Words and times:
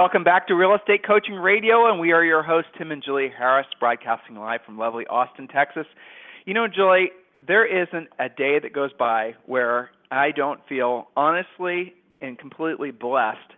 Welcome 0.00 0.24
back 0.24 0.46
to 0.48 0.54
Real 0.54 0.74
Estate 0.74 1.06
Coaching 1.06 1.34
Radio, 1.34 1.86
and 1.90 2.00
we 2.00 2.12
are 2.12 2.24
your 2.24 2.42
hosts, 2.42 2.70
Tim 2.78 2.90
and 2.90 3.02
Julie 3.04 3.30
Harris, 3.36 3.66
broadcasting 3.78 4.34
live 4.34 4.60
from 4.64 4.78
lovely 4.78 5.06
Austin, 5.08 5.46
Texas. 5.46 5.84
You 6.46 6.54
know, 6.54 6.66
Julie, 6.66 7.10
there 7.46 7.66
isn't 7.66 8.08
a 8.18 8.30
day 8.30 8.58
that 8.60 8.72
goes 8.72 8.92
by 8.98 9.34
where 9.44 9.90
I 10.10 10.30
don't 10.30 10.58
feel 10.66 11.08
honestly 11.18 11.92
and 12.22 12.38
completely 12.38 12.92
blessed 12.92 13.52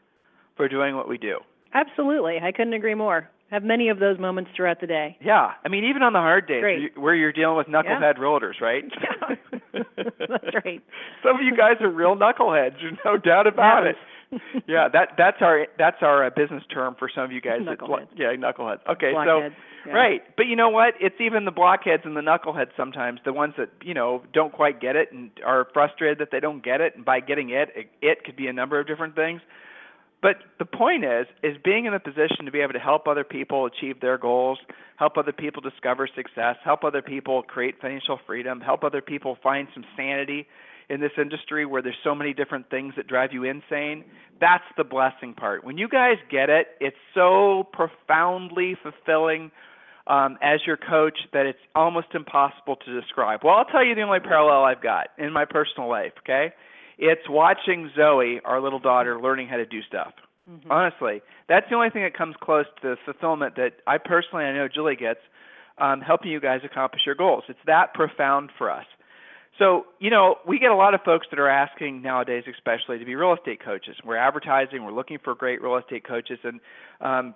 for 0.57 0.69
doing 0.69 0.97
what 0.97 1.09
we 1.09 1.17
do. 1.17 1.39
Absolutely. 1.75 2.41
I 2.43 2.51
couldn't 2.51 2.73
agree 2.75 2.97
more. 2.97 3.31
Have 3.53 3.63
many 3.63 3.89
of 3.89 4.01
those 4.01 4.19
moments 4.19 4.51
throughout 4.57 4.81
the 4.81 4.89
day. 4.89 5.17
Yeah. 5.25 5.53
I 5.65 5.69
mean, 5.69 5.85
even 5.85 6.03
on 6.03 6.13
the 6.13 6.19
hard 6.19 6.49
days 6.49 6.61
Great. 6.61 6.99
where 6.99 7.15
you're 7.15 7.33
dealing 7.33 7.57
with 7.57 7.69
knucklehead 7.69 8.17
Yeah. 8.17 8.21
realtors, 8.21 8.61
right? 8.61 8.83
Yeah. 9.73 9.83
That's 10.19 10.55
right. 10.65 10.83
Some 11.23 11.37
of 11.37 11.43
you 11.43 11.57
guys 11.57 11.77
are 11.81 11.89
real 11.89 12.17
knuckleheads. 12.17 12.75
No 13.05 13.17
doubt 13.17 13.47
about 13.47 13.87
it. 13.87 13.95
Yeah, 14.67 14.89
that 14.93 15.11
that's 15.19 15.39
our 15.41 15.67
that's 15.79 15.99
our 16.01 16.25
uh, 16.27 16.31
business 16.31 16.63
term 16.73 16.97
for 16.99 17.11
some 17.15 17.25
of 17.25 17.33
you 17.33 17.41
guys. 17.41 17.61
that- 17.67 18.09
yeah, 18.17 18.35
knuckleheads. 18.35 18.81
Okay, 18.89 19.13
Blockheads, 19.13 19.55
so 19.55 19.89
yeah. 19.91 19.93
right, 19.93 20.23
but 20.37 20.47
you 20.47 20.57
know 20.57 20.71
what? 20.71 20.95
It's 21.01 21.21
even 21.21 21.45
the 21.45 21.51
blockheads 21.51 22.03
and 22.05 22.17
the 22.17 22.21
knuckleheads 22.21 22.71
sometimes, 22.77 23.21
the 23.25 23.33
ones 23.33 23.55
that 23.59 23.71
you 23.83 23.93
know 23.93 24.23
don't 24.33 24.53
quite 24.53 24.81
get 24.81 24.97
it 24.97 25.13
and 25.13 25.31
are 25.45 25.67
frustrated 25.75 26.19
that 26.19 26.29
they 26.31 26.41
don't 26.41 26.65
get 26.65 26.81
it, 26.81 26.97
and 26.97 27.05
by 27.05 27.21
getting 27.21 27.51
it, 27.51 27.69
it, 27.75 27.91
it 28.01 28.25
could 28.25 28.37
be 28.37 28.47
a 28.47 28.53
number 28.53 28.81
of 28.81 28.87
different 28.87 29.15
things. 29.15 29.43
But 30.23 30.37
the 30.59 30.65
point 30.65 31.05
is, 31.05 31.27
is 31.43 31.57
being 31.63 31.87
in 31.87 31.95
a 31.95 32.01
position 32.01 32.47
to 32.47 32.53
be 32.53 32.61
able 32.61 32.75
to 32.75 32.79
help 32.79 33.09
other 33.09 33.25
people 33.25 33.67
achieve 33.67 34.01
their 34.01 34.17
goals, 34.17 34.59
help 34.97 35.19
other 35.19 35.33
people 35.33 35.61
discover 35.61 36.09
success, 36.15 36.57
help 36.65 36.85
other 36.85 37.03
people 37.03 37.43
create 37.43 37.81
financial 37.81 38.21
freedom, 38.25 38.61
help 38.61 38.85
other 38.85 39.03
people 39.03 39.37
find 39.43 39.67
some 39.75 39.85
sanity 39.97 40.47
in 40.93 41.01
this 41.01 41.13
industry 41.17 41.65
where 41.65 41.81
there's 41.81 41.97
so 42.05 42.15
many 42.15 42.35
different 42.35 42.69
things 42.69 42.93
that 42.97 43.07
drive 43.07 43.33
you 43.33 43.45
insane. 43.45 44.05
That's 44.43 44.65
the 44.77 44.85
blessing 44.85 45.33
part. 45.33 45.65
When 45.65 45.79
you 45.79 45.89
guys 45.89 46.19
get 46.31 46.51
it, 46.51 46.67
it's 46.81 46.97
so 47.15 47.67
profoundly 47.73 48.77
fulfilling 48.83 49.51
um, 50.07 50.37
as 50.43 50.61
your 50.67 50.77
coach 50.77 51.17
that 51.33 51.47
it's 51.47 51.59
almost 51.75 52.09
impossible 52.13 52.77
to 52.77 53.01
describe. 53.01 53.41
Well, 53.43 53.55
I'll 53.55 53.65
tell 53.65 53.83
you 53.83 53.95
the 53.95 54.03
only 54.03 54.21
parallel 54.21 54.65
I've 54.65 54.83
got 54.83 55.09
in 55.17 55.33
my 55.33 55.47
personal 55.47 55.89
life, 55.89 56.13
okay? 56.25 56.53
It's 56.99 57.27
watching 57.27 57.91
Zoe, 57.97 58.41
our 58.45 58.61
little 58.61 58.79
daughter, 58.79 59.19
learning 59.19 59.49
how 59.49 59.57
to 59.57 59.65
do 59.65 59.81
stuff. 59.89 60.13
Honestly, 60.69 61.23
that's 61.49 61.67
the 61.71 61.77
only 61.77 61.89
thing 61.89 62.03
that 62.03 62.15
comes 62.15 62.35
close 62.43 62.67
to 62.83 62.89
the 62.91 62.97
fulfillment 63.07 63.57
that 63.57 63.75
I 63.87 63.97
personally, 63.97 64.45
I 64.45 64.53
know 64.53 64.69
Julie 64.69 64.97
gets, 64.97 65.21
um, 65.79 66.03
helping 66.03 66.31
you 66.31 66.41
guys 66.41 66.61
accomplish 66.65 67.03
your 67.07 67.15
goals. 67.15 67.45
It's 67.49 67.59
that 67.65 67.95
profound 67.95 68.51
for 68.59 68.71
us. 68.71 68.85
So, 69.59 69.85
you 69.99 70.11
know, 70.11 70.37
we 70.47 70.59
get 70.59 70.71
a 70.71 70.77
lot 70.77 70.95
of 70.95 71.03
folks 71.03 71.27
that 71.31 71.39
are 71.39 71.49
asking 71.49 72.01
nowadays, 72.01 72.45
especially, 72.51 72.99
to 72.99 73.05
be 73.05 73.15
real 73.15 73.35
estate 73.35 73.63
coaches. 73.63 73.97
We're 74.05 74.17
advertising, 74.17 74.85
we're 74.85 74.93
looking 74.93 75.19
for 75.23 75.35
great 75.35 75.61
real 75.61 75.77
estate 75.77 76.07
coaches, 76.07 76.39
and 76.43 76.61
um, 77.01 77.35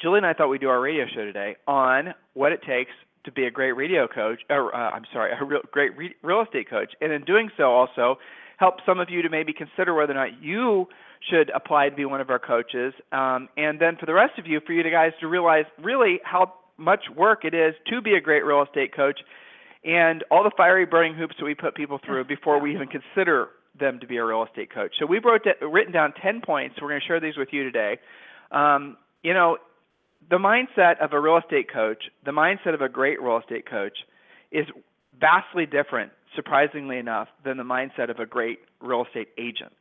Julie 0.00 0.18
and 0.18 0.26
I 0.26 0.32
thought 0.32 0.48
we'd 0.48 0.60
do 0.60 0.68
our 0.68 0.80
radio 0.80 1.04
show 1.14 1.24
today 1.24 1.56
on 1.68 2.14
what 2.34 2.52
it 2.52 2.62
takes 2.66 2.90
to 3.24 3.32
be 3.32 3.46
a 3.46 3.50
great 3.50 3.72
radio 3.72 4.08
coach, 4.08 4.40
or 4.50 4.74
uh, 4.74 4.90
I'm 4.90 5.04
sorry, 5.12 5.32
a 5.40 5.44
real, 5.44 5.60
great 5.70 5.96
re- 5.96 6.14
real 6.22 6.42
estate 6.42 6.68
coach, 6.68 6.92
and 7.00 7.12
in 7.12 7.24
doing 7.24 7.48
so, 7.56 7.64
also 7.64 8.16
help 8.58 8.76
some 8.84 8.98
of 8.98 9.08
you 9.08 9.22
to 9.22 9.28
maybe 9.28 9.52
consider 9.52 9.94
whether 9.94 10.12
or 10.12 10.16
not 10.16 10.42
you 10.42 10.86
should 11.30 11.50
apply 11.54 11.88
to 11.88 11.94
be 11.94 12.04
one 12.04 12.20
of 12.20 12.28
our 12.28 12.38
coaches, 12.40 12.92
um, 13.12 13.48
and 13.56 13.80
then 13.80 13.96
for 13.96 14.06
the 14.06 14.12
rest 14.12 14.38
of 14.38 14.46
you, 14.46 14.60
for 14.66 14.72
you 14.72 14.82
guys 14.90 15.12
to 15.20 15.28
realize 15.28 15.64
really 15.82 16.20
how 16.24 16.52
much 16.76 17.04
work 17.16 17.44
it 17.44 17.54
is 17.54 17.74
to 17.88 18.02
be 18.02 18.14
a 18.14 18.20
great 18.20 18.44
real 18.44 18.62
estate 18.62 18.94
coach, 18.94 19.20
and 19.84 20.24
all 20.30 20.42
the 20.42 20.50
fiery 20.56 20.86
burning 20.86 21.14
hoops 21.14 21.34
that 21.38 21.44
we 21.44 21.54
put 21.54 21.74
people 21.74 22.00
through 22.04 22.24
before 22.24 22.60
we 22.60 22.74
even 22.74 22.88
consider 22.88 23.48
them 23.78 23.98
to 24.00 24.06
be 24.06 24.16
a 24.16 24.24
real 24.24 24.44
estate 24.44 24.72
coach. 24.72 24.94
So 24.98 25.06
we've 25.06 25.24
wrote 25.24 25.42
written 25.60 25.92
down 25.92 26.12
10 26.22 26.40
points. 26.40 26.76
We're 26.80 26.88
going 26.88 27.00
to 27.00 27.06
share 27.06 27.20
these 27.20 27.36
with 27.36 27.48
you 27.52 27.64
today. 27.64 27.98
Um, 28.50 28.96
you 29.22 29.34
know, 29.34 29.58
the 30.30 30.38
mindset 30.38 31.04
of 31.04 31.12
a 31.12 31.20
real 31.20 31.38
estate 31.38 31.72
coach, 31.72 32.04
the 32.24 32.30
mindset 32.30 32.74
of 32.74 32.80
a 32.80 32.88
great 32.88 33.20
real 33.20 33.38
estate 33.38 33.68
coach, 33.68 33.96
is 34.50 34.66
vastly 35.20 35.66
different, 35.66 36.12
surprisingly 36.34 36.98
enough, 36.98 37.28
than 37.44 37.56
the 37.56 37.64
mindset 37.64 38.10
of 38.10 38.18
a 38.18 38.26
great 38.26 38.60
real 38.80 39.04
estate 39.04 39.28
agent. 39.38 39.72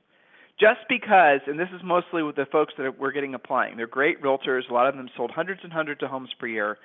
Just 0.60 0.82
because, 0.88 1.40
and 1.48 1.60
this 1.60 1.70
is 1.74 1.82
mostly 1.84 2.22
with 2.24 2.36
the 2.36 2.46
folks 2.52 2.74
that 2.78 3.00
we're 3.00 3.12
getting 3.12 3.34
applying, 3.34 3.78
they're 3.78 3.88
great 3.88 4.22
realtors. 4.22 4.70
A 4.70 4.74
lot 4.74 4.88
of 4.88 4.96
them 4.96 5.10
sold 5.16 5.32
hundreds 5.32 5.62
and 5.64 5.74
hundreds 5.74 6.04
of 6.04 6.10
homes 6.10 6.30
per 6.40 6.48
year, 6.48 6.78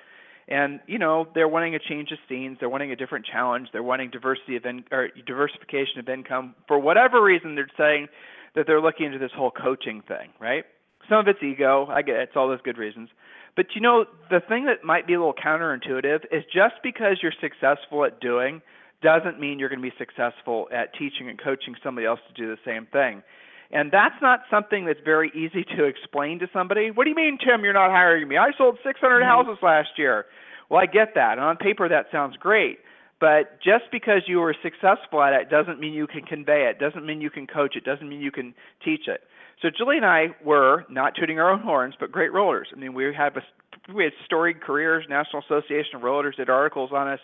and 0.49 0.79
you 0.87 0.97
know 0.97 1.27
they're 1.33 1.47
wanting 1.47 1.75
a 1.75 1.79
change 1.79 2.11
of 2.11 2.17
scenes. 2.27 2.57
They're 2.59 2.69
wanting 2.69 2.91
a 2.91 2.95
different 2.95 3.25
challenge. 3.25 3.69
They're 3.71 3.83
wanting 3.83 4.09
diversity 4.09 4.55
of 4.55 4.65
in, 4.65 4.83
or 4.91 5.09
diversification 5.25 5.99
of 5.99 6.09
income. 6.09 6.55
For 6.67 6.77
whatever 6.79 7.23
reason, 7.23 7.55
they're 7.55 7.69
saying 7.77 8.07
that 8.55 8.65
they're 8.67 8.81
looking 8.81 9.05
into 9.05 9.19
this 9.19 9.31
whole 9.35 9.51
coaching 9.51 10.01
thing, 10.07 10.29
right? 10.39 10.65
Some 11.07 11.19
of 11.19 11.27
it's 11.27 11.41
ego. 11.41 11.87
I 11.89 12.01
get 12.01 12.15
it. 12.15 12.21
It's 12.23 12.35
all 12.35 12.47
those 12.47 12.61
good 12.63 12.77
reasons. 12.77 13.09
But 13.55 13.67
you 13.75 13.81
know, 13.81 14.05
the 14.29 14.39
thing 14.39 14.65
that 14.65 14.83
might 14.83 15.07
be 15.07 15.13
a 15.13 15.19
little 15.19 15.33
counterintuitive 15.33 16.25
is 16.31 16.43
just 16.53 16.75
because 16.83 17.17
you're 17.21 17.33
successful 17.39 18.05
at 18.05 18.19
doing 18.19 18.61
doesn't 19.01 19.39
mean 19.39 19.59
you're 19.59 19.69
going 19.69 19.81
to 19.81 19.89
be 19.89 19.95
successful 19.97 20.67
at 20.73 20.93
teaching 20.93 21.29
and 21.29 21.39
coaching 21.41 21.75
somebody 21.83 22.05
else 22.05 22.19
to 22.27 22.41
do 22.41 22.49
the 22.49 22.57
same 22.65 22.85
thing. 22.91 23.23
And 23.71 23.91
that's 23.91 24.15
not 24.21 24.41
something 24.49 24.85
that's 24.85 24.99
very 25.05 25.31
easy 25.35 25.63
to 25.77 25.85
explain 25.85 26.39
to 26.39 26.47
somebody. 26.51 26.89
What 26.89 27.03
do 27.03 27.11
you 27.11 27.15
mean, 27.15 27.37
Tim, 27.37 27.63
you're 27.63 27.73
not 27.73 27.91
hiring 27.91 28.27
me? 28.27 28.37
I 28.37 28.51
sold 28.57 28.79
600 28.83 29.19
mm-hmm. 29.19 29.27
houses 29.27 29.57
last 29.61 29.89
year. 29.97 30.25
Well, 30.69 30.81
I 30.81 30.85
get 30.85 31.13
that. 31.15 31.33
And 31.33 31.41
on 31.41 31.57
paper, 31.57 31.87
that 31.87 32.07
sounds 32.11 32.35
great. 32.37 32.79
But 33.19 33.59
just 33.61 33.85
because 33.91 34.23
you 34.27 34.39
were 34.39 34.55
successful 34.63 35.21
at 35.21 35.33
it 35.33 35.49
doesn't 35.49 35.79
mean 35.79 35.93
you 35.93 36.07
can 36.07 36.23
convey 36.23 36.69
it, 36.69 36.79
doesn't 36.79 37.05
mean 37.05 37.21
you 37.21 37.29
can 37.29 37.47
coach 37.47 37.75
it, 37.75 37.83
doesn't 37.83 38.07
mean 38.07 38.21
you 38.21 38.31
can 38.31 38.53
teach 38.83 39.07
it. 39.07 39.21
So 39.61 39.67
Julie 39.75 39.97
and 39.97 40.05
I 40.05 40.27
were 40.43 40.85
not 40.89 41.15
tooting 41.19 41.37
our 41.37 41.51
own 41.51 41.59
horns, 41.59 41.95
but 41.99 42.11
great 42.11 42.31
rollers. 42.31 42.69
I 42.73 42.79
mean, 42.79 42.93
we 42.93 43.13
have 43.13 43.35
a, 43.35 43.93
we 43.93 44.05
had 44.05 44.13
storied 44.25 44.61
careers. 44.61 45.05
National 45.09 45.43
Association 45.43 45.95
of 45.95 46.01
Realtors 46.01 46.37
did 46.37 46.49
articles 46.49 46.91
on 46.93 47.09
us. 47.09 47.19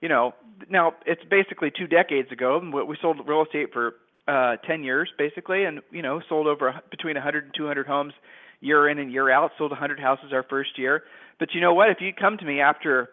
You 0.00 0.08
know, 0.08 0.34
now 0.70 0.94
it's 1.04 1.24
basically 1.28 1.72
two 1.76 1.88
decades 1.88 2.30
ago. 2.30 2.60
we 2.86 2.96
sold 3.02 3.18
real 3.26 3.42
estate 3.42 3.72
for 3.72 3.94
uh, 4.26 4.56
10 4.66 4.84
years, 4.84 5.10
basically, 5.18 5.64
and 5.64 5.80
you 5.90 6.02
know, 6.02 6.20
sold 6.28 6.46
over 6.46 6.80
between 6.90 7.14
100 7.14 7.44
and 7.44 7.54
200 7.56 7.86
homes 7.86 8.12
year 8.60 8.88
in 8.88 8.98
and 8.98 9.12
year 9.12 9.30
out. 9.30 9.50
Sold 9.58 9.70
100 9.70 10.00
houses 10.00 10.26
our 10.32 10.44
first 10.44 10.78
year. 10.78 11.02
But 11.38 11.54
you 11.54 11.60
know 11.60 11.74
what? 11.74 11.90
If 11.90 11.98
you 12.00 12.12
come 12.12 12.38
to 12.38 12.44
me 12.44 12.60
after 12.60 13.10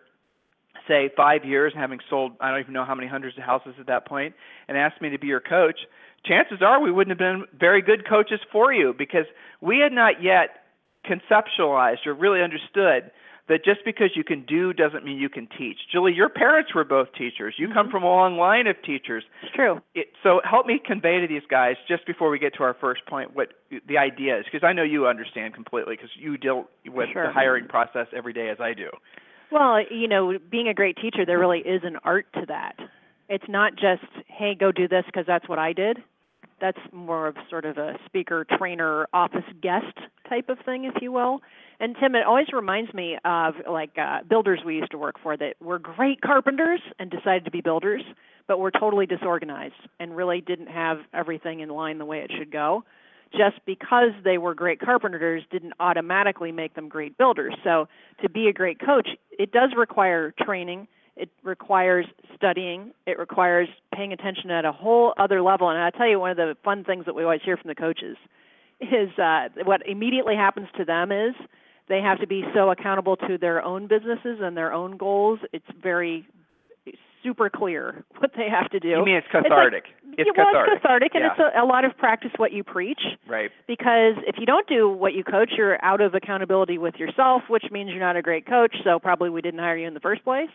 say 0.88 1.10
five 1.16 1.46
years 1.46 1.74
having 1.76 2.00
sold 2.10 2.32
I 2.40 2.50
don't 2.50 2.62
even 2.62 2.74
know 2.74 2.86
how 2.86 2.96
many 2.96 3.08
hundreds 3.08 3.38
of 3.38 3.44
houses 3.44 3.76
at 3.80 3.88
that 3.88 4.08
point 4.08 4.34
and 4.68 4.78
asked 4.78 5.02
me 5.02 5.10
to 5.10 5.20
be 5.20 5.28
your 5.28 5.40
coach, 5.40 5.80
chances 6.26 6.62
are 6.62 6.82
we 6.82 6.92
wouldn't 6.92 7.12
have 7.12 7.20
been 7.20 7.46
very 7.58 7.82
good 7.82 8.08
coaches 8.08 8.40
for 8.52 8.74
you 8.74 8.94
because 8.98 9.26
we 9.60 9.80
had 9.80 9.92
not 9.92 10.24
yet 10.24 10.64
conceptualized 11.06 12.06
or 12.06 12.14
really 12.14 12.42
understood 12.42 13.12
that 13.48 13.66
just 13.66 13.80
because 13.84 14.12
you 14.16 14.24
can 14.24 14.46
do 14.46 14.74
doesn't 14.74 15.04
mean 15.04 15.18
you 15.18 15.30
can 15.30 15.48
teach. 15.58 15.78
Julie, 15.92 16.14
your 16.14 16.30
parents 16.30 16.74
were 16.74 16.84
both 16.84 17.08
teachers. 17.18 17.56
You 17.58 17.68
come 17.68 17.88
mm-hmm. 17.88 17.92
from 17.92 18.04
a 18.04 18.08
long 18.08 18.38
line 18.38 18.68
of 18.68 18.76
teachers. 18.84 19.24
It's 19.44 19.54
true. 19.54 19.82
It, 19.96 20.08
so 20.24 20.42
help 20.50 20.66
me 20.66 20.80
convey 20.84 21.20
to 21.20 21.28
these 21.28 21.42
guys 21.50 21.76
just 21.88 22.06
before 22.06 22.30
we 22.30 22.40
get 22.40 22.54
to 22.56 22.64
our 22.64 22.76
first 22.80 23.06
point 23.08 23.36
what 23.36 23.50
the 23.88 23.98
idea 23.98 24.40
is 24.40 24.46
because 24.46 24.66
I 24.66 24.74
know 24.74 24.84
you 24.84 25.08
understand 25.08 25.54
completely 25.54 25.96
because 25.96 26.12
you 26.18 26.38
deal 26.38 26.68
with 26.86 27.10
Sure. 27.12 27.28
the 27.28 27.34
hiring 27.34 27.68
process 27.68 28.08
every 28.16 28.34
day 28.34 28.50
as 28.50 28.60
I 28.60 28.74
do. 28.74 28.90
Well, 29.52 29.82
you 29.92 30.08
know, 30.08 30.38
being 30.50 30.68
a 30.70 30.74
great 30.74 30.98
teacher, 30.98 31.26
there 31.26 31.40
really 31.40 31.60
is 31.60 31.82
an 31.84 31.98
art 32.04 32.28
to 32.34 32.46
that. 32.48 32.78
It's 33.28 33.44
not 33.50 33.76
just, 33.76 34.06
hey, 34.28 34.56
go 34.56 34.72
do 34.72 34.88
this 34.88 35.04
because 35.06 35.26
that's 35.26 35.48
what 35.50 35.60
I 35.60 35.74
did. 35.74 35.98
That's 36.62 36.78
more 36.94 37.28
of 37.28 37.36
sort 37.50 37.66
of 37.66 37.78
a 37.78 37.98
speaker, 38.06 38.46
trainer, 38.58 39.08
office 39.14 39.44
guest 39.62 39.98
type 40.32 40.50
of 40.50 40.58
thing, 40.66 40.86
if 40.86 41.02
you 41.02 41.12
will. 41.12 41.42
And 41.80 41.96
Tim, 42.00 42.16
it 42.16 42.26
always 42.26 42.48
reminds 42.54 42.94
me 42.94 43.18
of 43.26 43.56
like 43.70 43.98
uh, 43.98 44.20
builders 44.30 44.62
we 44.66 44.76
used 44.76 44.92
to 44.92 44.98
work 44.98 45.16
for 45.22 45.36
that 45.36 45.56
were 45.60 45.80
great 45.80 46.22
carpenters 46.22 46.80
and 47.00 47.12
decided 47.12 47.44
to 47.46 47.52
be 47.52 47.62
builders, 47.62 48.04
but 48.48 48.60
were 48.60 48.72
totally 48.72 49.06
disorganized 49.06 49.74
and 50.00 50.16
really 50.16 50.42
didn't 50.42 50.68
have 50.68 51.00
everything 51.14 51.60
in 51.60 51.70
line 51.70 51.98
the 51.98 52.06
way 52.06 52.20
it 52.20 52.32
should 52.38 52.52
go 52.52 52.84
just 53.32 53.66
because 53.66 54.12
they 54.24 54.38
were 54.38 54.54
great 54.54 54.80
carpenters 54.80 55.44
didn't 55.52 55.74
automatically 55.80 56.52
make 56.52 56.76
them 56.76 56.90
great 56.90 57.18
builders. 57.18 57.56
So 57.64 57.88
to 58.22 58.30
be 58.30 58.48
a 58.48 58.54
great 58.54 58.80
coach, 58.80 59.08
it 59.32 59.52
does 59.52 59.72
require 59.76 60.34
training. 60.44 60.88
It 61.16 61.30
requires 61.44 62.06
studying. 62.36 62.92
It 63.08 63.18
requires 63.18 63.70
paying 63.94 64.12
attention 64.12 64.52
at 64.52 64.66
a 64.66 64.72
whole 64.72 65.14
other 65.18 65.42
level. 65.42 65.70
And 65.70 65.80
I 65.80 65.92
tell 65.92 66.10
you, 66.10 66.20
one 66.20 66.32
of 66.32 66.38
the 66.38 66.58
fun 66.64 66.84
things 66.84 67.06
that 67.06 67.16
we 67.16 67.24
always 67.24 67.42
hear 67.44 67.58
from 67.58 67.70
the 67.70 67.76
coaches 67.76 68.18
is 68.82 69.18
uh, 69.18 69.50
what 69.64 69.88
immediately 69.88 70.36
happens 70.36 70.68
to 70.78 70.86
them 70.86 71.12
is 71.12 71.36
They 71.88 72.02
have 72.02 72.20
to 72.20 72.28
be 72.28 72.44
so 72.54 72.72
accountable 72.72 73.16
to 73.18 73.38
their 73.38 73.64
own 73.64 73.88
businesses 73.88 74.40
and 74.42 74.58
their 74.58 74.74
own 74.74 74.98
goals. 74.98 75.40
It's 75.54 75.66
very 75.82 76.28
super 77.24 77.50
clear 77.50 78.04
what 78.18 78.32
they 78.36 78.50
have 78.50 78.70
to 78.72 78.80
do. 78.80 78.90
You 78.90 79.06
mean 79.06 79.16
it's 79.16 79.28
cathartic? 79.32 79.86
It's, 79.86 80.08
like, 80.08 80.18
it's 80.20 80.38
well, 80.38 80.48
cathartic. 80.48 80.74
it's 80.74 80.82
cathartic, 80.82 81.12
and 81.16 81.24
yeah. 81.24 81.32
it's 81.32 81.56
a, 81.56 81.64
a 81.64 81.66
lot 81.66 81.86
of 81.86 81.98
practice 81.98 82.32
what 82.38 82.52
you 82.52 82.64
preach. 82.64 83.02
Right. 83.28 83.52
Because 83.68 84.16
if 84.28 84.36
you 84.40 84.46
don't 84.46 84.68
do 84.68 84.90
what 84.90 85.14
you 85.14 85.24
coach, 85.24 85.52
you're 85.58 85.84
out 85.84 86.02
of 86.02 86.16
accountability 86.16 86.78
with 86.78 86.96
yourself, 86.96 87.44
which 87.48 87.66
means 87.72 87.92
you're 87.92 88.00
not 88.00 88.16
a 88.16 88.22
great 88.22 88.46
coach. 88.46 88.76
So 88.84 89.00
probably 89.00 89.30
we 89.30 89.42
didn't 89.42 89.60
hire 89.60 89.78
you 89.78 89.88
in 89.88 89.94
the 89.94 90.00
first 90.00 90.24
place, 90.24 90.50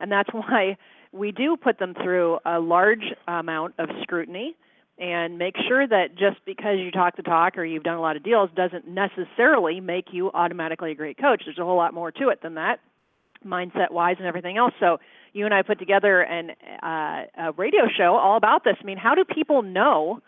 and 0.00 0.10
that's 0.10 0.28
why 0.32 0.76
we 1.12 1.32
do 1.32 1.56
put 1.56 1.78
them 1.78 1.94
through 1.94 2.38
a 2.44 2.58
large 2.58 3.04
amount 3.26 3.74
of 3.78 3.88
scrutiny 4.02 4.56
and 4.98 5.38
make 5.38 5.56
sure 5.68 5.86
that 5.86 6.16
just 6.16 6.44
because 6.46 6.78
you 6.78 6.90
talk 6.90 7.16
the 7.16 7.22
talk 7.22 7.58
or 7.58 7.64
you've 7.64 7.82
done 7.82 7.96
a 7.96 8.00
lot 8.00 8.16
of 8.16 8.22
deals 8.22 8.48
doesn't 8.54 8.86
necessarily 8.86 9.80
make 9.80 10.06
you 10.12 10.30
automatically 10.32 10.92
a 10.92 10.94
great 10.94 11.18
coach. 11.18 11.42
There's 11.44 11.58
a 11.58 11.64
whole 11.64 11.76
lot 11.76 11.92
more 11.92 12.12
to 12.12 12.28
it 12.28 12.42
than 12.42 12.54
that, 12.54 12.78
mindset 13.44 13.90
wise 13.90 14.16
and 14.18 14.26
everything 14.26 14.56
else. 14.56 14.72
So 14.78 14.98
you 15.32 15.44
and 15.44 15.52
I 15.52 15.62
put 15.62 15.78
together 15.78 16.20
an 16.22 16.52
uh, 16.82 17.48
a 17.48 17.52
radio 17.56 17.82
show 17.96 18.16
all 18.16 18.36
about 18.36 18.62
this. 18.64 18.76
I 18.80 18.84
mean, 18.84 18.98
how 18.98 19.14
do 19.14 19.24
people 19.24 19.62
know 19.62 20.20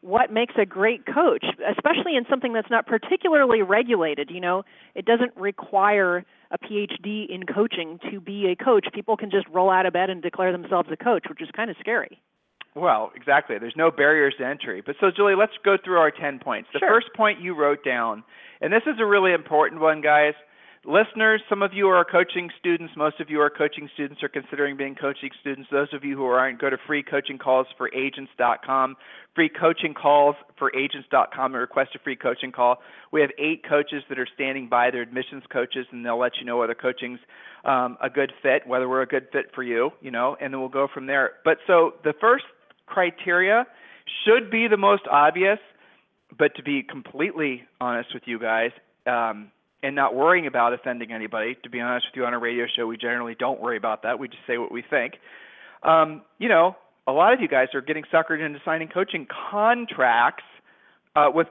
what 0.00 0.30
makes 0.30 0.54
a 0.58 0.66
great 0.66 1.06
coach, 1.06 1.44
especially 1.68 2.14
in 2.16 2.24
something 2.30 2.52
that's 2.52 2.70
not 2.70 2.86
particularly 2.86 3.62
regulated? 3.62 4.30
You 4.30 4.40
know, 4.40 4.62
it 4.94 5.06
doesn't 5.06 5.36
require 5.36 6.24
a 6.52 6.58
PhD 6.58 7.28
in 7.28 7.46
coaching 7.46 7.98
to 8.12 8.20
be 8.20 8.46
a 8.46 8.64
coach. 8.64 8.86
People 8.94 9.16
can 9.16 9.30
just 9.30 9.48
roll 9.48 9.70
out 9.70 9.86
of 9.86 9.92
bed 9.92 10.08
and 10.08 10.22
declare 10.22 10.52
themselves 10.52 10.88
a 10.92 10.96
coach, 10.96 11.24
which 11.28 11.42
is 11.42 11.48
kind 11.56 11.68
of 11.68 11.76
scary. 11.80 12.20
Well, 12.74 13.12
exactly. 13.14 13.56
There's 13.58 13.76
no 13.76 13.90
barriers 13.90 14.34
to 14.38 14.46
entry. 14.46 14.82
But 14.84 14.96
so, 15.00 15.10
Julie, 15.14 15.36
let's 15.36 15.52
go 15.64 15.76
through 15.82 15.98
our 15.98 16.10
10 16.10 16.40
points. 16.40 16.68
The 16.72 16.80
sure. 16.80 16.88
first 16.88 17.06
point 17.16 17.40
you 17.40 17.54
wrote 17.54 17.84
down, 17.84 18.24
and 18.60 18.72
this 18.72 18.82
is 18.86 18.96
a 18.98 19.06
really 19.06 19.32
important 19.32 19.80
one, 19.80 20.00
guys. 20.00 20.34
Listeners, 20.86 21.40
some 21.48 21.62
of 21.62 21.72
you 21.72 21.88
are 21.88 22.04
coaching 22.04 22.50
students. 22.58 22.92
Most 22.94 23.18
of 23.18 23.30
you 23.30 23.40
are 23.40 23.48
coaching 23.48 23.88
students 23.94 24.22
or 24.22 24.28
considering 24.28 24.76
being 24.76 24.94
coaching 24.94 25.30
students. 25.40 25.70
Those 25.72 25.88
of 25.94 26.04
you 26.04 26.14
who 26.14 26.26
aren't, 26.26 26.60
go 26.60 26.68
to 26.68 26.76
freecoachingcallsforagents.com. 26.76 28.96
Free 29.34 29.48
coaching 29.48 29.94
calls 29.94 30.36
for 30.58 30.70
agents.com 30.76 31.54
and 31.54 31.60
request 31.60 31.92
a 31.94 31.98
free 32.00 32.16
coaching 32.16 32.52
call. 32.52 32.82
We 33.12 33.22
have 33.22 33.30
eight 33.38 33.64
coaches 33.66 34.02
that 34.10 34.18
are 34.18 34.28
standing 34.34 34.68
by. 34.68 34.90
They're 34.90 35.00
admissions 35.00 35.44
coaches, 35.50 35.86
and 35.90 36.04
they'll 36.04 36.18
let 36.18 36.32
you 36.38 36.44
know 36.44 36.58
whether 36.58 36.74
coaching's 36.74 37.20
um, 37.64 37.96
a 38.02 38.10
good 38.10 38.34
fit, 38.42 38.66
whether 38.66 38.86
we're 38.86 39.00
a 39.00 39.06
good 39.06 39.28
fit 39.32 39.46
for 39.54 39.62
you, 39.62 39.90
you 40.02 40.10
know, 40.10 40.36
and 40.38 40.52
then 40.52 40.60
we'll 40.60 40.68
go 40.68 40.86
from 40.92 41.06
there. 41.06 41.30
But 41.46 41.60
so 41.66 41.94
the 42.04 42.12
first 42.20 42.44
criteria 42.86 43.66
should 44.24 44.50
be 44.50 44.68
the 44.68 44.76
most 44.76 45.02
obvious, 45.10 45.58
but 46.36 46.54
to 46.56 46.62
be 46.62 46.82
completely 46.82 47.62
honest 47.80 48.10
with 48.12 48.24
you 48.26 48.38
guys, 48.38 48.70
um, 49.06 49.50
and 49.82 49.94
not 49.94 50.14
worrying 50.14 50.46
about 50.46 50.72
offending 50.72 51.12
anybody. 51.12 51.56
To 51.62 51.70
be 51.70 51.80
honest 51.80 52.06
with 52.10 52.16
you, 52.16 52.24
on 52.24 52.32
a 52.32 52.38
radio 52.38 52.64
show, 52.74 52.86
we 52.86 52.96
generally 52.96 53.34
don't 53.38 53.60
worry 53.60 53.76
about 53.76 54.02
that. 54.02 54.18
We 54.18 54.28
just 54.28 54.42
say 54.46 54.56
what 54.56 54.72
we 54.72 54.82
think. 54.88 55.14
Um, 55.82 56.22
you 56.38 56.48
know, 56.48 56.76
a 57.06 57.12
lot 57.12 57.34
of 57.34 57.40
you 57.40 57.48
guys 57.48 57.68
are 57.74 57.82
getting 57.82 58.04
suckered 58.12 58.44
into 58.44 58.60
signing 58.64 58.88
coaching 58.88 59.26
contracts 59.50 60.44
uh, 61.14 61.26
with 61.32 61.48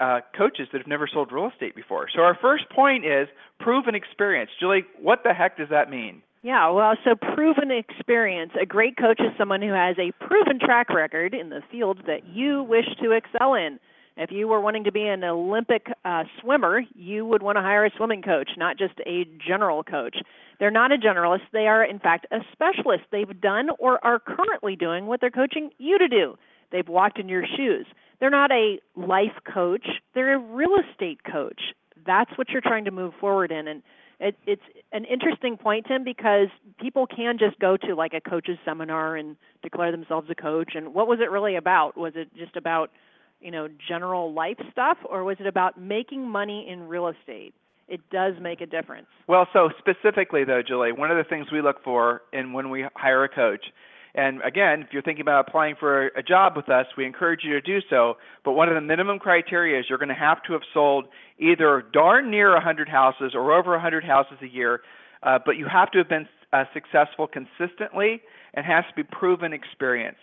uh, 0.00 0.20
coaches 0.36 0.68
that 0.72 0.78
have 0.78 0.88
never 0.88 1.08
sold 1.10 1.32
real 1.32 1.48
estate 1.48 1.74
before. 1.74 2.08
So 2.14 2.22
our 2.22 2.36
first 2.40 2.68
point 2.70 3.06
is 3.06 3.28
proven 3.60 3.94
experience. 3.94 4.50
Julie, 4.58 4.84
what 5.00 5.20
the 5.22 5.32
heck 5.32 5.56
does 5.56 5.68
that 5.70 5.88
mean? 5.88 6.22
Yeah, 6.46 6.70
well, 6.70 6.94
so 7.02 7.16
proven 7.16 7.72
experience. 7.72 8.52
A 8.62 8.64
great 8.64 8.96
coach 8.96 9.18
is 9.18 9.36
someone 9.36 9.60
who 9.60 9.72
has 9.72 9.96
a 9.98 10.12
proven 10.24 10.60
track 10.60 10.90
record 10.90 11.34
in 11.34 11.48
the 11.48 11.60
field 11.72 12.02
that 12.06 12.24
you 12.24 12.62
wish 12.62 12.84
to 13.02 13.10
excel 13.10 13.54
in. 13.54 13.80
If 14.16 14.30
you 14.30 14.46
were 14.46 14.60
wanting 14.60 14.84
to 14.84 14.92
be 14.92 15.08
an 15.08 15.24
Olympic 15.24 15.88
uh, 16.04 16.22
swimmer, 16.40 16.82
you 16.94 17.26
would 17.26 17.42
want 17.42 17.56
to 17.56 17.62
hire 17.62 17.84
a 17.84 17.90
swimming 17.96 18.22
coach, 18.22 18.50
not 18.56 18.78
just 18.78 18.92
a 19.04 19.26
general 19.44 19.82
coach. 19.82 20.18
They're 20.60 20.70
not 20.70 20.92
a 20.92 20.98
generalist. 20.98 21.40
They 21.52 21.66
are, 21.66 21.82
in 21.82 21.98
fact, 21.98 22.28
a 22.30 22.38
specialist. 22.52 23.02
They've 23.10 23.40
done 23.40 23.70
or 23.80 23.98
are 24.06 24.20
currently 24.20 24.76
doing 24.76 25.06
what 25.06 25.20
they're 25.20 25.30
coaching 25.32 25.70
you 25.78 25.98
to 25.98 26.06
do. 26.06 26.36
They've 26.70 26.86
walked 26.86 27.18
in 27.18 27.28
your 27.28 27.44
shoes. 27.56 27.86
They're 28.20 28.30
not 28.30 28.52
a 28.52 28.78
life 28.94 29.36
coach. 29.52 29.88
They're 30.14 30.36
a 30.36 30.38
real 30.38 30.76
estate 30.88 31.24
coach. 31.24 31.60
That's 32.06 32.30
what 32.38 32.50
you're 32.50 32.60
trying 32.60 32.84
to 32.84 32.92
move 32.92 33.14
forward 33.20 33.50
in. 33.50 33.66
And 33.66 33.82
it, 34.18 34.36
it's 34.46 34.62
an 34.92 35.04
interesting 35.04 35.56
point, 35.56 35.86
Tim, 35.86 36.04
because 36.04 36.48
people 36.80 37.06
can 37.06 37.38
just 37.38 37.58
go 37.58 37.76
to 37.76 37.94
like 37.94 38.14
a 38.14 38.20
coach's 38.20 38.58
seminar 38.64 39.16
and 39.16 39.36
declare 39.62 39.92
themselves 39.92 40.28
a 40.30 40.34
coach. 40.34 40.72
And 40.74 40.94
what 40.94 41.06
was 41.06 41.18
it 41.20 41.30
really 41.30 41.56
about? 41.56 41.96
Was 41.96 42.12
it 42.16 42.28
just 42.36 42.56
about 42.56 42.90
you 43.40 43.50
know, 43.50 43.68
general 43.88 44.32
life 44.32 44.58
stuff, 44.72 44.98
or 45.08 45.24
was 45.24 45.36
it 45.40 45.46
about 45.46 45.80
making 45.80 46.28
money 46.28 46.66
in 46.68 46.88
real 46.88 47.08
estate? 47.08 47.54
It 47.88 48.00
does 48.10 48.34
make 48.40 48.60
a 48.60 48.66
difference. 48.66 49.06
Well, 49.28 49.46
so 49.52 49.70
specifically 49.78 50.44
though, 50.44 50.62
Julie, 50.66 50.92
one 50.92 51.10
of 51.10 51.16
the 51.16 51.24
things 51.24 51.46
we 51.52 51.62
look 51.62 51.84
for 51.84 52.22
in 52.32 52.52
when 52.52 52.70
we 52.70 52.84
hire 52.96 53.22
a 53.22 53.28
coach, 53.28 53.64
and 54.16 54.40
again, 54.42 54.80
if 54.80 54.88
you're 54.92 55.02
thinking 55.02 55.20
about 55.20 55.46
applying 55.46 55.76
for 55.78 56.06
a 56.08 56.22
job 56.22 56.54
with 56.56 56.70
us, 56.70 56.86
we 56.96 57.04
encourage 57.04 57.40
you 57.44 57.52
to 57.52 57.60
do 57.60 57.80
so. 57.90 58.14
But 58.44 58.52
one 58.52 58.68
of 58.68 58.74
the 58.74 58.80
minimum 58.80 59.18
criteria 59.18 59.78
is 59.78 59.86
you're 59.90 59.98
going 59.98 60.08
to 60.08 60.14
have 60.14 60.42
to 60.44 60.54
have 60.54 60.62
sold 60.72 61.04
either 61.38 61.84
darn 61.92 62.30
near 62.30 62.52
100 62.52 62.88
houses 62.88 63.32
or 63.34 63.52
over 63.52 63.72
100 63.72 64.04
houses 64.04 64.38
a 64.42 64.46
year, 64.46 64.80
uh, 65.22 65.38
but 65.44 65.58
you 65.58 65.66
have 65.70 65.90
to 65.90 65.98
have 65.98 66.08
been 66.08 66.26
uh, 66.54 66.64
successful 66.72 67.26
consistently 67.26 68.22
and 68.54 68.64
has 68.64 68.84
to 68.88 68.94
be 68.96 69.02
proven 69.02 69.52
experience. 69.52 70.16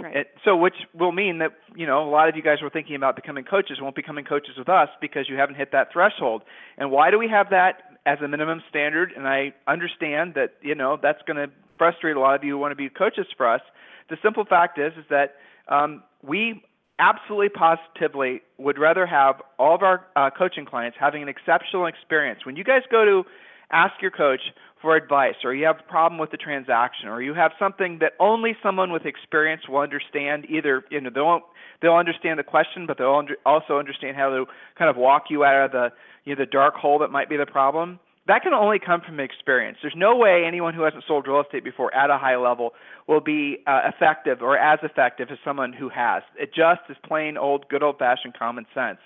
Right. 0.00 0.16
It, 0.16 0.28
so, 0.44 0.56
which 0.56 0.76
will 0.94 1.12
mean 1.12 1.38
that 1.38 1.50
you 1.74 1.86
know 1.86 2.08
a 2.08 2.10
lot 2.10 2.28
of 2.28 2.36
you 2.36 2.42
guys 2.42 2.58
were 2.62 2.70
thinking 2.70 2.96
about 2.96 3.16
becoming 3.16 3.44
coaches 3.44 3.78
won't 3.80 3.94
be 3.94 4.00
becoming 4.00 4.24
coaches 4.24 4.52
with 4.56 4.68
us 4.68 4.88
because 5.00 5.28
you 5.28 5.36
haven't 5.36 5.56
hit 5.56 5.72
that 5.72 5.92
threshold. 5.92 6.42
And 6.78 6.90
why 6.90 7.10
do 7.10 7.18
we 7.18 7.28
have 7.28 7.50
that 7.50 7.98
as 8.06 8.18
a 8.24 8.28
minimum 8.28 8.62
standard? 8.70 9.12
And 9.14 9.28
I 9.28 9.52
understand 9.66 10.34
that 10.36 10.54
you 10.62 10.74
know 10.74 10.98
that's 11.02 11.20
going 11.26 11.36
to 11.36 11.52
frustrate 11.80 12.14
a 12.14 12.20
lot 12.20 12.34
of 12.34 12.44
you 12.44 12.52
who 12.52 12.58
want 12.58 12.72
to 12.72 12.76
be 12.76 12.90
coaches 12.90 13.24
for 13.38 13.48
us. 13.48 13.62
The 14.10 14.18
simple 14.22 14.44
fact 14.44 14.78
is 14.78 14.92
is 14.98 15.06
that 15.08 15.36
um, 15.68 16.02
we 16.22 16.62
absolutely 16.98 17.48
positively 17.48 18.42
would 18.58 18.78
rather 18.78 19.06
have 19.06 19.36
all 19.58 19.74
of 19.74 19.82
our 19.82 20.04
uh, 20.14 20.28
coaching 20.28 20.66
clients 20.66 20.98
having 21.00 21.22
an 21.22 21.28
exceptional 21.30 21.86
experience. 21.86 22.44
When 22.44 22.56
you 22.56 22.64
guys 22.64 22.82
go 22.90 23.06
to 23.06 23.24
ask 23.72 23.94
your 24.02 24.10
coach 24.10 24.42
for 24.82 24.94
advice 24.94 25.36
or 25.42 25.54
you 25.54 25.64
have 25.64 25.76
a 25.80 25.90
problem 25.90 26.20
with 26.20 26.30
the 26.30 26.36
transaction 26.36 27.08
or 27.08 27.22
you 27.22 27.32
have 27.32 27.52
something 27.58 27.98
that 28.00 28.12
only 28.20 28.54
someone 28.62 28.92
with 28.92 29.06
experience 29.06 29.62
will 29.66 29.78
understand 29.78 30.44
either 30.50 30.84
you 30.90 31.00
know 31.00 31.10
they'll 31.14 31.40
they'll 31.80 31.94
understand 31.94 32.38
the 32.38 32.42
question 32.42 32.86
but 32.86 32.98
they'll 32.98 33.14
under, 33.14 33.36
also 33.46 33.78
understand 33.78 34.16
how 34.16 34.28
to 34.28 34.44
kind 34.76 34.90
of 34.90 34.96
walk 34.96 35.24
you 35.30 35.44
out 35.44 35.66
of 35.66 35.72
the 35.72 35.88
you 36.24 36.34
know 36.34 36.44
the 36.44 36.50
dark 36.50 36.74
hole 36.74 36.98
that 36.98 37.10
might 37.10 37.28
be 37.28 37.36
the 37.36 37.46
problem 37.46 38.00
that 38.30 38.42
can 38.42 38.54
only 38.54 38.78
come 38.78 39.00
from 39.00 39.20
experience 39.20 39.78
there's 39.82 39.94
no 39.96 40.16
way 40.16 40.44
anyone 40.46 40.72
who 40.72 40.82
hasn't 40.82 41.04
sold 41.06 41.26
real 41.26 41.40
estate 41.40 41.64
before 41.64 41.92
at 41.94 42.10
a 42.10 42.16
high 42.16 42.36
level 42.36 42.72
will 43.06 43.20
be 43.20 43.58
uh, 43.66 43.80
effective 43.84 44.40
or 44.40 44.56
as 44.56 44.78
effective 44.82 45.28
as 45.30 45.38
someone 45.44 45.72
who 45.72 45.88
has 45.88 46.22
it 46.38 46.54
just 46.54 46.80
is 46.88 46.96
plain 47.06 47.36
old 47.36 47.68
good 47.68 47.82
old 47.82 47.98
fashioned 47.98 48.34
common 48.38 48.64
sense 48.74 48.98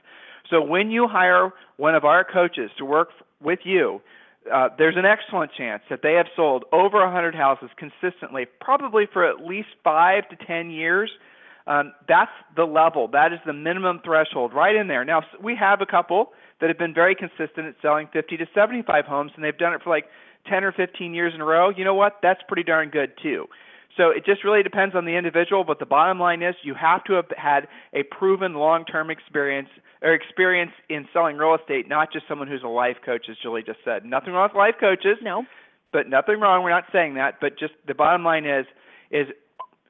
so 0.51 0.61
when 0.61 0.91
you 0.91 1.09
hire 1.09 1.51
one 1.77 1.95
of 1.95 2.05
our 2.05 2.25
coaches 2.25 2.71
to 2.79 2.85
work 2.85 3.09
with 3.41 3.61
you 3.65 4.01
uh, 4.53 4.69
there's 4.77 4.97
an 4.97 5.07
excellent 5.07 5.53
chance 5.57 5.83
that 5.89 6.01
they 6.03 6.15
have 6.15 6.27
sold 6.37 6.65
over 6.73 6.99
100 6.99 7.35
houses 7.35 7.71
consistently, 7.77 8.47
probably 8.61 9.07
for 9.11 9.25
at 9.25 9.45
least 9.47 9.69
five 9.83 10.29
to 10.29 10.37
10 10.37 10.71
years. 10.71 11.11
Um, 11.67 11.93
that's 12.07 12.31
the 12.57 12.65
level. 12.65 13.09
That 13.09 13.33
is 13.33 13.39
the 13.47 13.55
minimum 13.55 14.01
threshold 14.05 14.53
right 14.53 14.77
in 14.77 14.87
there. 14.87 15.05
Now, 15.05 15.23
we 15.43 15.57
have 15.57 15.81
a 15.81 15.87
couple 15.87 16.33
that 16.65 16.71
have 16.71 16.79
been 16.79 16.95
very 16.95 17.15
consistent 17.15 17.67
at 17.67 17.75
selling 17.83 18.09
50 18.11 18.39
to 18.39 18.47
75 18.55 19.05
homes, 19.05 19.33
and 19.35 19.45
they've 19.45 19.59
done 19.59 19.75
it 19.75 19.83
for 19.85 19.91
like 19.91 20.07
10 20.49 20.65
or 20.65 20.73
15 20.73 21.13
years 21.13 21.35
in 21.35 21.43
a 21.43 21.45
row. 21.45 21.69
You 21.69 21.85
know 21.85 21.95
what? 21.95 22.21
That's 22.23 22.41
pretty 22.49 22.63
darn 22.63 22.89
good, 22.89 23.13
too. 23.23 23.45
So 23.99 24.09
it 24.09 24.25
just 24.25 24.45
really 24.45 24.63
depends 24.63 24.95
on 24.95 25.05
the 25.05 25.13
individual, 25.13 25.63
but 25.65 25.79
the 25.79 25.85
bottom 25.85 26.19
line 26.19 26.41
is 26.41 26.55
you 26.63 26.73
have 26.73 27.05
to 27.05 27.13
have 27.13 27.27
had 27.37 27.69
a 27.93 28.03
proven 28.05 28.55
long-term 28.55 29.11
experience 29.11 29.69
or 30.01 30.15
experience 30.15 30.71
in 30.89 31.07
selling 31.13 31.37
real 31.37 31.55
estate, 31.55 31.87
not 31.87 32.11
just 32.11 32.27
someone 32.27 32.49
who's 32.49 32.63
a 32.65 32.69
life 32.69 32.97
coach, 33.05 33.27
as 33.31 33.37
Julie 33.43 33.63
just 33.63 33.81
said. 33.85 34.07
Nothing 34.07 34.33
wrong 34.33 34.49
with 34.49 34.57
life 34.57 34.77
coaches. 34.81 35.19
No. 35.21 35.45
But 35.93 36.09
nothing 36.09 36.41
wrong. 36.41 36.65
We're 36.65 36.71
not 36.71 36.85
saying 36.95 37.17
that. 37.17 37.41
But 37.43 37.59
just 37.59 37.75
the 37.87 37.95
bottom 37.95 38.25
line 38.25 38.47
is, 38.47 38.65
is 39.11 39.27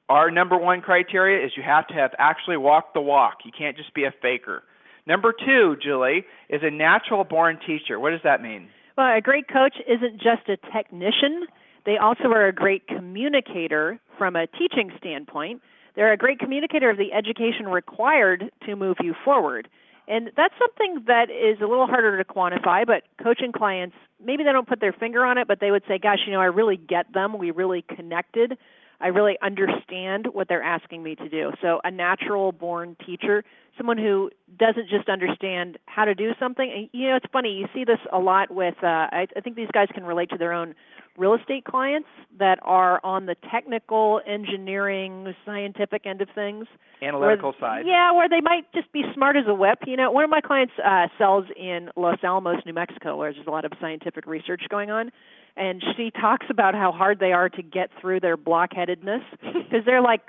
our 0.08 0.28
number 0.28 0.58
one 0.58 0.80
criteria 0.80 1.46
is 1.46 1.52
you 1.56 1.62
have 1.62 1.86
to 1.86 1.94
have 1.94 2.10
actually 2.18 2.56
walked 2.56 2.94
the 2.94 3.00
walk. 3.00 3.38
You 3.44 3.52
can't 3.56 3.76
just 3.76 3.94
be 3.94 4.02
a 4.02 4.12
faker. 4.20 4.64
Number 5.06 5.32
two, 5.32 5.76
Julie, 5.82 6.24
is 6.48 6.62
a 6.62 6.70
natural 6.70 7.24
born 7.24 7.58
teacher. 7.66 8.00
What 8.00 8.10
does 8.10 8.22
that 8.24 8.42
mean? 8.42 8.68
Well, 8.96 9.16
a 9.16 9.20
great 9.20 9.48
coach 9.48 9.76
isn't 9.86 10.16
just 10.16 10.48
a 10.48 10.56
technician 10.72 11.46
they 11.84 11.98
also 11.98 12.28
are 12.28 12.46
a 12.46 12.52
great 12.52 12.86
communicator 12.86 13.98
from 14.16 14.36
a 14.36 14.46
teaching 14.46 14.90
standpoint. 14.98 15.60
They're 15.96 16.12
a 16.12 16.16
great 16.16 16.38
communicator 16.38 16.90
of 16.90 16.96
the 16.96 17.12
education 17.12 17.66
required 17.66 18.50
to 18.66 18.74
move 18.74 18.96
you 19.02 19.14
forward. 19.24 19.68
And 20.08 20.30
that's 20.36 20.54
something 20.58 21.04
that 21.06 21.30
is 21.30 21.60
a 21.62 21.66
little 21.66 21.86
harder 21.86 22.22
to 22.22 22.24
quantify, 22.24 22.86
but 22.86 23.04
coaching 23.22 23.52
clients, 23.52 23.96
maybe 24.22 24.44
they 24.44 24.52
don't 24.52 24.68
put 24.68 24.80
their 24.80 24.92
finger 24.92 25.24
on 25.24 25.38
it, 25.38 25.48
but 25.48 25.60
they 25.60 25.70
would 25.70 25.82
say, 25.88 25.98
gosh, 25.98 26.18
you 26.26 26.32
know, 26.32 26.40
I 26.40 26.46
really 26.46 26.76
get 26.76 27.12
them. 27.12 27.38
We 27.38 27.50
really 27.50 27.82
connected. 27.82 28.58
I 29.00 29.08
really 29.08 29.36
understand 29.42 30.28
what 30.32 30.48
they're 30.48 30.62
asking 30.62 31.02
me 31.02 31.14
to 31.16 31.28
do. 31.28 31.52
So, 31.60 31.80
a 31.84 31.90
natural 31.90 32.52
born 32.52 32.96
teacher, 33.04 33.44
someone 33.76 33.98
who 33.98 34.30
doesn't 34.58 34.88
just 34.88 35.08
understand 35.08 35.78
how 35.86 36.04
to 36.04 36.14
do 36.14 36.32
something. 36.38 36.88
You 36.92 37.08
know, 37.08 37.16
it's 37.16 37.26
funny, 37.32 37.50
you 37.50 37.66
see 37.74 37.84
this 37.84 37.98
a 38.12 38.18
lot 38.18 38.50
with, 38.50 38.76
uh, 38.82 38.86
I, 38.86 39.26
I 39.36 39.40
think 39.40 39.56
these 39.56 39.70
guys 39.72 39.88
can 39.92 40.04
relate 40.04 40.30
to 40.30 40.38
their 40.38 40.52
own 40.52 40.74
real 41.16 41.34
estate 41.34 41.64
clients 41.64 42.08
that 42.38 42.58
are 42.62 43.00
on 43.04 43.26
the 43.26 43.36
technical, 43.50 44.20
engineering, 44.26 45.34
scientific 45.44 46.06
end 46.06 46.20
of 46.20 46.28
things. 46.34 46.66
Analytical 47.02 47.54
where, 47.60 47.60
side. 47.60 47.84
Yeah, 47.86 48.12
where 48.12 48.28
they 48.28 48.40
might 48.40 48.72
just 48.74 48.90
be 48.92 49.02
smart 49.14 49.36
as 49.36 49.44
a 49.46 49.54
whip. 49.54 49.78
You 49.86 49.96
know, 49.96 50.10
one 50.10 50.24
of 50.24 50.30
my 50.30 50.40
clients 50.40 50.72
uh, 50.84 51.06
sells 51.18 51.46
in 51.56 51.90
Los 51.96 52.18
Alamos, 52.24 52.62
New 52.66 52.72
Mexico, 52.72 53.16
where 53.16 53.32
there's 53.32 53.46
a 53.46 53.50
lot 53.50 53.64
of 53.64 53.72
scientific 53.80 54.26
research 54.26 54.62
going 54.68 54.90
on. 54.90 55.10
And 55.56 55.82
she 55.96 56.10
talks 56.10 56.46
about 56.50 56.74
how 56.74 56.90
hard 56.90 57.20
they 57.20 57.32
are 57.32 57.48
to 57.48 57.62
get 57.62 57.90
through 58.00 58.20
their 58.20 58.36
blockheadedness 58.36 59.22
because 59.40 59.84
they're 59.86 60.02
like 60.02 60.22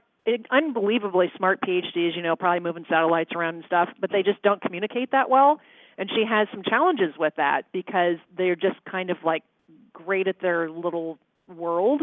unbelievably 0.52 1.32
smart 1.38 1.62
PhDs, 1.62 2.16
you 2.16 2.22
know, 2.22 2.36
probably 2.36 2.60
moving 2.60 2.86
satellites 2.90 3.32
around 3.36 3.56
and 3.56 3.66
stuff, 3.66 3.90
but 4.00 4.12
they 4.12 4.24
just 4.24 4.42
don't 4.42 4.62
communicate 4.62 5.12
that 5.12 5.30
well. 5.30 5.60
And 5.98 6.10
she 6.10 6.26
has 6.28 6.48
some 6.52 6.64
challenges 6.64 7.14
with 7.18 7.34
that 7.38 7.64
because 7.72 8.18
they're 8.36 8.56
just 8.56 8.84
kind 8.90 9.10
of 9.10 9.18
like 9.24 9.44
great 9.96 10.28
at 10.28 10.42
their 10.42 10.70
little 10.70 11.18
world. 11.48 12.02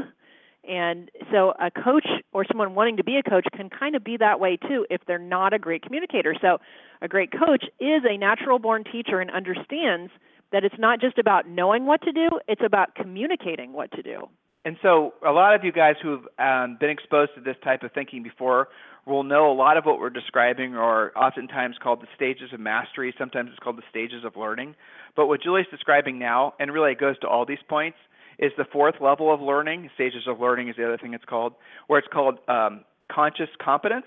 And 0.68 1.10
so 1.32 1.54
a 1.60 1.70
coach 1.70 2.06
or 2.32 2.44
someone 2.44 2.74
wanting 2.74 2.96
to 2.96 3.04
be 3.04 3.16
a 3.16 3.22
coach 3.28 3.46
can 3.56 3.68
kind 3.68 3.96
of 3.96 4.04
be 4.04 4.16
that 4.18 4.38
way 4.38 4.56
too 4.56 4.86
if 4.90 5.00
they're 5.06 5.18
not 5.18 5.52
a 5.52 5.58
great 5.58 5.82
communicator. 5.82 6.34
So 6.40 6.58
a 7.00 7.08
great 7.08 7.32
coach 7.32 7.64
is 7.80 8.02
a 8.08 8.16
natural 8.16 8.58
born 8.58 8.84
teacher 8.84 9.20
and 9.20 9.30
understands 9.30 10.12
that 10.52 10.64
it's 10.64 10.78
not 10.78 11.00
just 11.00 11.18
about 11.18 11.48
knowing 11.48 11.86
what 11.86 12.02
to 12.02 12.12
do, 12.12 12.28
it's 12.46 12.62
about 12.64 12.94
communicating 12.94 13.72
what 13.72 13.90
to 13.92 14.02
do. 14.02 14.28
And 14.64 14.76
so, 14.80 15.14
a 15.26 15.32
lot 15.32 15.56
of 15.56 15.64
you 15.64 15.72
guys 15.72 15.96
who've 16.00 16.26
um, 16.38 16.76
been 16.78 16.90
exposed 16.90 17.32
to 17.34 17.40
this 17.40 17.56
type 17.64 17.82
of 17.82 17.92
thinking 17.92 18.22
before 18.22 18.68
will 19.06 19.24
know 19.24 19.50
a 19.50 19.54
lot 19.54 19.76
of 19.76 19.84
what 19.84 19.98
we're 19.98 20.10
describing 20.10 20.76
are 20.76 21.10
oftentimes 21.16 21.76
called 21.82 22.00
the 22.00 22.06
stages 22.14 22.52
of 22.52 22.60
mastery. 22.60 23.12
Sometimes 23.18 23.50
it's 23.50 23.58
called 23.58 23.76
the 23.76 23.82
stages 23.90 24.24
of 24.24 24.36
learning. 24.36 24.76
But 25.16 25.26
what 25.26 25.42
Julie's 25.42 25.66
describing 25.70 26.18
now, 26.18 26.54
and 26.60 26.72
really 26.72 26.92
it 26.92 27.00
goes 27.00 27.18
to 27.20 27.28
all 27.28 27.44
these 27.44 27.58
points, 27.68 27.98
is 28.38 28.52
the 28.56 28.64
fourth 28.72 28.96
level 29.00 29.34
of 29.34 29.40
learning. 29.40 29.90
Stages 29.94 30.22
of 30.28 30.40
learning 30.40 30.68
is 30.68 30.76
the 30.76 30.84
other 30.84 30.96
thing 30.96 31.12
it's 31.12 31.24
called, 31.24 31.54
where 31.88 31.98
it's 31.98 32.08
called 32.12 32.38
um, 32.48 32.84
conscious 33.10 33.50
competence. 33.62 34.06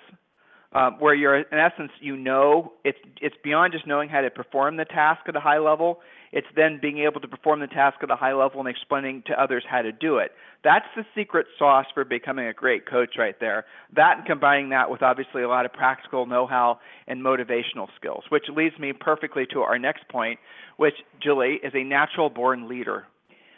Um, 0.74 0.98
where 1.00 1.14
you're 1.14 1.38
in 1.38 1.46
essence 1.58 1.92
you 2.02 2.18
know 2.18 2.74
it's 2.84 2.98
it's 3.22 3.36
beyond 3.46 3.72
just 3.72 3.88
knowing 3.88 4.10
how 4.10 4.20
to 4.20 4.30
perform 4.30 4.76
the 4.76 4.84
task 4.84 5.22
at 5.26 5.34
a 5.34 5.40
high 5.40 5.60
level 5.60 6.02
it's 6.36 6.48
then 6.54 6.80
being 6.82 7.00
able 7.00 7.22
to 7.22 7.27
perform 7.30 7.62
the 7.62 7.68
task 7.68 7.98
at 8.04 8.12
a 8.12 8.15
high 8.15 8.34
level 8.34 8.60
and 8.60 8.68
explaining 8.68 9.24
to 9.25 9.42
others 9.42 9.63
how 9.68 9.82
to 9.82 9.94
do 9.94 10.18
it. 10.18 10.34
That's 10.65 10.86
the 10.96 11.06
secret 11.15 11.48
sauce 11.58 11.86
for 11.94 12.04
becoming 12.04 12.48
a 12.48 12.54
great 12.54 12.86
coach 12.86 13.15
right 13.18 13.39
there. 13.39 13.65
That 13.96 14.18
and 14.18 14.25
combining 14.25 14.70
that 14.70 14.92
with 14.92 15.01
obviously 15.01 15.44
a 15.44 15.48
lot 15.48 15.65
of 15.65 15.72
practical 15.72 16.25
know-how 16.25 16.80
and 17.08 17.22
motivational 17.22 17.88
skills, 17.96 18.25
which 18.30 18.44
leads 18.54 18.77
me 18.77 18.92
perfectly 18.92 19.46
to 19.54 19.62
our 19.62 19.80
next 19.80 20.10
point, 20.10 20.39
which 20.75 20.96
Julie 21.24 21.62
is 21.63 21.72
a 21.74 21.84
natural 21.84 22.30
born 22.30 22.68
leader 22.68 23.06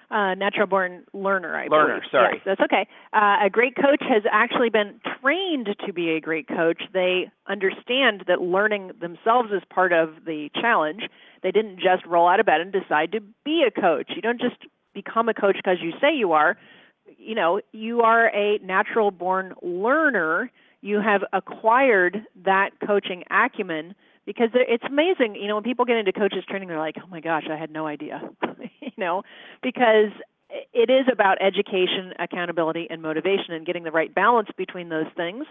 uh, 0.10 0.36
natural 0.36 0.68
born 0.68 1.04
learner. 1.14 1.56
I 1.56 1.68
learner, 1.68 1.96
believe. 1.96 2.12
sorry. 2.12 2.36
Yes, 2.36 2.44
that's 2.46 2.62
okay. 2.62 2.88
Uh, 3.14 3.46
a 3.46 3.50
great 3.50 3.76
coach 3.76 4.02
has 4.02 4.24
actually 4.32 4.70
been 4.70 5.00
trained 5.22 5.70
to 5.86 5.94
be 5.94 6.12
a 6.12 6.22
great 6.22 6.48
coach. 6.48 6.82
They 6.94 7.30
understand 7.48 8.24
that 8.28 8.42
learning 8.42 8.92
themselves 9.02 9.50
is 9.52 9.62
part 9.70 9.92
of 9.92 10.26
the 10.26 10.50
challenge. 10.56 11.04
They 11.44 11.52
didn't 11.52 11.78
just 11.78 12.06
roll 12.06 12.28
out 12.28 12.40
of 12.40 12.46
bed 12.46 12.62
and 12.62 12.72
decide 12.72 13.12
to 13.14 13.22
be 13.44 13.66
a 13.68 13.72
coach. 13.72 14.12
You 14.16 14.22
don't 14.22 14.40
just 14.40 14.56
become 14.94 15.28
a 15.28 15.34
coach 15.34 15.58
because 15.58 15.78
you 15.82 15.92
say 16.00 16.16
you 16.16 16.32
are. 16.32 16.58
You 17.18 17.36
know, 17.36 17.62
you 17.74 18.02
are 18.02 18.28
a 18.28 18.60
natural 18.60 19.12
born 19.12 19.54
learner. 19.62 20.52
You 20.82 21.02
have 21.02 21.22
acquired 21.34 22.26
that 22.46 22.72
coaching 22.86 23.24
acumen 23.30 23.94
because 24.26 24.50
it's 24.54 24.84
amazing. 24.84 25.36
You 25.36 25.48
know, 25.48 25.56
when 25.56 25.64
people 25.64 25.86
get 25.86 25.98
into 25.98 26.14
coaches 26.14 26.44
training, 26.48 26.68
they're 26.68 26.80
like, 26.80 26.96
"Oh 27.02 27.08
my 27.08 27.22
gosh, 27.22 27.46
I 27.50 27.56
had 27.56 27.72
no 27.72 27.88
idea." 27.88 28.22
know, 28.98 29.24
because 29.62 30.12
it 30.50 30.90
is 30.90 31.08
about 31.12 31.42
education, 31.42 32.14
accountability, 32.20 32.88
and 32.90 33.02
motivation, 33.02 33.54
and 33.54 33.66
getting 33.66 33.84
the 33.84 33.92
right 33.92 34.14
balance 34.14 34.50
between 34.58 34.90
those 34.90 35.08
things. 35.16 35.46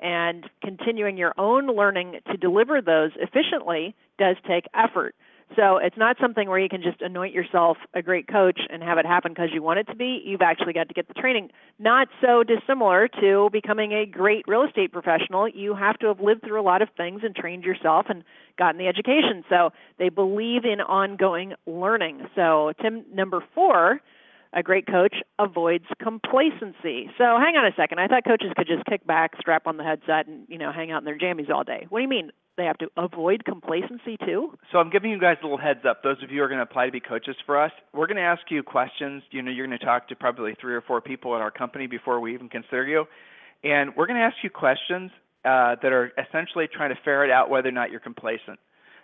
And 0.00 0.50
continuing 0.64 1.16
your 1.16 1.32
own 1.38 1.68
learning 1.68 2.18
to 2.28 2.36
deliver 2.36 2.82
those 2.82 3.12
efficiently 3.16 3.94
does 4.18 4.36
take 4.48 4.64
effort. 4.74 5.14
So 5.56 5.78
it's 5.78 5.96
not 5.96 6.16
something 6.20 6.48
where 6.48 6.58
you 6.58 6.68
can 6.68 6.82
just 6.82 7.00
anoint 7.00 7.34
yourself 7.34 7.76
a 7.94 8.02
great 8.02 8.28
coach 8.28 8.60
and 8.70 8.82
have 8.82 8.98
it 8.98 9.06
happen 9.06 9.32
because 9.32 9.50
you 9.52 9.62
want 9.62 9.78
it 9.78 9.84
to 9.88 9.96
be. 9.96 10.22
You've 10.24 10.42
actually 10.42 10.72
got 10.72 10.88
to 10.88 10.94
get 10.94 11.08
the 11.08 11.14
training. 11.14 11.50
Not 11.78 12.08
so 12.20 12.42
dissimilar 12.42 13.08
to 13.20 13.48
becoming 13.52 13.92
a 13.92 14.06
great 14.06 14.44
real 14.46 14.64
estate 14.64 14.92
professional. 14.92 15.48
You 15.48 15.74
have 15.74 15.98
to 15.98 16.06
have 16.08 16.20
lived 16.20 16.42
through 16.44 16.60
a 16.60 16.62
lot 16.62 16.82
of 16.82 16.88
things 16.96 17.20
and 17.24 17.34
trained 17.34 17.64
yourself 17.64 18.06
and 18.08 18.24
gotten 18.58 18.78
the 18.78 18.88
education. 18.88 19.44
So 19.48 19.70
they 19.98 20.08
believe 20.08 20.64
in 20.64 20.80
ongoing 20.80 21.54
learning. 21.66 22.26
So, 22.34 22.72
Tim, 22.80 23.04
number 23.12 23.44
four, 23.54 24.00
a 24.52 24.62
great 24.62 24.86
coach 24.86 25.14
avoids 25.38 25.86
complacency. 26.00 27.10
So 27.18 27.24
hang 27.38 27.56
on 27.56 27.66
a 27.66 27.74
second. 27.76 28.00
I 28.00 28.06
thought 28.06 28.24
coaches 28.24 28.52
could 28.56 28.66
just 28.66 28.84
kick 28.84 29.06
back, 29.06 29.32
strap 29.40 29.66
on 29.66 29.76
the 29.76 29.84
headset, 29.84 30.26
and 30.26 30.46
you 30.48 30.58
know 30.58 30.72
hang 30.72 30.90
out 30.90 30.98
in 30.98 31.04
their 31.04 31.18
jammies 31.18 31.50
all 31.50 31.64
day. 31.64 31.86
What 31.88 32.00
do 32.00 32.02
you 32.02 32.08
mean? 32.08 32.30
They 32.56 32.64
have 32.64 32.78
to 32.78 32.88
avoid 32.96 33.44
complacency 33.44 34.18
too? 34.24 34.58
So 34.70 34.78
I'm 34.78 34.90
giving 34.90 35.10
you 35.10 35.18
guys 35.18 35.38
a 35.40 35.46
little 35.46 35.58
heads 35.58 35.80
up. 35.88 36.02
Those 36.02 36.22
of 36.22 36.30
you 36.30 36.38
who 36.38 36.44
are 36.44 36.48
going 36.48 36.58
to 36.58 36.64
apply 36.64 36.86
to 36.86 36.92
be 36.92 37.00
coaches 37.00 37.36
for 37.46 37.62
us, 37.62 37.72
we're 37.94 38.06
going 38.06 38.18
to 38.18 38.22
ask 38.22 38.42
you 38.50 38.62
questions. 38.62 39.22
You 39.30 39.42
know, 39.42 39.50
you're 39.50 39.66
going 39.66 39.78
to 39.78 39.84
talk 39.84 40.08
to 40.08 40.16
probably 40.16 40.54
three 40.60 40.74
or 40.74 40.82
four 40.82 41.00
people 41.00 41.34
at 41.34 41.40
our 41.40 41.50
company 41.50 41.86
before 41.86 42.20
we 42.20 42.34
even 42.34 42.48
consider 42.48 42.86
you, 42.86 43.06
and 43.64 43.96
we're 43.96 44.06
going 44.06 44.18
to 44.18 44.24
ask 44.24 44.36
you 44.42 44.50
questions 44.50 45.10
uh, 45.44 45.76
that 45.82 45.92
are 45.92 46.12
essentially 46.18 46.68
trying 46.72 46.90
to 46.94 47.00
ferret 47.04 47.30
out 47.30 47.48
whether 47.48 47.68
or 47.68 47.72
not 47.72 47.90
you're 47.90 48.00
complacent 48.00 48.58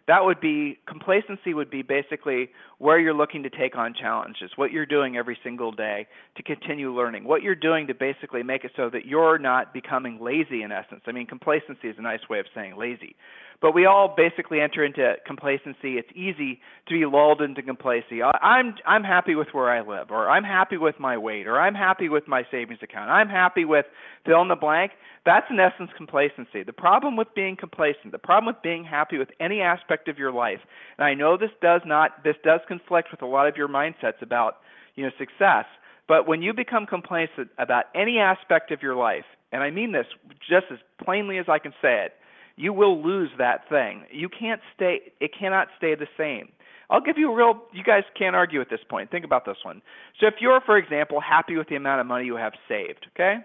that 0.08 0.24
would 0.24 0.40
be 0.40 0.78
complacency 0.88 1.54
would 1.54 1.70
be 1.70 1.82
basically 1.82 2.48
where 2.78 2.98
you're 2.98 3.14
looking 3.14 3.42
to 3.44 3.50
take 3.50 3.76
on 3.76 3.94
challenges 3.94 4.50
what 4.56 4.72
you're 4.72 4.86
doing 4.86 5.16
every 5.16 5.38
single 5.44 5.70
day 5.70 6.06
to 6.36 6.42
continue 6.42 6.92
learning 6.92 7.24
what 7.24 7.42
you're 7.42 7.54
doing 7.54 7.86
to 7.86 7.94
basically 7.94 8.42
make 8.42 8.64
it 8.64 8.72
so 8.74 8.90
that 8.90 9.06
you're 9.06 9.38
not 9.38 9.72
becoming 9.72 10.18
lazy 10.20 10.62
in 10.62 10.72
essence. 10.72 11.02
I 11.06 11.12
mean 11.12 11.26
complacency 11.26 11.88
is 11.88 11.96
a 11.98 12.02
nice 12.02 12.28
way 12.28 12.40
of 12.40 12.46
saying 12.54 12.76
lazy 12.76 13.14
but 13.60 13.74
we 13.74 13.86
all 13.86 14.14
basically 14.16 14.60
enter 14.60 14.84
into 14.84 15.14
complacency. 15.26 15.98
It's 15.98 16.10
easy 16.14 16.60
to 16.86 16.94
be 16.94 17.04
lulled 17.06 17.42
into 17.42 17.62
complacency. 17.62 18.22
I'm 18.22 18.74
I'm 18.86 19.02
happy 19.02 19.34
with 19.34 19.48
where 19.52 19.70
I 19.70 19.80
live, 19.80 20.10
or 20.10 20.30
I'm 20.30 20.44
happy 20.44 20.76
with 20.76 21.00
my 21.00 21.18
weight, 21.18 21.46
or 21.46 21.58
I'm 21.58 21.74
happy 21.74 22.08
with 22.08 22.28
my 22.28 22.44
savings 22.50 22.80
account. 22.82 23.10
I'm 23.10 23.28
happy 23.28 23.64
with 23.64 23.86
fill 24.24 24.42
in 24.42 24.48
the 24.48 24.54
blank. 24.54 24.92
That's 25.26 25.46
in 25.50 25.58
essence 25.58 25.90
complacency. 25.96 26.62
The 26.62 26.72
problem 26.72 27.16
with 27.16 27.28
being 27.34 27.56
complacent, 27.56 28.12
the 28.12 28.18
problem 28.18 28.54
with 28.54 28.62
being 28.62 28.84
happy 28.84 29.18
with 29.18 29.30
any 29.40 29.60
aspect 29.60 30.08
of 30.08 30.18
your 30.18 30.32
life, 30.32 30.60
and 30.96 31.04
I 31.04 31.14
know 31.14 31.36
this 31.36 31.50
does 31.60 31.82
not 31.84 32.22
this 32.22 32.36
does 32.44 32.60
conflict 32.68 33.08
with 33.10 33.22
a 33.22 33.26
lot 33.26 33.48
of 33.48 33.56
your 33.56 33.68
mindsets 33.68 34.22
about 34.22 34.58
you 34.94 35.04
know 35.04 35.10
success. 35.18 35.64
But 36.06 36.26
when 36.26 36.42
you 36.42 36.54
become 36.54 36.86
complacent 36.86 37.50
about 37.58 37.84
any 37.94 38.18
aspect 38.18 38.70
of 38.70 38.82
your 38.82 38.94
life, 38.94 39.26
and 39.50 39.62
I 39.62 39.70
mean 39.70 39.92
this 39.92 40.06
just 40.48 40.66
as 40.70 40.78
plainly 41.04 41.38
as 41.38 41.46
I 41.48 41.58
can 41.58 41.72
say 41.82 42.04
it, 42.04 42.12
you 42.58 42.72
will 42.72 43.02
lose 43.02 43.30
that 43.38 43.68
thing. 43.68 44.02
You 44.10 44.28
can't 44.28 44.60
stay 44.74 45.12
it 45.20 45.30
cannot 45.38 45.68
stay 45.78 45.94
the 45.94 46.08
same. 46.18 46.48
I'll 46.90 47.00
give 47.00 47.18
you 47.18 47.30
a 47.30 47.34
real 47.34 47.62
you 47.72 47.84
guys 47.84 48.02
can't 48.18 48.36
argue 48.36 48.60
at 48.60 48.68
this 48.68 48.80
point. 48.88 49.10
Think 49.10 49.24
about 49.24 49.44
this 49.46 49.58
one. 49.62 49.80
So 50.20 50.26
if 50.26 50.34
you're 50.40 50.60
for 50.66 50.76
example 50.76 51.20
happy 51.20 51.56
with 51.56 51.68
the 51.68 51.76
amount 51.76 52.00
of 52.00 52.06
money 52.06 52.26
you 52.26 52.36
have 52.36 52.52
saved, 52.68 53.06
okay? 53.14 53.36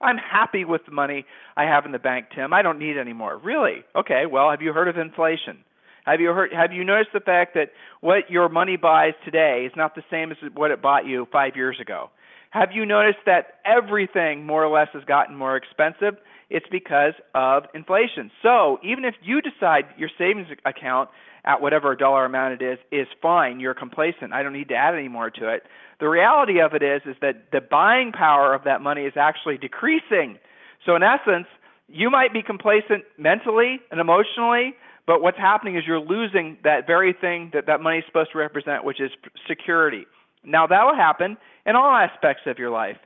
I'm 0.00 0.16
happy 0.18 0.64
with 0.64 0.84
the 0.84 0.92
money 0.92 1.24
I 1.56 1.64
have 1.64 1.86
in 1.86 1.92
the 1.92 1.98
bank, 1.98 2.26
Tim. 2.34 2.52
I 2.52 2.62
don't 2.62 2.78
need 2.78 2.98
any 2.98 3.12
more. 3.12 3.38
Really? 3.38 3.84
Okay. 3.94 4.24
Well, 4.30 4.50
have 4.50 4.60
you 4.60 4.72
heard 4.72 4.88
of 4.88 4.98
inflation? 4.98 5.58
Have 6.04 6.20
you 6.20 6.30
heard 6.30 6.52
have 6.52 6.72
you 6.72 6.82
noticed 6.82 7.10
the 7.12 7.20
fact 7.20 7.54
that 7.54 7.70
what 8.00 8.30
your 8.30 8.48
money 8.48 8.76
buys 8.76 9.12
today 9.24 9.64
is 9.66 9.72
not 9.76 9.94
the 9.94 10.02
same 10.10 10.32
as 10.32 10.38
what 10.54 10.70
it 10.70 10.82
bought 10.82 11.06
you 11.06 11.28
5 11.30 11.56
years 11.56 11.78
ago? 11.80 12.10
Have 12.52 12.68
you 12.74 12.84
noticed 12.84 13.24
that 13.24 13.60
everything 13.64 14.44
more 14.44 14.62
or 14.62 14.70
less 14.70 14.88
has 14.92 15.02
gotten 15.04 15.34
more 15.34 15.56
expensive? 15.56 16.16
It's 16.50 16.66
because 16.70 17.14
of 17.34 17.62
inflation. 17.74 18.30
So, 18.42 18.78
even 18.84 19.06
if 19.06 19.14
you 19.22 19.40
decide 19.40 19.84
your 19.96 20.10
savings 20.18 20.48
account 20.66 21.08
at 21.46 21.62
whatever 21.62 21.96
dollar 21.96 22.26
amount 22.26 22.60
it 22.60 22.62
is 22.62 22.78
is 22.92 23.06
fine, 23.22 23.58
you're 23.58 23.72
complacent. 23.72 24.34
I 24.34 24.42
don't 24.42 24.52
need 24.52 24.68
to 24.68 24.74
add 24.74 24.94
any 24.94 25.08
more 25.08 25.30
to 25.30 25.48
it. 25.48 25.62
The 25.98 26.10
reality 26.10 26.60
of 26.60 26.74
it 26.74 26.82
is 26.82 27.00
is 27.06 27.16
that 27.22 27.50
the 27.52 27.62
buying 27.62 28.12
power 28.12 28.52
of 28.52 28.64
that 28.64 28.82
money 28.82 29.06
is 29.06 29.14
actually 29.16 29.56
decreasing. 29.56 30.38
So 30.84 30.94
in 30.94 31.02
essence, 31.02 31.46
you 31.88 32.10
might 32.10 32.34
be 32.34 32.42
complacent 32.42 33.04
mentally 33.16 33.80
and 33.90 33.98
emotionally, 33.98 34.74
but 35.06 35.22
what's 35.22 35.38
happening 35.38 35.76
is 35.76 35.84
you're 35.86 36.00
losing 36.00 36.58
that 36.64 36.86
very 36.86 37.14
thing 37.18 37.50
that 37.54 37.64
that 37.66 37.80
money 37.80 38.00
is 38.00 38.04
supposed 38.06 38.32
to 38.32 38.38
represent, 38.38 38.84
which 38.84 39.00
is 39.00 39.10
security. 39.48 40.04
Now 40.44 40.66
that 40.66 40.84
will 40.84 40.96
happen 40.96 41.36
in 41.66 41.76
all 41.76 41.90
aspects 41.90 42.42
of 42.46 42.58
your 42.58 42.70
life. 42.70 42.96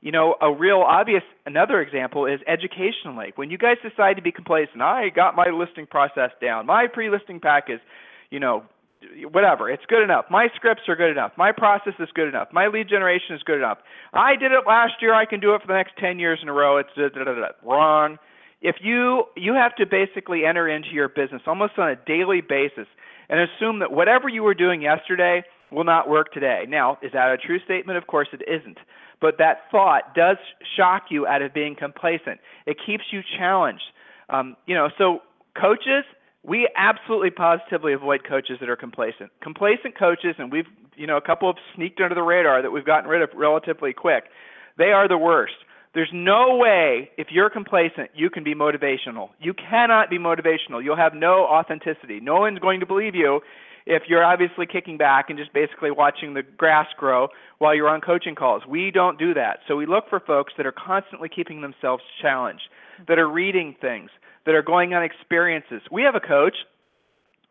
You 0.00 0.12
know, 0.12 0.36
a 0.40 0.52
real 0.52 0.84
obvious 0.86 1.22
another 1.46 1.80
example 1.80 2.26
is 2.26 2.40
educationally. 2.46 3.32
When 3.36 3.50
you 3.50 3.56
guys 3.56 3.76
decide 3.82 4.16
to 4.16 4.22
be 4.22 4.32
complacent, 4.32 4.82
I 4.82 5.08
got 5.08 5.34
my 5.34 5.48
listing 5.48 5.86
process 5.86 6.30
down. 6.42 6.66
My 6.66 6.86
pre-listing 6.92 7.40
pack 7.40 7.64
is, 7.68 7.80
you 8.30 8.38
know, 8.38 8.64
whatever. 9.32 9.70
It's 9.70 9.84
good 9.88 10.02
enough. 10.02 10.26
My 10.30 10.48
scripts 10.54 10.82
are 10.88 10.96
good 10.96 11.10
enough. 11.10 11.32
My 11.36 11.52
process 11.52 11.94
is 11.98 12.08
good 12.14 12.28
enough. 12.28 12.48
My 12.52 12.68
lead 12.68 12.88
generation 12.88 13.34
is 13.34 13.42
good 13.42 13.58
enough. 13.58 13.78
I 14.12 14.36
did 14.36 14.52
it 14.52 14.66
last 14.66 14.94
year. 15.00 15.14
I 15.14 15.24
can 15.24 15.40
do 15.40 15.54
it 15.54 15.62
for 15.62 15.68
the 15.68 15.74
next 15.74 15.92
10 15.98 16.18
years 16.18 16.38
in 16.42 16.48
a 16.48 16.52
row. 16.52 16.78
It's 16.78 16.90
wrong. 17.62 18.18
If 18.60 18.76
you 18.82 19.24
you 19.36 19.52
have 19.52 19.76
to 19.76 19.84
basically 19.84 20.44
enter 20.46 20.68
into 20.68 20.88
your 20.90 21.08
business 21.08 21.42
almost 21.46 21.74
on 21.78 21.90
a 21.90 21.96
daily 21.96 22.40
basis 22.40 22.86
and 23.28 23.40
assume 23.40 23.80
that 23.80 23.92
whatever 23.92 24.28
you 24.28 24.42
were 24.42 24.54
doing 24.54 24.80
yesterday 24.80 25.42
will 25.74 25.84
not 25.84 26.08
work 26.08 26.32
today. 26.32 26.64
Now, 26.68 26.98
is 27.02 27.12
that 27.12 27.30
a 27.30 27.36
true 27.36 27.58
statement? 27.64 27.98
Of 27.98 28.06
course 28.06 28.28
it 28.32 28.42
isn't. 28.48 28.78
But 29.20 29.38
that 29.38 29.70
thought 29.70 30.14
does 30.14 30.36
shock 30.76 31.04
you 31.10 31.26
out 31.26 31.42
of 31.42 31.54
being 31.54 31.76
complacent. 31.76 32.40
It 32.66 32.76
keeps 32.84 33.04
you 33.10 33.20
challenged. 33.38 33.84
Um, 34.28 34.56
you 34.66 34.74
know, 34.74 34.88
so 34.98 35.20
coaches, 35.60 36.04
we 36.42 36.68
absolutely 36.76 37.30
positively 37.30 37.92
avoid 37.92 38.20
coaches 38.28 38.58
that 38.60 38.68
are 38.68 38.76
complacent. 38.76 39.30
Complacent 39.42 39.98
coaches, 39.98 40.34
and 40.38 40.52
we've 40.52 40.66
you 40.96 41.06
know 41.06 41.16
a 41.16 41.20
couple 41.20 41.48
of 41.50 41.56
sneaked 41.74 42.00
under 42.00 42.14
the 42.14 42.22
radar 42.22 42.62
that 42.62 42.70
we've 42.70 42.84
gotten 42.84 43.08
rid 43.08 43.22
of 43.22 43.30
relatively 43.34 43.92
quick. 43.92 44.24
They 44.76 44.92
are 44.92 45.08
the 45.08 45.18
worst. 45.18 45.54
There's 45.94 46.10
no 46.12 46.56
way 46.56 47.10
if 47.16 47.28
you're 47.30 47.50
complacent 47.50 48.10
you 48.14 48.28
can 48.28 48.42
be 48.42 48.54
motivational. 48.54 49.30
You 49.40 49.54
cannot 49.54 50.10
be 50.10 50.18
motivational. 50.18 50.82
You'll 50.82 50.96
have 50.96 51.14
no 51.14 51.44
authenticity. 51.44 52.18
No 52.20 52.40
one's 52.40 52.58
going 52.58 52.80
to 52.80 52.86
believe 52.86 53.14
you 53.14 53.40
if 53.86 54.04
you're 54.08 54.24
obviously 54.24 54.66
kicking 54.66 54.96
back 54.96 55.28
and 55.28 55.38
just 55.38 55.52
basically 55.52 55.90
watching 55.90 56.34
the 56.34 56.42
grass 56.42 56.86
grow 56.96 57.28
while 57.58 57.74
you're 57.74 57.88
on 57.88 58.00
coaching 58.00 58.34
calls. 58.34 58.62
We 58.66 58.90
don't 58.90 59.18
do 59.18 59.34
that. 59.34 59.60
So 59.68 59.76
we 59.76 59.86
look 59.86 60.08
for 60.08 60.20
folks 60.20 60.54
that 60.56 60.66
are 60.66 60.72
constantly 60.72 61.28
keeping 61.28 61.60
themselves 61.60 62.02
challenged, 62.20 62.64
that 63.08 63.18
are 63.18 63.28
reading 63.28 63.76
things, 63.80 64.10
that 64.46 64.54
are 64.54 64.62
going 64.62 64.94
on 64.94 65.02
experiences. 65.02 65.82
We 65.90 66.02
have 66.02 66.14
a 66.14 66.20
coach 66.20 66.56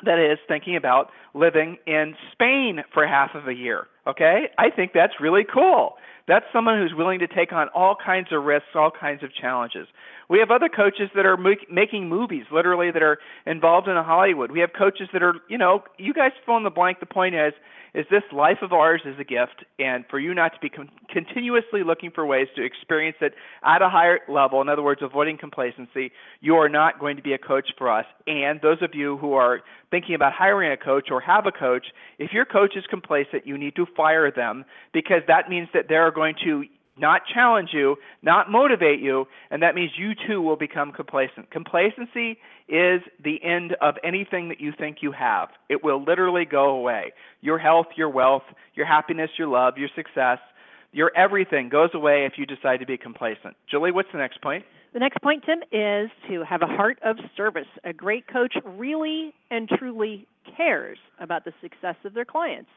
that 0.05 0.19
is 0.19 0.39
thinking 0.47 0.75
about 0.75 1.09
living 1.33 1.77
in 1.87 2.15
Spain 2.31 2.83
for 2.93 3.07
half 3.07 3.35
of 3.35 3.47
a 3.47 3.53
year. 3.53 3.87
Okay? 4.07 4.49
I 4.57 4.69
think 4.69 4.91
that's 4.93 5.13
really 5.19 5.43
cool. 5.51 5.95
That's 6.27 6.45
someone 6.53 6.77
who's 6.77 6.93
willing 6.95 7.19
to 7.19 7.27
take 7.27 7.51
on 7.51 7.67
all 7.75 7.95
kinds 7.95 8.29
of 8.31 8.43
risks, 8.43 8.69
all 8.75 8.91
kinds 8.91 9.23
of 9.23 9.33
challenges. 9.33 9.87
We 10.29 10.39
have 10.39 10.51
other 10.51 10.69
coaches 10.69 11.09
that 11.15 11.25
are 11.25 11.35
make, 11.35 11.69
making 11.71 12.07
movies, 12.07 12.45
literally, 12.51 12.91
that 12.91 13.03
are 13.03 13.19
involved 13.45 13.89
in 13.89 13.95
Hollywood. 13.97 14.51
We 14.51 14.61
have 14.61 14.71
coaches 14.77 15.09
that 15.11 15.21
are, 15.21 15.33
you 15.49 15.57
know, 15.57 15.83
you 15.97 16.13
guys 16.13 16.31
fill 16.45 16.57
in 16.57 16.63
the 16.63 16.69
blank. 16.69 17.01
The 17.01 17.05
point 17.05 17.35
is, 17.35 17.53
is 17.93 18.05
this 18.09 18.23
life 18.31 18.57
of 18.61 18.73
ours 18.73 19.01
is 19.05 19.19
a 19.19 19.23
gift, 19.23 19.65
and 19.77 20.03
for 20.09 20.19
you 20.19 20.33
not 20.33 20.53
to 20.53 20.59
be 20.59 20.69
con- 20.69 20.89
continuously 21.09 21.83
looking 21.83 22.09
for 22.09 22.25
ways 22.25 22.47
to 22.55 22.63
experience 22.63 23.17
it 23.21 23.33
at 23.63 23.81
a 23.81 23.89
higher 23.89 24.19
level, 24.27 24.61
in 24.61 24.69
other 24.69 24.81
words, 24.81 25.01
avoiding 25.03 25.37
complacency, 25.37 26.11
you 26.41 26.55
are 26.55 26.69
not 26.69 26.99
going 26.99 27.17
to 27.17 27.21
be 27.21 27.33
a 27.33 27.37
coach 27.37 27.69
for 27.77 27.91
us. 27.91 28.05
And 28.25 28.59
those 28.61 28.81
of 28.81 28.95
you 28.95 29.17
who 29.17 29.33
are 29.33 29.61
thinking 29.91 30.15
about 30.15 30.33
hiring 30.33 30.71
a 30.71 30.77
coach 30.77 31.09
or 31.11 31.21
have 31.21 31.45
a 31.45 31.51
coach, 31.51 31.87
if 32.17 32.33
your 32.33 32.45
coach 32.45 32.75
is 32.75 32.83
complacent, 32.89 33.45
you 33.45 33.57
need 33.57 33.75
to 33.75 33.85
fire 33.95 34.31
them 34.31 34.65
because 34.91 35.21
that 35.27 35.49
means 35.49 35.67
that 35.73 35.85
they're 35.87 36.11
going 36.11 36.35
to 36.43 36.63
not 36.97 37.21
challenge 37.33 37.69
you, 37.73 37.95
not 38.21 38.51
motivate 38.51 38.99
you, 38.99 39.25
and 39.49 39.61
that 39.63 39.75
means 39.75 39.91
you 39.97 40.13
too 40.27 40.41
will 40.41 40.55
become 40.55 40.91
complacent. 40.91 41.49
Complacency 41.51 42.37
is 42.67 43.01
the 43.23 43.43
end 43.43 43.75
of 43.81 43.95
anything 44.03 44.49
that 44.49 44.61
you 44.61 44.71
think 44.77 44.97
you 45.01 45.11
have. 45.11 45.49
It 45.69 45.83
will 45.83 46.03
literally 46.03 46.45
go 46.45 46.69
away. 46.69 47.13
Your 47.41 47.57
health, 47.57 47.87
your 47.95 48.09
wealth, 48.09 48.43
your 48.75 48.85
happiness, 48.85 49.31
your 49.37 49.47
love, 49.47 49.77
your 49.77 49.89
success, 49.95 50.39
your 50.91 51.11
everything 51.15 51.69
goes 51.69 51.89
away 51.93 52.25
if 52.25 52.33
you 52.37 52.45
decide 52.45 52.77
to 52.77 52.85
be 52.85 52.97
complacent. 52.97 53.55
Julie, 53.69 53.91
what's 53.91 54.09
the 54.11 54.19
next 54.19 54.41
point? 54.41 54.63
The 54.93 54.99
next 54.99 55.19
point, 55.23 55.43
Tim, 55.43 55.59
is 55.71 56.11
to 56.29 56.43
have 56.47 56.61
a 56.61 56.67
heart 56.67 56.99
of 57.03 57.17
service. 57.35 57.67
A 57.83 57.93
great 57.93 58.27
coach 58.27 58.53
really 58.63 59.33
and 59.49 59.67
truly 59.67 60.27
cares 60.55 60.99
about 61.19 61.45
the 61.45 61.53
success 61.61 61.95
of 62.05 62.13
their 62.13 62.25
clients 62.25 62.69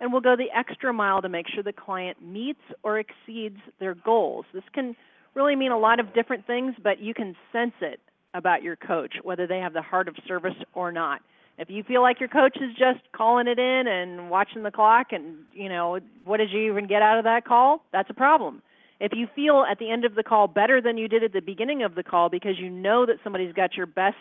and 0.00 0.12
will 0.12 0.20
go 0.20 0.36
the 0.36 0.50
extra 0.54 0.92
mile 0.92 1.22
to 1.22 1.28
make 1.28 1.46
sure 1.48 1.62
the 1.62 1.72
client 1.72 2.22
meets 2.22 2.60
or 2.82 2.98
exceeds 2.98 3.58
their 3.80 3.94
goals. 3.94 4.44
This 4.52 4.64
can 4.72 4.96
really 5.34 5.56
mean 5.56 5.72
a 5.72 5.78
lot 5.78 6.00
of 6.00 6.14
different 6.14 6.46
things, 6.46 6.74
but 6.82 7.00
you 7.00 7.14
can 7.14 7.36
sense 7.52 7.74
it 7.80 8.00
about 8.34 8.62
your 8.62 8.76
coach, 8.76 9.14
whether 9.22 9.46
they 9.46 9.58
have 9.58 9.72
the 9.72 9.82
heart 9.82 10.08
of 10.08 10.16
service 10.26 10.54
or 10.74 10.92
not. 10.92 11.20
If 11.58 11.70
you 11.70 11.82
feel 11.82 12.02
like 12.02 12.20
your 12.20 12.28
coach 12.28 12.56
is 12.56 12.70
just 12.76 13.00
calling 13.12 13.48
it 13.48 13.58
in 13.58 13.86
and 13.86 14.30
watching 14.30 14.62
the 14.62 14.70
clock 14.70 15.08
and, 15.12 15.36
you 15.54 15.68
know, 15.68 15.98
what 16.24 16.36
did 16.36 16.50
you 16.50 16.70
even 16.70 16.86
get 16.86 17.00
out 17.00 17.18
of 17.18 17.24
that 17.24 17.46
call? 17.46 17.82
That's 17.92 18.10
a 18.10 18.14
problem. 18.14 18.62
If 19.00 19.12
you 19.14 19.26
feel 19.34 19.64
at 19.70 19.78
the 19.78 19.90
end 19.90 20.04
of 20.04 20.14
the 20.14 20.22
call 20.22 20.48
better 20.48 20.80
than 20.80 20.98
you 20.98 21.08
did 21.08 21.22
at 21.22 21.32
the 21.32 21.40
beginning 21.40 21.82
of 21.82 21.94
the 21.94 22.02
call 22.02 22.28
because 22.28 22.58
you 22.58 22.68
know 22.68 23.06
that 23.06 23.16
somebody's 23.22 23.52
got 23.54 23.74
your 23.74 23.86
best 23.86 24.16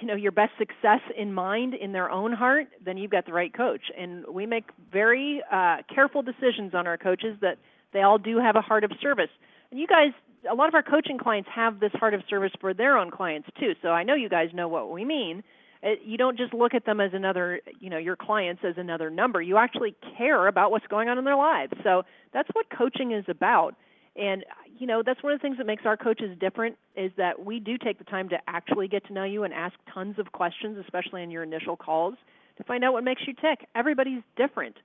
you 0.00 0.06
know 0.06 0.14
your 0.14 0.32
best 0.32 0.52
success 0.58 1.00
in 1.16 1.32
mind 1.32 1.74
in 1.74 1.92
their 1.92 2.10
own 2.10 2.32
heart, 2.32 2.68
then 2.84 2.96
you've 2.96 3.10
got 3.10 3.26
the 3.26 3.32
right 3.32 3.52
coach. 3.52 3.82
And 3.98 4.24
we 4.26 4.46
make 4.46 4.64
very 4.92 5.42
uh, 5.50 5.78
careful 5.92 6.22
decisions 6.22 6.74
on 6.74 6.86
our 6.86 6.96
coaches 6.96 7.36
that 7.40 7.58
they 7.92 8.02
all 8.02 8.18
do 8.18 8.38
have 8.38 8.56
a 8.56 8.60
heart 8.60 8.84
of 8.84 8.92
service. 9.00 9.30
And 9.70 9.80
you 9.80 9.86
guys, 9.86 10.12
a 10.50 10.54
lot 10.54 10.68
of 10.68 10.74
our 10.74 10.82
coaching 10.82 11.18
clients 11.18 11.48
have 11.54 11.80
this 11.80 11.92
heart 11.94 12.14
of 12.14 12.22
service 12.28 12.52
for 12.60 12.74
their 12.74 12.98
own 12.98 13.10
clients 13.10 13.48
too. 13.58 13.74
So 13.82 13.88
I 13.88 14.02
know 14.02 14.14
you 14.14 14.28
guys 14.28 14.48
know 14.52 14.68
what 14.68 14.90
we 14.90 15.04
mean. 15.04 15.42
It, 15.82 16.00
you 16.04 16.16
don't 16.16 16.36
just 16.36 16.54
look 16.54 16.74
at 16.74 16.86
them 16.86 17.00
as 17.00 17.10
another, 17.12 17.60
you 17.80 17.90
know, 17.90 17.98
your 17.98 18.16
clients 18.16 18.62
as 18.64 18.74
another 18.76 19.10
number. 19.10 19.42
You 19.42 19.58
actually 19.58 19.94
care 20.16 20.46
about 20.46 20.70
what's 20.70 20.86
going 20.86 21.08
on 21.08 21.18
in 21.18 21.24
their 21.24 21.36
lives. 21.36 21.72
So 21.82 22.02
that's 22.32 22.48
what 22.52 22.66
coaching 22.70 23.12
is 23.12 23.24
about. 23.28 23.74
And 24.16 24.44
you 24.78 24.86
know, 24.86 25.02
that's 25.04 25.22
one 25.22 25.32
of 25.32 25.38
the 25.38 25.42
things 25.42 25.58
that 25.58 25.66
makes 25.66 25.84
our 25.86 25.96
coaches 25.96 26.36
different 26.40 26.76
is 26.96 27.12
that 27.16 27.44
we 27.44 27.60
do 27.60 27.78
take 27.78 27.98
the 27.98 28.04
time 28.04 28.28
to 28.30 28.36
actually 28.48 28.88
get 28.88 29.06
to 29.06 29.12
know 29.12 29.24
you 29.24 29.44
and 29.44 29.54
ask 29.54 29.74
tons 29.92 30.18
of 30.18 30.32
questions, 30.32 30.78
especially 30.82 31.22
in 31.22 31.30
your 31.30 31.42
initial 31.42 31.76
calls, 31.76 32.14
to 32.56 32.64
find 32.64 32.84
out 32.84 32.92
what 32.92 33.04
makes 33.04 33.22
you 33.26 33.34
tick. 33.34 33.66
Everybody's 33.74 34.22
different. 34.36 34.76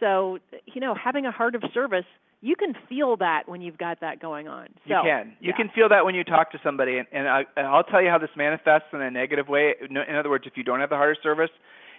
So, 0.00 0.38
you 0.66 0.80
know, 0.80 0.94
having 0.94 1.26
a 1.26 1.30
heart 1.30 1.54
of 1.54 1.62
service, 1.72 2.04
you 2.40 2.56
can 2.56 2.74
feel 2.88 3.16
that 3.18 3.48
when 3.48 3.60
you've 3.60 3.78
got 3.78 4.00
that 4.00 4.20
going 4.20 4.48
on. 4.48 4.68
So, 4.88 4.96
you 4.96 5.02
can. 5.04 5.36
You 5.40 5.50
yeah. 5.50 5.56
can 5.56 5.70
feel 5.74 5.88
that 5.90 6.04
when 6.04 6.14
you 6.14 6.24
talk 6.24 6.50
to 6.52 6.58
somebody, 6.64 6.98
and, 6.98 7.06
and, 7.12 7.28
I, 7.28 7.44
and 7.56 7.66
I'll 7.66 7.84
tell 7.84 8.02
you 8.02 8.10
how 8.10 8.18
this 8.18 8.30
manifests 8.36 8.88
in 8.92 9.00
a 9.00 9.10
negative 9.10 9.48
way. 9.48 9.74
In 9.88 9.96
other 10.16 10.30
words, 10.30 10.44
if 10.46 10.56
you 10.56 10.64
don't 10.64 10.80
have 10.80 10.90
the 10.90 10.96
heart 10.96 11.16
of 11.16 11.22
service, 11.22 11.50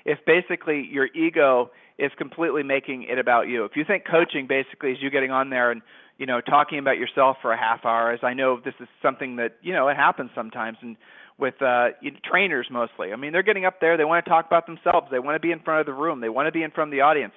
if 0.06 0.20
basically 0.26 0.86
your 0.92 1.08
ego 1.16 1.72
is 1.98 2.12
completely 2.18 2.64
making 2.64 3.04
it 3.04 3.20
about 3.20 3.48
you. 3.48 3.64
If 3.66 3.76
you 3.76 3.86
think 3.86 4.04
coaching 4.10 4.48
basically 4.48 4.92
is 4.92 4.98
you 5.02 5.10
getting 5.10 5.32
on 5.32 5.50
there 5.50 5.72
and 5.72 5.82
you 6.18 6.26
know 6.26 6.42
talking 6.42 6.80
about 6.80 6.98
yourself 6.98 7.38
for 7.42 7.52
a 7.52 7.58
half 7.58 7.86
hour, 7.86 8.12
as 8.12 8.20
I 8.24 8.34
know 8.34 8.60
this 8.64 8.76
is 8.80 8.88
something 9.02 9.38
that 9.38 9.58
you 9.62 9.74
know 9.74 9.88
it 9.88 9.98
happens 9.98 10.32
sometimes 10.36 10.78
and 10.82 10.98
with 11.38 11.62
uh 11.62 11.90
trainers 12.30 12.68
mostly. 12.70 13.12
I 13.12 13.16
mean, 13.16 13.32
they're 13.32 13.44
getting 13.44 13.66
up 13.66 13.80
there, 13.82 13.98
they 13.98 14.06
want 14.06 14.24
to 14.24 14.30
talk 14.30 14.46
about 14.46 14.66
themselves, 14.66 15.08
they 15.12 15.20
want 15.20 15.36
to 15.36 15.40
be 15.40 15.52
in 15.52 15.60
front 15.60 15.80
of 15.80 15.86
the 15.86 15.94
room, 15.94 16.22
they 16.22 16.30
want 16.30 16.48
to 16.48 16.52
be 16.52 16.64
in 16.64 16.72
front 16.72 16.90
of 16.90 16.92
the 16.92 17.02
audience. 17.02 17.34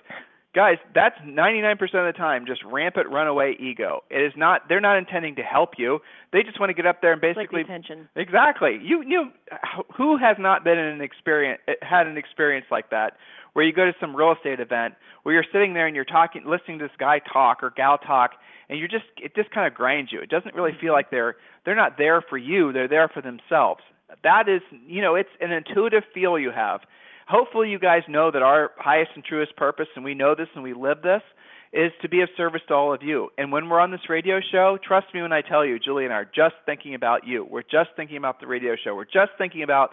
Guys, 0.55 0.79
that's 0.95 1.17
99% 1.19 1.73
of 1.83 1.91
the 1.91 2.15
time 2.17 2.47
just 2.47 2.65
rampant 2.65 3.11
runaway 3.11 3.55
ego. 3.61 4.03
It 4.09 4.23
is 4.23 4.33
not 4.37 4.63
they're 4.71 4.81
not 4.81 4.97
intending 4.97 5.37
to 5.37 5.43
help 5.43 5.73
you. 5.77 5.99
They 6.33 6.43
just 6.43 6.59
want 6.59 6.71
to 6.71 6.75
get 6.75 6.87
up 6.87 7.03
there 7.03 7.13
and 7.13 7.21
basically 7.21 7.61
like 7.61 7.67
attention. 7.67 8.09
Exactly. 8.17 8.81
You 8.83 9.03
you 9.07 9.33
who 9.95 10.17
has 10.17 10.37
not 10.39 10.65
been 10.65 10.79
in 10.79 10.87
an 10.87 11.03
experience 11.03 11.61
had 11.83 12.07
an 12.07 12.17
experience 12.17 12.65
like 12.71 12.89
that 12.89 13.19
where 13.57 13.65
you 13.65 13.73
go 13.73 13.87
to 13.87 13.95
some 13.99 14.15
real 14.15 14.33
estate 14.33 14.61
event 14.61 14.93
where 15.23 15.35
you're 15.35 15.51
sitting 15.51 15.73
there 15.73 15.87
and 15.87 15.97
you're 15.97 16.05
talking 16.05 16.43
listening 16.45 16.79
to 16.79 16.85
this 16.85 16.97
guy 16.99 17.21
talk 17.33 17.63
or 17.63 17.73
gal 17.75 17.97
talk 17.97 18.33
and 18.69 18.79
you 18.79 18.87
just 18.87 19.07
it 19.17 19.35
just 19.35 19.51
kind 19.51 19.67
of 19.67 19.73
grinds 19.73 20.13
you. 20.13 20.21
It 20.21 20.29
doesn't 20.29 20.55
really 20.55 20.73
feel 20.73 20.89
mm-hmm. 20.89 20.93
like 20.93 21.11
they're 21.11 21.37
they're 21.65 21.75
not 21.75 21.97
there 21.97 22.21
for 22.21 22.37
you. 22.37 22.75
They're 22.75 22.87
there 22.87 23.09
for 23.09 23.23
themselves. 23.23 23.81
That 24.23 24.49
is, 24.49 24.61
you 24.87 25.01
know, 25.01 25.15
it's 25.15 25.31
an 25.41 25.53
intuitive 25.53 26.03
feel 26.13 26.39
you 26.39 26.51
have 26.51 26.81
hopefully 27.27 27.71
you 27.71 27.79
guys 27.79 28.03
know 28.09 28.31
that 28.31 28.43
our 28.43 28.73
highest 28.79 29.11
and 29.15 29.25
truest 29.25 29.57
purpose, 29.57 29.89
and 29.95 30.05
we 30.05 30.15
know 30.15 30.35
this 30.35 30.49
and 30.55 30.63
we 30.63 30.75
live 30.75 31.03
this, 31.03 31.23
is 31.73 31.93
to 32.01 32.09
be 32.09 32.23
of 32.23 32.29
service 32.37 32.63
to 32.69 32.75
all 32.75 32.95
of 32.95 33.03
you. 33.03 33.29
And 33.37 33.53
when 33.53 33.69
we're 33.69 33.81
on 33.81 33.91
this 33.91 34.09
radio 34.09 34.41
show, 34.53 34.79
trust 34.83 35.09
me 35.13 35.21
when 35.21 35.33
I 35.33 35.43
tell 35.43 35.67
you, 35.67 35.79
Julie 35.79 36.05
and 36.05 36.13
I 36.13 36.19
are 36.19 36.25
just 36.25 36.55
thinking 36.65 36.95
about 36.95 37.27
you. 37.27 37.45
We're 37.45 37.63
just 37.63 37.91
thinking 37.97 38.17
about 38.17 38.41
the 38.41 38.47
radio 38.47 38.77
show. 38.83 38.95
We're 38.95 39.05
just 39.05 39.33
thinking 39.37 39.63
about 39.63 39.91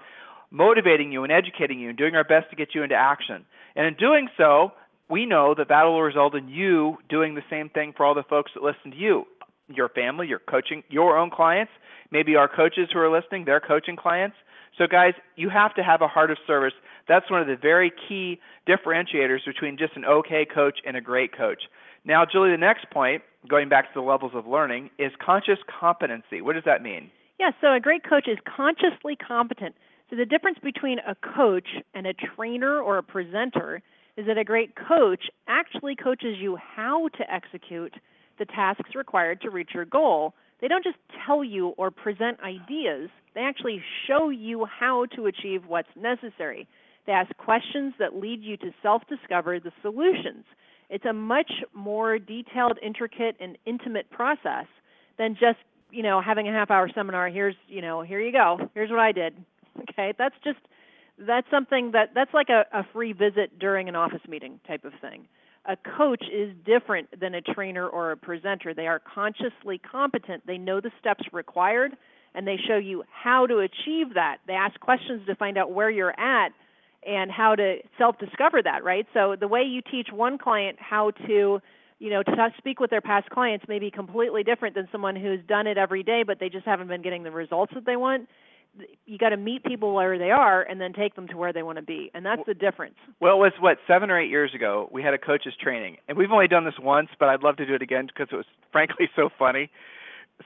motivating 0.54 1.12
you 1.12 1.24
and 1.24 1.34
educating 1.34 1.80
you 1.80 1.90
and 1.90 1.98
doing 1.98 2.16
our 2.16 2.24
best 2.24 2.50
to 2.52 2.56
get 2.56 2.70
you 2.74 2.84
into 2.84 2.96
action. 2.96 3.46
And 3.76 3.86
in 3.86 3.96
doing 3.96 4.30
so, 4.38 4.72
we 5.10 5.26
know 5.26 5.54
that 5.58 5.68
that 5.68 5.84
will 5.84 6.02
result 6.02 6.36
in 6.36 6.48
you 6.48 6.98
doing 7.10 7.36
the 7.36 7.44
same 7.50 7.68
thing 7.68 7.94
for 7.98 8.06
all 8.06 8.14
the 8.14 8.24
folks 8.24 8.52
that 8.54 8.64
listen 8.64 8.92
to 8.92 8.98
you, 8.98 9.26
your 9.68 9.90
family, 9.90 10.28
your 10.28 10.40
coaching, 10.40 10.84
your 10.90 11.18
own 11.18 11.30
clients, 11.30 11.74
maybe 12.12 12.38
our 12.38 12.48
coaches 12.48 12.88
who 12.94 13.00
are 13.00 13.12
listening, 13.12 13.44
their 13.44 13.60
coaching 13.60 13.98
clients. 13.98 14.38
So, 14.78 14.88
guys, 14.88 15.14
you 15.36 15.50
have 15.50 15.76
to 15.76 15.84
have 15.84 16.02
a 16.02 16.08
heart 16.08 16.32
of 16.32 16.38
service 16.48 16.74
that's 17.08 17.30
one 17.30 17.42
of 17.42 17.48
the 17.48 17.56
very 17.56 17.92
key 18.08 18.40
differentiators 18.68 19.46
between 19.46 19.78
just 19.78 19.96
an 19.96 20.06
okay 20.06 20.46
coach 20.46 20.80
and 20.86 20.96
a 20.96 21.02
great 21.02 21.36
coach. 21.36 21.64
Now, 22.06 22.26
Julie, 22.26 22.52
the 22.52 22.58
next 22.58 22.90
point, 22.92 23.24
going 23.48 23.70
back 23.70 23.94
to 23.94 24.00
the 24.00 24.06
levels 24.06 24.32
of 24.36 24.48
learning, 24.48 24.90
is 24.98 25.12
conscious 25.24 25.60
competency. 25.80 26.42
What 26.42 26.54
does 26.54 26.64
that 26.66 26.82
mean? 26.82 27.12
Yeah, 27.40 27.52
so 27.62 27.74
a 27.74 27.80
great 27.80 28.08
coach 28.08 28.28
is 28.28 28.38
consciously 28.46 29.16
competent. 29.16 29.76
So 30.10 30.16
the 30.16 30.26
difference 30.26 30.60
between 30.64 31.00
a 31.00 31.16
coach 31.16 31.68
and 31.94 32.06
a 32.06 32.14
trainer 32.14 32.80
or 32.80 32.98
a 32.98 33.04
presenter 33.04 33.82
is 34.18 34.28
that 34.28 34.38
a 34.38 34.44
great 34.44 34.76
coach 34.76 35.26
actually 35.48 35.96
coaches 35.96 36.38
you 36.40 36.56
how 36.58 37.08
to 37.18 37.34
execute 37.34 37.94
the 38.38 38.46
tasks 38.46 38.96
required 38.96 39.42
to 39.42 39.50
reach 39.50 39.72
your 39.74 39.86
goal. 39.86 40.34
They 40.62 40.68
don't 40.68 40.84
just 40.84 40.98
tell 41.26 41.44
you 41.44 41.70
or 41.78 41.92
present 41.92 42.40
ideas, 42.42 43.10
they 43.36 43.42
actually 43.42 43.82
show 44.08 44.30
you 44.30 44.66
how 44.66 45.06
to 45.16 45.26
achieve 45.26 45.64
what's 45.68 45.90
necessary. 45.96 46.68
They 47.06 47.12
ask 47.14 47.36
questions 47.38 47.94
that 48.00 48.16
lead 48.16 48.42
you 48.44 48.58
to 48.58 48.72
self-discover 48.82 49.60
the 49.60 49.72
solutions. 49.82 50.46
It's 50.90 51.06
a 51.06 51.14
much 51.14 51.52
more 51.74 52.20
detailed, 52.20 52.78
intricate, 52.82 53.36
and 53.40 53.58
intimate 53.66 54.10
process 54.12 54.68
than 55.18 55.34
just 55.34 55.58
you 55.92 56.04
know 56.04 56.22
having 56.22 56.48
a 56.48 56.52
half 56.52 56.72
hour 56.72 56.90
seminar. 56.94 57.30
Here's 57.30 57.56
you 57.68 57.82
know 57.82 58.02
here 58.02 58.22
you 58.22 58.32
go. 58.32 58.70
Here's 58.74 58.90
what 58.90 59.00
I 59.00 59.12
did. 59.12 59.34
Okay, 59.82 60.14
that's 60.18 60.36
just 60.44 60.60
that's 61.18 61.48
something 61.52 61.92
that 61.92 62.10
that's 62.16 62.34
like 62.34 62.50
a, 62.50 62.66
a 62.74 62.86
free 62.94 63.14
visit 63.14 63.60
during 63.60 63.90
an 63.90 63.96
office 63.96 64.22
meeting 64.28 64.60
type 64.68 64.86
of 64.86 64.94
thing. 65.02 65.28
A 65.66 65.78
coach 65.98 66.24
is 66.32 66.54
different 66.66 67.08
than 67.20 67.36
a 67.36 67.42
trainer 67.42 67.88
or 67.88 68.12
a 68.12 68.18
presenter. 68.18 68.74
They 68.74 68.88
are 68.88 69.00
consciously 69.00 69.80
competent. 69.80 70.46
They 70.46 70.58
know 70.58 70.82
the 70.82 70.92
steps 71.00 71.24
required 71.32 71.96
and 72.36 72.46
they 72.46 72.58
show 72.68 72.78
you 72.78 73.04
how 73.10 73.46
to 73.48 73.60
achieve 73.60 74.16
that. 74.16 74.38
They 74.46 74.54
ask 74.54 74.78
questions 74.80 75.26
to 75.28 75.36
find 75.36 75.58
out 75.58 75.72
where 75.72 75.90
you're 75.90 76.20
at 76.20 76.50
and 77.08 77.32
how 77.32 77.56
to 77.56 77.78
self-discover 77.98 78.64
that, 78.64 78.84
right? 78.84 79.06
So 79.14 79.36
the 79.40 79.48
way 79.48 79.62
you 79.64 79.82
teach 79.90 80.08
one 80.12 80.38
client 80.38 80.78
how 80.80 81.12
to, 81.28 81.62
you 82.00 82.10
know, 82.10 82.24
to 82.24 82.50
speak 82.58 82.80
with 82.80 82.90
their 82.90 83.02
past 83.02 83.30
clients 83.30 83.66
may 83.68 83.80
be 83.80 83.92
completely 83.92 84.44
different 84.44 84.76
than 84.76 84.90
someone 84.92 85.16
who's 85.16 85.40
done 85.48 85.68
it 85.68 85.78
every 85.78 86.04
day 86.04 86.24
but 86.24 86.40
they 86.40 86.50
just 86.50 86.66
haven't 86.66 86.88
been 86.88 87.02
getting 87.02 87.24
the 87.24 87.32
results 87.32 87.74
that 87.74 87.86
they 87.86 87.96
want. 87.96 88.28
You 89.06 89.18
got 89.18 89.30
to 89.30 89.38
meet 89.38 89.64
people 89.64 89.94
where 89.94 90.18
they 90.18 90.32
are 90.32 90.64
and 90.64 90.82
then 90.82 90.94
take 90.94 91.16
them 91.16 91.28
to 91.28 91.38
where 91.38 91.54
they 91.54 91.62
want 91.62 91.78
to 91.78 91.84
be, 91.84 92.10
and 92.14 92.26
that's 92.26 92.42
the 92.48 92.54
difference. 92.56 92.96
Well, 93.20 93.36
it 93.36 93.40
was 93.40 93.52
what 93.60 93.78
seven 93.88 94.10
or 94.10 94.20
eight 94.20 94.30
years 94.30 94.52
ago. 94.56 94.90
We 94.92 95.04
had 95.04 95.14
a 95.14 95.20
coaches 95.20 95.54
training, 95.62 95.98
and 96.08 96.18
we've 96.18 96.32
only 96.32 96.48
done 96.48 96.66
this 96.66 96.80
once, 96.82 97.10
but 97.20 97.30
I'd 97.30 97.44
love 97.44 97.58
to 97.58 97.66
do 97.66 97.76
it 97.76 97.82
again 97.82 98.08
because 98.08 98.30
it 98.32 98.36
was 98.36 98.46
frankly 98.72 99.10
so 99.16 99.30
funny 99.38 99.70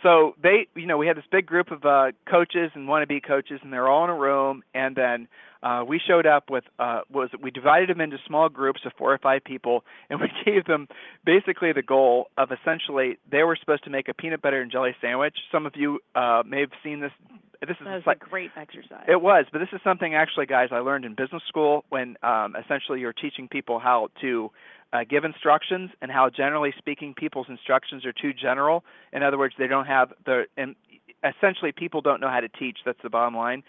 so 0.03 0.35
they, 0.41 0.67
you 0.75 0.85
know, 0.85 0.97
we 0.97 1.07
had 1.07 1.17
this 1.17 1.25
big 1.31 1.45
group 1.45 1.71
of 1.71 1.85
uh, 1.85 2.11
coaches 2.29 2.71
and 2.73 2.87
wannabe 2.87 3.25
coaches, 3.25 3.59
and 3.63 3.71
they're 3.71 3.87
all 3.87 4.03
in 4.03 4.09
a 4.09 4.15
room. 4.15 4.63
And 4.73 4.95
then 4.95 5.27
uh, 5.63 5.83
we 5.87 5.99
showed 6.05 6.25
up 6.25 6.49
with 6.49 6.63
uh, 6.79 7.01
was 7.11 7.29
we 7.41 7.51
divided 7.51 7.89
them 7.89 8.01
into 8.01 8.17
small 8.25 8.49
groups 8.49 8.81
of 8.85 8.91
four 8.97 9.13
or 9.13 9.17
five 9.17 9.43
people, 9.43 9.83
and 10.09 10.19
we 10.19 10.31
gave 10.45 10.65
them 10.65 10.87
basically 11.25 11.73
the 11.73 11.81
goal 11.81 12.29
of 12.37 12.49
essentially 12.51 13.17
they 13.29 13.43
were 13.43 13.57
supposed 13.59 13.83
to 13.85 13.89
make 13.89 14.07
a 14.07 14.13
peanut 14.13 14.41
butter 14.41 14.61
and 14.61 14.71
jelly 14.71 14.95
sandwich. 15.01 15.35
Some 15.51 15.65
of 15.65 15.73
you 15.75 15.99
uh, 16.15 16.43
may 16.45 16.61
have 16.61 16.71
seen 16.83 16.99
this. 16.99 17.11
This 17.59 17.71
is 17.71 17.85
that 17.85 17.95
was 17.95 18.03
like, 18.05 18.21
a 18.21 18.29
great 18.29 18.51
exercise. 18.55 19.05
It 19.07 19.19
was, 19.19 19.45
but 19.51 19.57
this 19.57 19.69
is 19.73 19.81
something 19.83 20.13
actually, 20.13 20.45
guys, 20.45 20.69
I 20.71 20.77
learned 20.77 21.05
in 21.05 21.15
business 21.15 21.41
school 21.47 21.85
when 21.89 22.15
um, 22.21 22.55
essentially 22.55 22.99
you're 22.99 23.13
teaching 23.13 23.47
people 23.47 23.79
how 23.79 24.09
to 24.21 24.51
uh, 24.93 25.03
give 25.09 25.23
instructions 25.23 25.91
and 26.01 26.11
how 26.11 26.29
generally 26.29 26.73
speaking 26.77 27.13
people's 27.13 27.47
instructions 27.49 28.05
are 28.05 28.13
too 28.13 28.33
general. 28.33 28.83
In 29.11 29.23
other 29.23 29.37
words, 29.37 29.55
they 29.57 29.67
don't 29.67 29.87
have 29.87 30.13
the 30.25 30.45
and 30.55 30.75
essentially 31.23 31.71
people 31.71 32.01
don't 32.01 32.21
know 32.21 32.29
how 32.29 32.39
to 32.39 32.49
teach. 32.49 32.79
That's 32.85 33.01
the 33.03 33.09
bottom 33.09 33.35
line. 33.35 33.63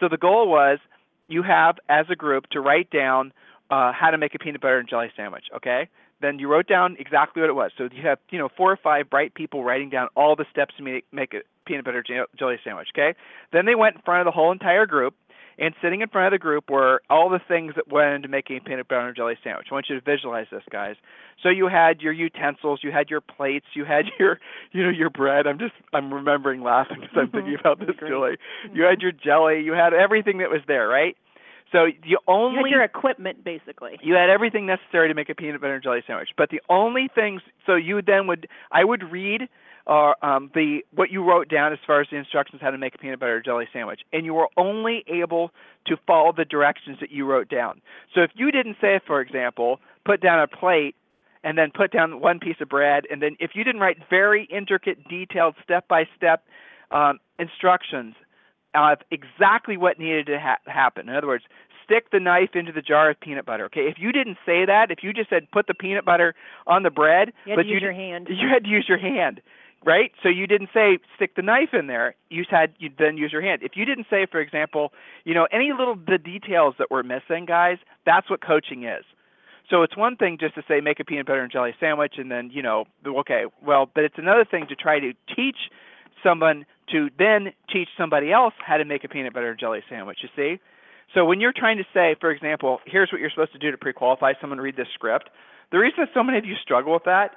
So 0.00 0.08
the 0.08 0.16
goal 0.16 0.48
was 0.48 0.78
you 1.28 1.42
have 1.42 1.76
as 1.88 2.06
a 2.10 2.16
group 2.16 2.46
to 2.50 2.60
write 2.60 2.90
down 2.90 3.32
uh, 3.70 3.92
how 3.92 4.10
to 4.10 4.18
make 4.18 4.34
a 4.34 4.38
peanut 4.38 4.60
butter 4.60 4.78
and 4.78 4.88
jelly 4.88 5.10
sandwich. 5.16 5.44
Okay. 5.54 5.88
Then 6.20 6.38
you 6.38 6.48
wrote 6.48 6.68
down 6.68 6.96
exactly 6.98 7.42
what 7.42 7.50
it 7.50 7.54
was. 7.54 7.72
So 7.76 7.88
you 7.92 8.02
have 8.06 8.18
you 8.30 8.38
know 8.38 8.48
four 8.56 8.72
or 8.72 8.76
five 8.76 9.10
bright 9.10 9.34
people 9.34 9.64
writing 9.64 9.90
down 9.90 10.08
all 10.16 10.36
the 10.36 10.46
steps 10.50 10.74
to 10.78 10.82
make, 10.82 11.04
make 11.12 11.34
a 11.34 11.40
peanut 11.66 11.84
butter 11.84 12.04
jelly 12.36 12.56
sandwich. 12.64 12.88
Okay. 12.94 13.14
Then 13.52 13.66
they 13.66 13.74
went 13.74 13.96
in 13.96 14.02
front 14.02 14.20
of 14.20 14.24
the 14.26 14.36
whole 14.36 14.52
entire 14.52 14.86
group 14.86 15.14
and 15.58 15.74
sitting 15.82 16.00
in 16.00 16.08
front 16.08 16.26
of 16.26 16.38
the 16.38 16.42
group 16.42 16.70
were 16.70 17.02
all 17.08 17.30
the 17.30 17.40
things 17.46 17.74
that 17.76 17.88
went 17.88 18.14
into 18.14 18.28
making 18.28 18.56
a 18.56 18.60
peanut 18.60 18.88
butter 18.88 19.06
and 19.06 19.16
jelly 19.16 19.36
sandwich. 19.42 19.68
I 19.70 19.74
want 19.74 19.86
you 19.88 19.98
to 19.98 20.04
visualize 20.04 20.46
this, 20.50 20.62
guys. 20.70 20.96
So 21.42 21.48
you 21.48 21.68
had 21.68 22.00
your 22.00 22.12
utensils, 22.12 22.80
you 22.82 22.92
had 22.92 23.10
your 23.10 23.20
plates, 23.20 23.66
you 23.74 23.84
had 23.84 24.06
your, 24.18 24.40
you 24.72 24.82
know, 24.82 24.90
your 24.90 25.10
bread. 25.10 25.46
I'm 25.46 25.58
just, 25.58 25.74
I'm 25.92 26.12
remembering 26.12 26.62
laughing 26.62 27.00
because 27.00 27.16
I'm 27.16 27.26
mm-hmm. 27.26 27.36
thinking 27.36 27.56
about 27.58 27.78
this, 27.80 27.96
Julie. 27.98 28.36
You 28.64 28.70
mm-hmm. 28.70 28.82
had 28.82 29.02
your 29.02 29.12
jelly, 29.12 29.62
you 29.62 29.72
had 29.72 29.94
everything 29.94 30.38
that 30.38 30.50
was 30.50 30.60
there, 30.66 30.88
right? 30.88 31.16
So 31.72 31.86
you 32.04 32.18
only 32.28 32.58
you 32.58 32.64
had 32.64 32.70
your 32.70 32.82
equipment 32.84 33.44
basically. 33.44 33.98
You 34.02 34.14
had 34.14 34.30
everything 34.30 34.66
necessary 34.66 35.08
to 35.08 35.14
make 35.14 35.28
a 35.28 35.34
peanut 35.34 35.60
butter 35.60 35.74
and 35.74 35.82
jelly 35.82 36.02
sandwich. 36.06 36.30
But 36.36 36.50
the 36.50 36.60
only 36.68 37.08
things 37.12 37.42
so 37.66 37.74
you 37.74 38.00
then 38.02 38.26
would 38.26 38.46
I 38.70 38.84
would 38.84 39.10
read 39.10 39.48
uh, 39.86 40.12
um, 40.22 40.50
the 40.54 40.80
what 40.94 41.10
you 41.10 41.22
wrote 41.22 41.48
down 41.48 41.72
as 41.72 41.78
far 41.86 42.00
as 42.00 42.06
the 42.10 42.16
instructions 42.16 42.62
how 42.62 42.70
to 42.70 42.78
make 42.78 42.94
a 42.94 42.98
peanut 42.98 43.20
butter 43.20 43.42
jelly 43.42 43.66
sandwich, 43.72 44.00
and 44.12 44.24
you 44.24 44.34
were 44.34 44.48
only 44.56 45.04
able 45.08 45.50
to 45.86 45.96
follow 46.06 46.32
the 46.32 46.44
directions 46.44 46.98
that 47.00 47.10
you 47.10 47.26
wrote 47.26 47.48
down. 47.48 47.80
So 48.14 48.22
if 48.22 48.30
you 48.34 48.50
didn't 48.50 48.76
say, 48.80 49.00
for 49.06 49.20
example, 49.20 49.80
put 50.04 50.22
down 50.22 50.40
a 50.40 50.46
plate 50.46 50.94
and 51.42 51.58
then 51.58 51.70
put 51.74 51.92
down 51.92 52.20
one 52.20 52.38
piece 52.38 52.56
of 52.60 52.68
bread, 52.70 53.04
and 53.10 53.20
then 53.20 53.36
if 53.38 53.50
you 53.54 53.64
didn't 53.64 53.82
write 53.82 53.98
very 54.08 54.44
intricate, 54.44 55.06
detailed, 55.08 55.54
step-by-step 55.62 56.42
um, 56.90 57.18
instructions 57.38 58.14
Uh, 58.74 58.92
of 58.92 58.98
exactly 59.10 59.76
what 59.76 59.98
needed 59.98 60.26
to 60.26 60.38
ha- 60.38 60.58
happen. 60.66 61.08
In 61.08 61.14
other 61.14 61.26
words, 61.26 61.44
stick 61.84 62.10
the 62.10 62.20
knife 62.20 62.50
into 62.54 62.72
the 62.72 62.82
jar 62.82 63.10
of 63.10 63.20
peanut 63.20 63.46
butter. 63.46 63.66
Okay, 63.66 63.82
if 63.82 63.96
you 63.98 64.10
didn't 64.10 64.38
say 64.44 64.64
that, 64.64 64.90
if 64.90 65.02
you 65.02 65.12
just 65.12 65.30
said 65.30 65.50
put 65.52 65.66
the 65.66 65.74
peanut 65.74 66.04
butter 66.04 66.34
on 66.66 66.82
the 66.82 66.90
bread, 66.90 67.32
you 67.46 67.56
but 67.56 67.66
you 67.66 67.74
use 67.74 67.82
your 67.82 67.92
hand. 67.92 68.28
You 68.30 68.48
had 68.48 68.64
to 68.64 68.70
use 68.70 68.86
your 68.88 68.98
hand 68.98 69.40
right? 69.84 70.12
So 70.22 70.28
you 70.28 70.46
didn't 70.46 70.70
say 70.72 70.98
stick 71.14 71.36
the 71.36 71.42
knife 71.42 71.70
in 71.72 71.86
there. 71.86 72.14
You 72.30 72.44
had 72.50 72.72
you 72.78 72.90
then 72.98 73.16
use 73.16 73.32
your 73.32 73.42
hand. 73.42 73.62
If 73.62 73.72
you 73.74 73.84
didn't 73.84 74.06
say, 74.08 74.26
for 74.30 74.40
example, 74.40 74.92
you 75.24 75.34
know, 75.34 75.46
any 75.52 75.72
little 75.76 75.94
the 75.94 76.18
details 76.18 76.74
that 76.78 76.90
we're 76.90 77.02
missing, 77.02 77.44
guys, 77.46 77.78
that's 78.06 78.30
what 78.30 78.40
coaching 78.40 78.84
is. 78.84 79.04
So 79.70 79.82
it's 79.82 79.96
one 79.96 80.16
thing 80.16 80.36
just 80.38 80.54
to 80.56 80.62
say 80.66 80.80
make 80.80 81.00
a 81.00 81.04
peanut 81.04 81.26
butter 81.26 81.42
and 81.42 81.52
jelly 81.52 81.74
sandwich, 81.78 82.14
and 82.16 82.30
then 82.30 82.50
you 82.52 82.62
know, 82.62 82.84
okay, 83.06 83.44
well, 83.64 83.88
but 83.94 84.04
it's 84.04 84.18
another 84.18 84.44
thing 84.44 84.66
to 84.68 84.74
try 84.74 84.98
to 85.00 85.12
teach 85.34 85.70
someone 86.22 86.64
to 86.92 87.10
then 87.18 87.52
teach 87.72 87.88
somebody 87.96 88.32
else 88.32 88.54
how 88.58 88.76
to 88.76 88.84
make 88.84 89.04
a 89.04 89.08
peanut 89.08 89.32
butter 89.32 89.50
and 89.50 89.58
jelly 89.58 89.82
sandwich. 89.88 90.18
You 90.22 90.28
see. 90.36 90.60
So 91.12 91.24
when 91.24 91.40
you're 91.40 91.52
trying 91.54 91.78
to 91.78 91.84
say, 91.94 92.16
for 92.20 92.30
example, 92.30 92.80
here's 92.86 93.12
what 93.12 93.20
you're 93.20 93.30
supposed 93.30 93.52
to 93.52 93.58
do 93.58 93.70
to 93.70 93.78
pre-qualify 93.78 94.32
someone 94.40 94.56
to 94.56 94.62
read 94.62 94.76
this 94.76 94.88
script, 94.94 95.30
the 95.70 95.78
reason 95.78 95.96
that 95.98 96.08
so 96.12 96.24
many 96.24 96.38
of 96.38 96.44
you 96.44 96.56
struggle 96.60 96.92
with 96.92 97.04
that 97.04 97.32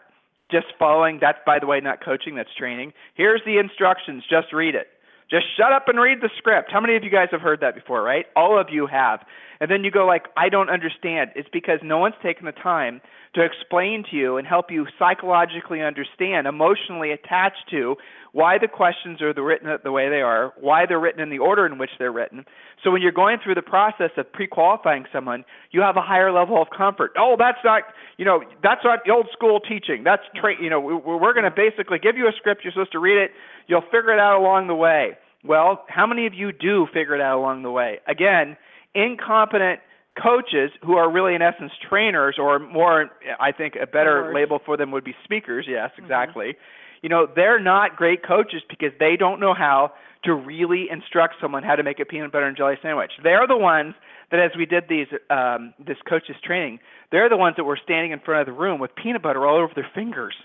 just 0.51 0.67
following 0.79 1.19
that's 1.19 1.39
by 1.45 1.59
the 1.59 1.65
way 1.65 1.79
not 1.79 2.03
coaching 2.03 2.35
that's 2.35 2.53
training 2.57 2.93
here's 3.15 3.41
the 3.45 3.57
instructions 3.57 4.23
just 4.29 4.53
read 4.53 4.75
it 4.75 4.87
just 5.29 5.45
shut 5.57 5.71
up 5.71 5.87
and 5.87 5.99
read 5.99 6.19
the 6.21 6.29
script 6.37 6.71
how 6.71 6.81
many 6.81 6.95
of 6.95 7.03
you 7.03 7.09
guys 7.09 7.27
have 7.31 7.41
heard 7.41 7.59
that 7.61 7.75
before 7.75 8.01
right 8.01 8.25
all 8.35 8.59
of 8.59 8.67
you 8.71 8.87
have 8.87 9.19
and 9.59 9.71
then 9.71 9.83
you 9.83 9.91
go 9.91 10.05
like 10.05 10.25
i 10.35 10.49
don't 10.49 10.69
understand 10.69 11.31
it's 11.35 11.49
because 11.51 11.79
no 11.83 11.97
one's 11.97 12.15
taken 12.23 12.45
the 12.45 12.51
time 12.51 13.01
to 13.35 13.43
explain 13.43 14.03
to 14.09 14.15
you 14.15 14.37
and 14.37 14.47
help 14.47 14.71
you 14.71 14.87
psychologically 14.97 15.81
understand 15.81 16.47
emotionally 16.47 17.11
attached 17.11 17.69
to 17.69 17.95
why 18.31 18.57
the 18.57 18.67
questions 18.67 19.21
are 19.21 19.33
the 19.33 19.41
written 19.41 19.67
the 19.83 19.91
way 19.91 20.09
they 20.09 20.21
are, 20.21 20.53
why 20.59 20.85
they're 20.85 20.99
written 20.99 21.21
in 21.21 21.29
the 21.29 21.39
order 21.39 21.65
in 21.65 21.77
which 21.77 21.89
they're 21.97 22.11
written. 22.11 22.45
So 22.83 22.91
when 22.91 23.01
you're 23.01 23.11
going 23.11 23.37
through 23.43 23.55
the 23.55 23.63
process 23.63 24.11
of 24.17 24.31
pre-qualifying 24.31 25.05
someone, 25.11 25.43
you 25.71 25.81
have 25.81 25.97
a 25.97 26.01
higher 26.01 26.31
level 26.31 26.61
of 26.61 26.67
comfort. 26.75 27.13
Oh, 27.17 27.35
that's 27.37 27.57
not, 27.63 27.83
you 28.17 28.25
know, 28.25 28.43
that's 28.61 28.81
not 28.83 28.99
the 29.05 29.11
old 29.11 29.27
school 29.33 29.59
teaching. 29.59 30.03
That's 30.03 30.21
tra- 30.35 30.61
you 30.61 30.69
know, 30.69 30.79
we're 30.79 31.33
going 31.33 31.49
to 31.49 31.51
basically 31.51 31.97
give 31.97 32.15
you 32.15 32.27
a 32.27 32.31
script. 32.37 32.61
You're 32.63 32.73
supposed 32.73 32.91
to 32.91 32.99
read 32.99 33.17
it. 33.17 33.31
You'll 33.65 33.81
figure 33.81 34.13
it 34.13 34.19
out 34.19 34.39
along 34.39 34.67
the 34.67 34.75
way. 34.75 35.16
Well, 35.47 35.85
how 35.87 36.05
many 36.05 36.27
of 36.27 36.33
you 36.33 36.51
do 36.51 36.87
figure 36.93 37.15
it 37.15 37.21
out 37.21 37.37
along 37.37 37.63
the 37.63 37.71
way? 37.71 37.99
Again, 38.07 38.57
incompetent 38.93 39.79
coaches 40.21 40.71
who 40.83 40.95
are 40.95 41.11
really 41.11 41.35
in 41.35 41.43
essence 41.43 41.71
trainers 41.87 42.37
or 42.39 42.57
more 42.57 43.07
i 43.39 43.51
think 43.51 43.75
a 43.79 43.85
better 43.85 44.33
label 44.33 44.57
for 44.65 44.75
them 44.75 44.89
would 44.89 45.03
be 45.03 45.13
speakers 45.23 45.67
yes 45.69 45.91
mm-hmm. 45.91 46.01
exactly 46.05 46.45
mm-hmm 46.47 46.61
you 47.01 47.09
know, 47.09 47.27
they're 47.35 47.59
not 47.59 47.95
great 47.95 48.25
coaches 48.25 48.61
because 48.69 48.91
they 48.99 49.15
don't 49.17 49.39
know 49.39 49.53
how 49.53 49.93
to 50.23 50.33
really 50.33 50.87
instruct 50.91 51.35
someone 51.39 51.63
how 51.63 51.75
to 51.75 51.83
make 51.83 51.99
a 51.99 52.05
peanut 52.05 52.31
butter 52.31 52.45
and 52.45 52.57
jelly 52.57 52.75
sandwich. 52.81 53.11
They're 53.23 53.47
the 53.47 53.57
ones 53.57 53.93
that, 54.31 54.39
as 54.39 54.51
we 54.57 54.65
did 54.65 54.85
these 54.89 55.07
um, 55.29 55.73
this 55.79 55.97
coaches 56.07 56.35
training, 56.43 56.79
they're 57.11 57.29
the 57.29 57.37
ones 57.37 57.55
that 57.57 57.63
were 57.63 57.79
standing 57.81 58.11
in 58.11 58.19
front 58.19 58.41
of 58.41 58.53
the 58.53 58.59
room 58.59 58.79
with 58.79 58.91
peanut 58.95 59.21
butter 59.21 59.45
all 59.45 59.57
over 59.57 59.71
their 59.75 59.89
fingers. 59.93 60.35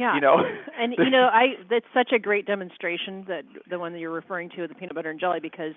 Yeah. 0.00 0.14
You 0.14 0.20
know, 0.22 0.36
and 0.78 0.94
you 0.96 1.10
know, 1.16 1.28
I 1.32 1.56
that's 1.68 1.86
such 1.92 2.12
a 2.12 2.18
great 2.18 2.46
demonstration 2.46 3.24
that 3.28 3.42
the 3.68 3.78
one 3.78 3.92
that 3.92 3.98
you're 3.98 4.10
referring 4.10 4.48
to, 4.56 4.66
the 4.66 4.74
peanut 4.74 4.94
butter 4.94 5.10
and 5.10 5.20
jelly, 5.20 5.40
because 5.40 5.74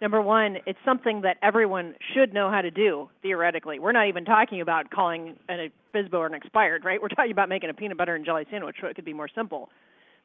number 0.00 0.22
one, 0.22 0.58
it's 0.66 0.78
something 0.84 1.22
that 1.22 1.36
everyone 1.42 1.94
should 2.14 2.32
know 2.32 2.50
how 2.50 2.62
to 2.62 2.70
do 2.70 3.08
theoretically. 3.22 3.80
We're 3.80 3.92
not 3.92 4.06
even 4.08 4.24
talking 4.24 4.60
about 4.60 4.90
calling 4.90 5.36
a 5.48 5.70
FSBO 5.92 6.14
or 6.14 6.26
an 6.26 6.34
expired, 6.34 6.84
right? 6.84 7.02
We're 7.02 7.08
talking 7.08 7.32
about 7.32 7.48
making 7.48 7.70
a 7.70 7.74
peanut 7.74 7.98
butter 7.98 8.14
and 8.14 8.24
jelly 8.24 8.46
sandwich, 8.50 8.76
so 8.80 8.86
it 8.86 8.94
could 8.94 9.04
be 9.04 9.12
more 9.12 9.28
simple. 9.34 9.70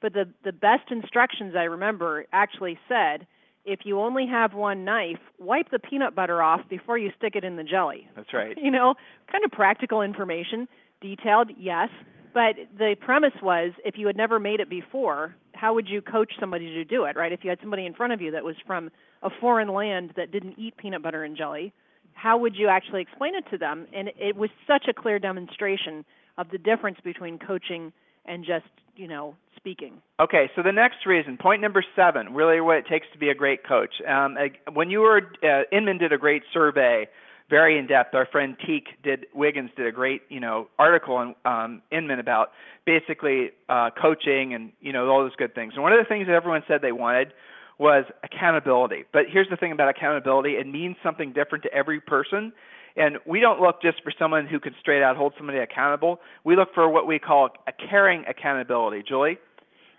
But 0.01 0.13
the 0.13 0.25
the 0.45 0.53
best 0.53 0.91
instructions 0.91 1.55
I 1.57 1.63
remember 1.63 2.25
actually 2.31 2.77
said, 2.87 3.25
if 3.65 3.79
you 3.83 3.99
only 3.99 4.27
have 4.27 4.53
one 4.53 4.85
knife, 4.85 5.19
wipe 5.39 5.71
the 5.71 5.79
peanut 5.79 6.15
butter 6.15 6.41
off 6.41 6.61
before 6.69 6.97
you 6.99 7.11
stick 7.17 7.35
it 7.35 7.43
in 7.43 7.55
the 7.55 7.63
jelly. 7.63 8.07
That's 8.15 8.33
right. 8.33 8.55
You 8.61 8.71
know, 8.71 8.93
kind 9.31 9.43
of 9.43 9.51
practical 9.51 10.03
information, 10.03 10.67
detailed, 11.01 11.49
yes. 11.57 11.89
But 12.33 12.55
the 12.77 12.95
premise 12.99 13.33
was 13.41 13.71
if 13.83 13.95
you 13.97 14.07
had 14.07 14.15
never 14.15 14.39
made 14.39 14.59
it 14.59 14.69
before, 14.69 15.35
how 15.53 15.73
would 15.73 15.87
you 15.87 16.01
coach 16.01 16.31
somebody 16.39 16.73
to 16.73 16.85
do 16.85 17.05
it, 17.05 17.15
right? 17.15 17.31
If 17.31 17.43
you 17.43 17.49
had 17.49 17.59
somebody 17.61 17.85
in 17.85 17.93
front 17.93 18.13
of 18.13 18.21
you 18.21 18.31
that 18.31 18.43
was 18.43 18.55
from 18.65 18.89
a 19.23 19.29
foreign 19.41 19.69
land 19.69 20.13
that 20.15 20.31
didn't 20.31 20.57
eat 20.57 20.77
peanut 20.77 21.03
butter 21.03 21.23
and 21.23 21.35
jelly, 21.35 21.73
how 22.13 22.37
would 22.37 22.55
you 22.55 22.67
actually 22.67 23.01
explain 23.01 23.35
it 23.35 23.45
to 23.51 23.57
them? 23.57 23.87
And 23.93 24.09
it 24.17 24.35
was 24.35 24.49
such 24.67 24.85
a 24.89 24.93
clear 24.93 25.19
demonstration 25.19 26.05
of 26.37 26.49
the 26.51 26.57
difference 26.57 26.97
between 27.03 27.39
coaching 27.39 27.91
and 28.25 28.45
just, 28.45 28.67
you 28.95 29.07
know, 29.07 29.35
speaking. 29.55 30.01
Okay, 30.19 30.49
so 30.55 30.61
the 30.63 30.71
next 30.71 31.05
reason, 31.05 31.37
point 31.37 31.61
number 31.61 31.83
seven, 31.95 32.33
really 32.33 32.61
what 32.61 32.77
it 32.77 32.85
takes 32.87 33.07
to 33.13 33.19
be 33.19 33.29
a 33.29 33.35
great 33.35 33.65
coach. 33.65 33.95
Um, 34.07 34.37
when 34.73 34.89
you 34.89 34.99
were, 34.99 35.21
uh, 35.43 35.63
Inman 35.71 35.97
did 35.97 36.13
a 36.13 36.17
great 36.17 36.43
survey 36.53 37.07
very 37.49 37.77
in 37.77 37.87
depth. 37.87 38.13
Our 38.13 38.25
friend 38.25 38.55
Teke 38.67 38.87
did 39.03 39.25
Wiggins 39.33 39.71
did 39.75 39.87
a 39.87 39.91
great 39.91 40.21
you 40.29 40.39
know 40.39 40.67
article 40.77 41.15
on 41.15 41.35
um, 41.45 41.81
Inman 41.91 42.19
about 42.19 42.51
basically 42.85 43.51
uh, 43.67 43.89
coaching 43.99 44.53
and 44.53 44.71
you 44.81 44.93
know 44.93 45.09
all 45.09 45.21
those 45.21 45.35
good 45.35 45.55
things. 45.55 45.73
And 45.73 45.83
one 45.83 45.93
of 45.93 45.99
the 45.99 46.07
things 46.07 46.27
that 46.27 46.33
everyone 46.33 46.63
said 46.67 46.81
they 46.81 46.91
wanted 46.91 47.33
was 47.77 48.05
accountability. 48.23 49.05
But 49.11 49.23
here's 49.31 49.49
the 49.49 49.57
thing 49.57 49.71
about 49.71 49.89
accountability: 49.89 50.51
it 50.51 50.67
means 50.67 50.95
something 51.03 51.33
different 51.33 51.63
to 51.63 51.73
every 51.73 51.99
person. 51.99 52.53
And 52.95 53.17
we 53.25 53.39
don't 53.39 53.61
look 53.61 53.81
just 53.81 54.03
for 54.03 54.11
someone 54.17 54.45
who 54.47 54.59
can 54.59 54.73
straight 54.79 55.01
out 55.01 55.15
hold 55.15 55.33
somebody 55.37 55.59
accountable. 55.59 56.19
We 56.43 56.55
look 56.55 56.73
for 56.73 56.89
what 56.89 57.07
we 57.07 57.17
call 57.17 57.49
a 57.67 57.71
caring 57.71 58.25
accountability. 58.27 59.03
Julie? 59.07 59.37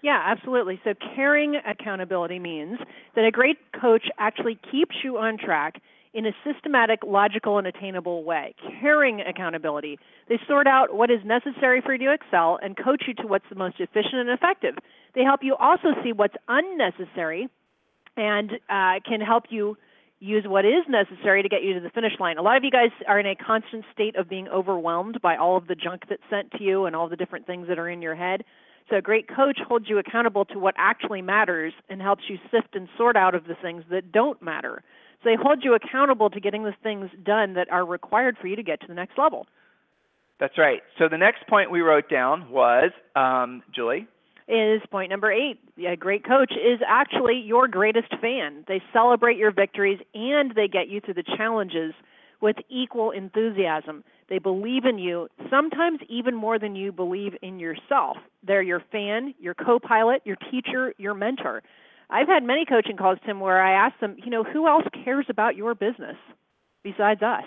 Yeah, 0.02 0.20
absolutely. 0.24 0.80
So, 0.82 0.94
caring 1.14 1.56
accountability 1.56 2.38
means 2.38 2.78
that 3.14 3.24
a 3.24 3.30
great 3.30 3.58
coach 3.80 4.04
actually 4.18 4.58
keeps 4.70 4.96
you 5.04 5.18
on 5.18 5.36
track 5.38 5.80
in 6.12 6.26
a 6.26 6.32
systematic, 6.44 7.00
logical, 7.06 7.58
and 7.58 7.66
attainable 7.66 8.24
way. 8.24 8.54
Caring 8.80 9.20
accountability. 9.20 9.98
They 10.28 10.38
sort 10.48 10.66
out 10.66 10.94
what 10.94 11.10
is 11.10 11.20
necessary 11.24 11.80
for 11.80 11.94
you 11.94 12.08
to 12.08 12.12
excel 12.12 12.58
and 12.62 12.76
coach 12.76 13.04
you 13.06 13.14
to 13.14 13.26
what's 13.26 13.44
the 13.48 13.54
most 13.54 13.76
efficient 13.78 14.14
and 14.14 14.30
effective. 14.30 14.74
They 15.14 15.22
help 15.22 15.40
you 15.42 15.54
also 15.56 15.88
see 16.02 16.12
what's 16.12 16.34
unnecessary 16.48 17.48
and 18.16 18.52
uh, 18.68 19.00
can 19.06 19.20
help 19.20 19.44
you 19.50 19.76
use 20.18 20.44
what 20.46 20.66
is 20.66 20.84
necessary 20.88 21.42
to 21.42 21.48
get 21.48 21.62
you 21.62 21.74
to 21.74 21.80
the 21.80 21.90
finish 21.90 22.12
line. 22.20 22.36
A 22.36 22.42
lot 22.42 22.56
of 22.56 22.64
you 22.64 22.70
guys 22.70 22.90
are 23.08 23.18
in 23.18 23.26
a 23.26 23.34
constant 23.34 23.84
state 23.92 24.16
of 24.16 24.28
being 24.28 24.48
overwhelmed 24.48 25.20
by 25.22 25.36
all 25.36 25.56
of 25.56 25.66
the 25.66 25.74
junk 25.74 26.02
that's 26.10 26.22
sent 26.28 26.50
to 26.52 26.62
you 26.62 26.84
and 26.84 26.94
all 26.94 27.08
the 27.08 27.16
different 27.16 27.46
things 27.46 27.68
that 27.68 27.78
are 27.78 27.88
in 27.88 28.02
your 28.02 28.14
head. 28.14 28.44
So 28.90 28.96
a 28.96 29.02
great 29.02 29.28
coach 29.28 29.58
holds 29.66 29.88
you 29.88 29.98
accountable 29.98 30.44
to 30.46 30.58
what 30.58 30.74
actually 30.76 31.22
matters 31.22 31.72
and 31.88 32.02
helps 32.02 32.24
you 32.28 32.38
sift 32.50 32.74
and 32.74 32.88
sort 32.98 33.16
out 33.16 33.34
of 33.34 33.44
the 33.44 33.54
things 33.62 33.84
that 33.90 34.12
don't 34.12 34.42
matter. 34.42 34.82
So 35.22 35.30
they 35.30 35.36
hold 35.40 35.62
you 35.62 35.74
accountable 35.74 36.30
to 36.30 36.40
getting 36.40 36.64
the 36.64 36.74
things 36.82 37.10
done 37.22 37.54
that 37.54 37.70
are 37.70 37.84
required 37.84 38.36
for 38.40 38.46
you 38.46 38.56
to 38.56 38.62
get 38.62 38.80
to 38.80 38.86
the 38.86 38.94
next 38.94 39.18
level. 39.18 39.46
That's 40.38 40.56
right. 40.56 40.80
So 40.98 41.08
the 41.08 41.18
next 41.18 41.46
point 41.46 41.70
we 41.70 41.82
wrote 41.82 42.08
down 42.08 42.50
was, 42.50 42.90
um, 43.14 43.62
Julie? 43.74 44.06
Is 44.48 44.80
point 44.90 45.10
number 45.10 45.30
eight. 45.30 45.60
A 45.86 45.96
great 45.96 46.24
coach 46.24 46.52
is 46.52 46.80
actually 46.86 47.40
your 47.44 47.68
greatest 47.68 48.08
fan. 48.20 48.64
They 48.66 48.82
celebrate 48.92 49.36
your 49.36 49.52
victories 49.52 50.00
and 50.14 50.52
they 50.56 50.66
get 50.66 50.88
you 50.88 51.00
through 51.00 51.14
the 51.14 51.36
challenges 51.36 51.92
with 52.40 52.56
equal 52.68 53.10
enthusiasm. 53.10 54.02
They 54.28 54.38
believe 54.38 54.86
in 54.86 54.98
you, 54.98 55.28
sometimes 55.50 56.00
even 56.08 56.34
more 56.34 56.58
than 56.58 56.74
you 56.74 56.90
believe 56.90 57.34
in 57.42 57.60
yourself. 57.60 58.16
They're 58.44 58.62
your 58.62 58.82
fan, 58.90 59.34
your 59.38 59.54
co 59.54 59.78
pilot, 59.78 60.22
your 60.24 60.36
teacher, 60.50 60.94
your 60.98 61.14
mentor. 61.14 61.62
I've 62.10 62.28
had 62.28 62.42
many 62.42 62.64
coaching 62.64 62.96
calls, 62.96 63.18
Tim, 63.24 63.40
where 63.40 63.62
I 63.62 63.86
ask 63.86 63.98
them, 64.00 64.16
you 64.22 64.30
know, 64.30 64.44
who 64.44 64.66
else 64.66 64.84
cares 65.04 65.26
about 65.28 65.56
your 65.56 65.74
business 65.74 66.16
besides 66.82 67.22
us, 67.22 67.44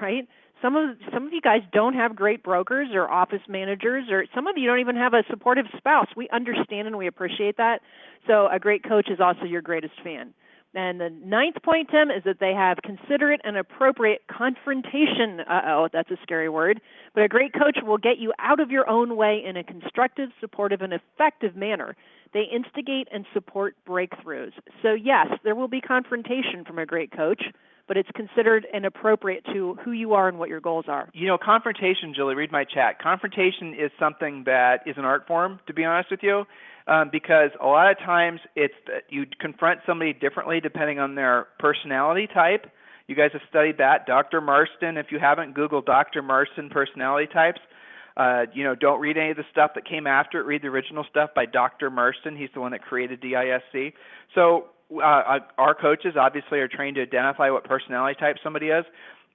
right? 0.00 0.26
Some 0.62 0.74
of 0.74 0.96
some 1.12 1.26
of 1.26 1.32
you 1.34 1.42
guys 1.42 1.60
don't 1.70 1.94
have 1.94 2.16
great 2.16 2.42
brokers 2.42 2.88
or 2.94 3.10
office 3.10 3.42
managers, 3.46 4.04
or 4.10 4.24
some 4.34 4.46
of 4.46 4.56
you 4.56 4.66
don't 4.66 4.80
even 4.80 4.96
have 4.96 5.12
a 5.12 5.22
supportive 5.28 5.66
spouse. 5.76 6.06
We 6.16 6.28
understand 6.30 6.88
and 6.88 6.96
we 6.96 7.06
appreciate 7.06 7.58
that. 7.58 7.82
So 8.26 8.48
a 8.50 8.58
great 8.58 8.82
coach 8.82 9.08
is 9.10 9.20
also 9.20 9.44
your 9.44 9.60
greatest 9.60 9.94
fan. 10.02 10.32
And 10.74 11.00
the 11.00 11.10
ninth 11.24 11.56
point, 11.62 11.88
Tim, 11.90 12.10
is 12.10 12.22
that 12.24 12.38
they 12.38 12.52
have 12.52 12.78
considerate 12.82 13.40
and 13.44 13.56
appropriate 13.56 14.22
confrontation. 14.30 15.40
Uh 15.40 15.62
oh, 15.66 15.88
that's 15.92 16.10
a 16.10 16.16
scary 16.22 16.48
word. 16.48 16.80
But 17.14 17.24
a 17.24 17.28
great 17.28 17.52
coach 17.52 17.78
will 17.82 17.98
get 17.98 18.18
you 18.18 18.32
out 18.38 18.60
of 18.60 18.70
your 18.70 18.88
own 18.88 19.16
way 19.16 19.42
in 19.46 19.56
a 19.56 19.64
constructive, 19.64 20.30
supportive, 20.40 20.80
and 20.80 20.92
effective 20.92 21.54
manner. 21.54 21.96
They 22.32 22.44
instigate 22.52 23.08
and 23.12 23.24
support 23.32 23.76
breakthroughs. 23.88 24.52
So, 24.82 24.92
yes, 24.92 25.28
there 25.44 25.54
will 25.54 25.68
be 25.68 25.80
confrontation 25.80 26.64
from 26.66 26.78
a 26.78 26.86
great 26.86 27.10
coach, 27.16 27.42
but 27.88 27.96
it's 27.96 28.10
considered 28.14 28.66
and 28.72 28.84
appropriate 28.84 29.44
to 29.52 29.78
who 29.84 29.92
you 29.92 30.14
are 30.14 30.28
and 30.28 30.38
what 30.38 30.48
your 30.48 30.60
goals 30.60 30.86
are. 30.88 31.08
You 31.14 31.28
know, 31.28 31.38
confrontation, 31.38 32.12
Julie, 32.14 32.34
read 32.34 32.52
my 32.52 32.64
chat. 32.64 33.00
Confrontation 33.00 33.74
is 33.74 33.90
something 33.98 34.44
that 34.44 34.80
is 34.86 34.96
an 34.96 35.04
art 35.04 35.26
form, 35.26 35.60
to 35.66 35.74
be 35.74 35.84
honest 35.84 36.10
with 36.10 36.20
you 36.22 36.44
um, 36.86 37.08
because 37.10 37.50
a 37.60 37.66
lot 37.66 37.90
of 37.90 37.98
times 37.98 38.40
it's 38.54 38.74
you 39.08 39.26
confront 39.40 39.80
somebody 39.86 40.12
differently 40.12 40.60
depending 40.60 40.98
on 40.98 41.14
their 41.14 41.48
personality 41.58 42.28
type. 42.32 42.66
You 43.08 43.14
guys 43.14 43.30
have 43.32 43.42
studied 43.48 43.78
that. 43.78 44.06
Dr. 44.06 44.40
Marston, 44.40 44.96
if 44.96 45.06
you 45.10 45.18
haven't 45.18 45.54
Googled 45.54 45.86
Dr. 45.86 46.22
Marston 46.22 46.70
personality 46.70 47.28
types, 47.32 47.60
uh, 48.16 48.46
you 48.54 48.64
know, 48.64 48.74
don't 48.74 49.00
read 49.00 49.16
any 49.18 49.30
of 49.30 49.36
the 49.36 49.44
stuff 49.50 49.72
that 49.74 49.86
came 49.86 50.06
after 50.06 50.40
it. 50.40 50.46
Read 50.46 50.62
the 50.62 50.68
original 50.68 51.04
stuff 51.10 51.30
by 51.34 51.46
Dr. 51.46 51.90
Marston. 51.90 52.36
He's 52.36 52.48
the 52.54 52.60
one 52.60 52.72
that 52.72 52.82
created 52.82 53.20
DISC. 53.20 53.94
So 54.34 54.66
uh, 54.94 55.40
our 55.58 55.74
coaches 55.74 56.14
obviously 56.18 56.60
are 56.60 56.68
trained 56.68 56.96
to 56.96 57.02
identify 57.02 57.50
what 57.50 57.64
personality 57.64 58.18
type 58.18 58.36
somebody 58.42 58.66
is 58.68 58.84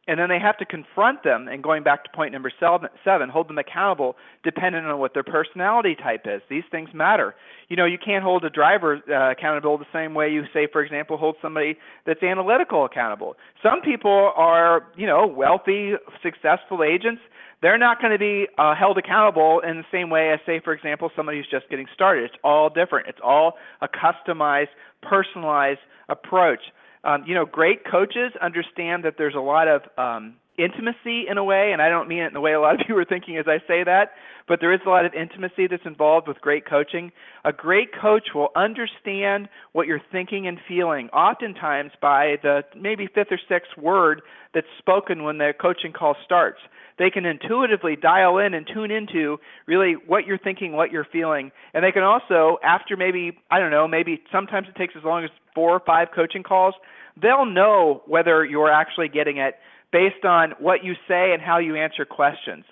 and 0.08 0.20
then 0.20 0.30
they 0.30 0.40
have 0.40 0.58
to 0.58 0.66
confront 0.66 1.24
them 1.24 1.48
and 1.48 1.62
going 1.62 1.84
back 1.84 2.04
to 2.04 2.10
point 2.12 2.32
number 2.32 2.52
seven 2.60 3.30
hold 3.30 3.48
them 3.48 3.58
accountable 3.58 4.16
depending 4.44 4.84
on 4.86 5.00
what 5.00 5.14
their 5.14 5.24
personality 5.24 5.96
type 5.96 6.26
is. 6.26 6.42
These 6.50 6.64
things 6.72 6.90
matter. 6.94 7.36
You 7.70 7.76
know 7.76 7.86
you 7.86 7.98
can't 8.04 8.24
hold 8.24 8.44
a 8.44 8.50
driver 8.50 9.00
uh, 9.10 9.32
accountable 9.32 9.78
the 9.78 9.86
same 9.94 10.14
way 10.14 10.30
you 10.30 10.44
say 10.54 10.68
for 10.72 10.84
example 10.84 11.18
hold 11.18 11.36
somebody 11.42 11.78
that's 12.06 12.24
analytical 12.24 12.86
accountable. 12.86 13.36
Some 13.62 13.82
people 13.82 14.32
are 14.36 14.88
you 14.96 15.06
know 15.06 15.28
wealthy 15.28 15.94
successful 16.24 16.84
agents. 16.84 17.22
They're 17.62 17.78
not 17.78 18.02
going 18.02 18.12
to 18.12 18.20
be 18.20 18.48
uh, 18.58 18.74
held 18.74 18.98
accountable 18.98 19.60
in 19.60 19.78
the 19.78 19.86
same 19.92 20.10
way 20.10 20.32
as 20.32 20.40
say 20.48 20.60
for 20.64 20.74
example 20.74 21.12
somebody 21.16 21.38
who's 21.38 21.50
just 21.50 21.70
getting 21.70 21.88
started. 21.94 22.24
It's 22.26 22.40
all 22.44 22.70
different. 22.70 23.08
It's 23.08 23.22
all 23.24 23.54
a 23.82 23.88
customized 23.88 24.70
personalized 25.04 25.80
approach 26.10 26.62
um, 27.04 27.24
you 27.26 27.34
know, 27.34 27.46
great 27.46 27.86
coaches 27.86 28.32
understand 28.42 29.06
that 29.06 29.16
there's 29.18 29.36
a 29.36 29.40
lot 29.40 29.68
of 29.68 29.82
um, 29.98 30.36
intimacy 30.64 31.28
in 31.30 31.38
a 31.38 31.44
way, 31.44 31.72
and 31.72 31.82
I 31.82 31.90
don't 31.90 32.08
mean 32.08 32.24
it 32.24 32.28
in 32.28 32.34
the 32.34 32.42
way 32.42 32.54
a 32.54 32.60
lot 32.60 32.76
of 32.76 32.82
you 32.88 32.98
are 32.98 33.06
thinking 33.06 33.38
as 33.38 33.46
I 33.48 33.60
say 33.68 33.84
that, 33.84 34.12
but 34.48 34.60
there 34.60 34.74
is 34.74 34.82
a 34.86 34.90
lot 34.90 35.06
of 35.06 35.14
intimacy 35.14 35.68
that's 35.68 35.86
involved 35.86 36.28
with 36.28 36.42
great 36.42 36.66
coaching. 36.66 37.12
A 37.46 37.54
great 37.54 37.90
coach 37.94 38.30
will 38.36 38.50
understand 38.56 39.50
what 39.74 39.88
you're 39.88 40.02
thinking 40.12 40.48
and 40.48 40.58
feeling, 40.68 41.10
oftentimes 41.10 41.92
by 42.02 42.38
the 42.44 42.64
maybe 42.80 43.08
fifth 43.08 43.32
or 43.32 43.40
sixth 43.48 43.78
word 43.78 44.22
that's 44.54 44.68
spoken 44.80 45.24
when 45.24 45.38
the 45.38 45.54
coaching 45.60 45.94
call 45.94 46.16
starts. 46.26 46.60
They 46.98 47.10
can 47.10 47.26
intuitively 47.26 47.96
dial 47.96 48.38
in 48.38 48.54
and 48.54 48.68
tune 48.72 48.92
into 48.92 49.38
really 49.66 49.96
what 50.06 50.26
you're 50.28 50.38
thinking, 50.38 50.74
what 50.74 50.92
you're 50.92 51.08
feeling, 51.12 51.52
and 51.74 51.84
they 51.84 51.92
can 51.92 52.04
also, 52.04 52.58
after 52.64 52.96
maybe, 52.98 53.38
I 53.50 53.60
don't 53.60 53.72
know, 53.72 53.88
maybe 53.88 54.22
sometimes 54.32 54.68
it 54.68 54.78
takes 54.78 54.94
as 54.98 55.04
long 55.04 55.24
as 55.24 55.30
four 55.56 55.72
or 55.72 55.80
five 55.80 56.10
coaching 56.14 56.44
calls, 56.44 56.76
they'll 57.22 57.46
know 57.46 58.04
whether 58.06 58.46
you're 58.46 58.72
actually 58.72 59.08
getting 59.08 59.38
it 59.38 59.56
based 59.92 60.26
on 60.26 60.54
what 60.60 60.84
you 60.84 60.94
say 61.08 61.34
and 61.34 61.42
how 61.42 61.58
you 61.58 61.76
answer 61.76 62.06
questions. 62.06 62.66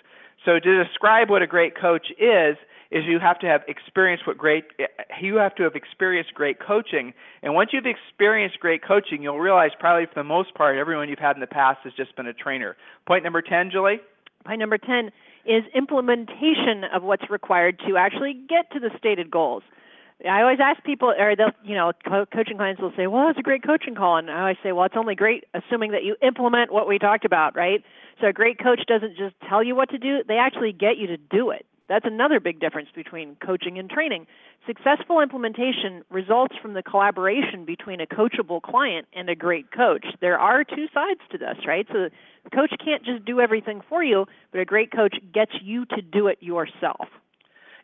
So 0.45 0.59
to 0.59 0.83
describe 0.83 1.29
what 1.29 1.41
a 1.41 1.47
great 1.47 1.79
coach 1.79 2.07
is, 2.17 2.55
is 2.91 3.03
you 3.05 3.19
have 3.19 3.37
to 3.39 3.45
have 3.45 3.61
experienced 3.67 4.25
what 4.25 4.37
great 4.37 4.65
you 5.21 5.35
have 5.35 5.53
to 5.55 5.63
have 5.63 5.75
experienced 5.75 6.33
great 6.33 6.57
coaching. 6.59 7.13
And 7.43 7.53
once 7.53 7.69
you've 7.71 7.85
experienced 7.85 8.59
great 8.59 8.83
coaching 8.83 9.21
you'll 9.21 9.39
realize 9.39 9.71
probably 9.79 10.07
for 10.07 10.15
the 10.15 10.23
most 10.23 10.55
part 10.55 10.77
everyone 10.77 11.07
you've 11.09 11.19
had 11.19 11.35
in 11.35 11.39
the 11.39 11.47
past 11.47 11.79
has 11.83 11.93
just 11.93 12.15
been 12.15 12.25
a 12.25 12.33
trainer. 12.33 12.75
Point 13.05 13.23
number 13.23 13.41
10 13.41 13.69
julie? 13.71 13.99
Point 14.45 14.59
number 14.59 14.77
10 14.77 15.11
is 15.45 15.63
implementation 15.75 16.83
of 16.93 17.03
what's 17.03 17.29
required 17.29 17.79
to 17.87 17.97
actually 17.97 18.33
get 18.33 18.71
to 18.71 18.79
the 18.79 18.89
stated 18.97 19.29
goals 19.29 19.63
I 20.27 20.41
always 20.41 20.59
ask 20.59 20.83
people, 20.83 21.13
or 21.17 21.35
they'll, 21.35 21.51
you 21.63 21.75
know, 21.75 21.93
co- 22.05 22.25
coaching 22.25 22.57
clients 22.57 22.81
will 22.81 22.91
say, 22.97 23.07
"Well, 23.07 23.29
it's 23.29 23.39
a 23.39 23.43
great 23.43 23.63
coaching 23.63 23.95
call," 23.95 24.17
and 24.17 24.29
I 24.29 24.41
always 24.41 24.57
say, 24.61 24.71
"Well, 24.73 24.85
it's 24.85 24.97
only 24.97 25.15
great 25.15 25.45
assuming 25.53 25.91
that 25.91 26.03
you 26.03 26.17
implement 26.21 26.71
what 26.71 26.87
we 26.87 26.99
talked 26.99 27.23
about, 27.23 27.55
right?" 27.55 27.83
So 28.19 28.27
a 28.27 28.33
great 28.33 28.59
coach 28.59 28.85
doesn't 28.85 29.15
just 29.15 29.35
tell 29.47 29.63
you 29.63 29.75
what 29.75 29.89
to 29.91 29.97
do; 29.97 30.23
they 30.23 30.37
actually 30.37 30.73
get 30.73 30.97
you 30.97 31.07
to 31.07 31.17
do 31.17 31.51
it. 31.51 31.65
That's 31.87 32.05
another 32.05 32.39
big 32.39 32.59
difference 32.59 32.89
between 32.93 33.35
coaching 33.37 33.79
and 33.79 33.89
training. 33.89 34.27
Successful 34.67 35.21
implementation 35.21 36.03
results 36.11 36.55
from 36.61 36.73
the 36.73 36.83
collaboration 36.83 37.65
between 37.65 37.99
a 37.99 38.05
coachable 38.05 38.61
client 38.61 39.07
and 39.13 39.27
a 39.29 39.35
great 39.35 39.71
coach. 39.71 40.05
There 40.19 40.37
are 40.37 40.63
two 40.63 40.87
sides 40.93 41.21
to 41.31 41.37
this, 41.37 41.65
right? 41.65 41.87
So 41.91 42.09
the 42.43 42.49
coach 42.51 42.71
can't 42.83 43.03
just 43.03 43.25
do 43.25 43.39
everything 43.39 43.81
for 43.89 44.03
you, 44.03 44.27
but 44.51 44.59
a 44.59 44.65
great 44.65 44.91
coach 44.91 45.15
gets 45.33 45.53
you 45.61 45.85
to 45.85 46.01
do 46.01 46.27
it 46.27 46.37
yourself. 46.41 47.07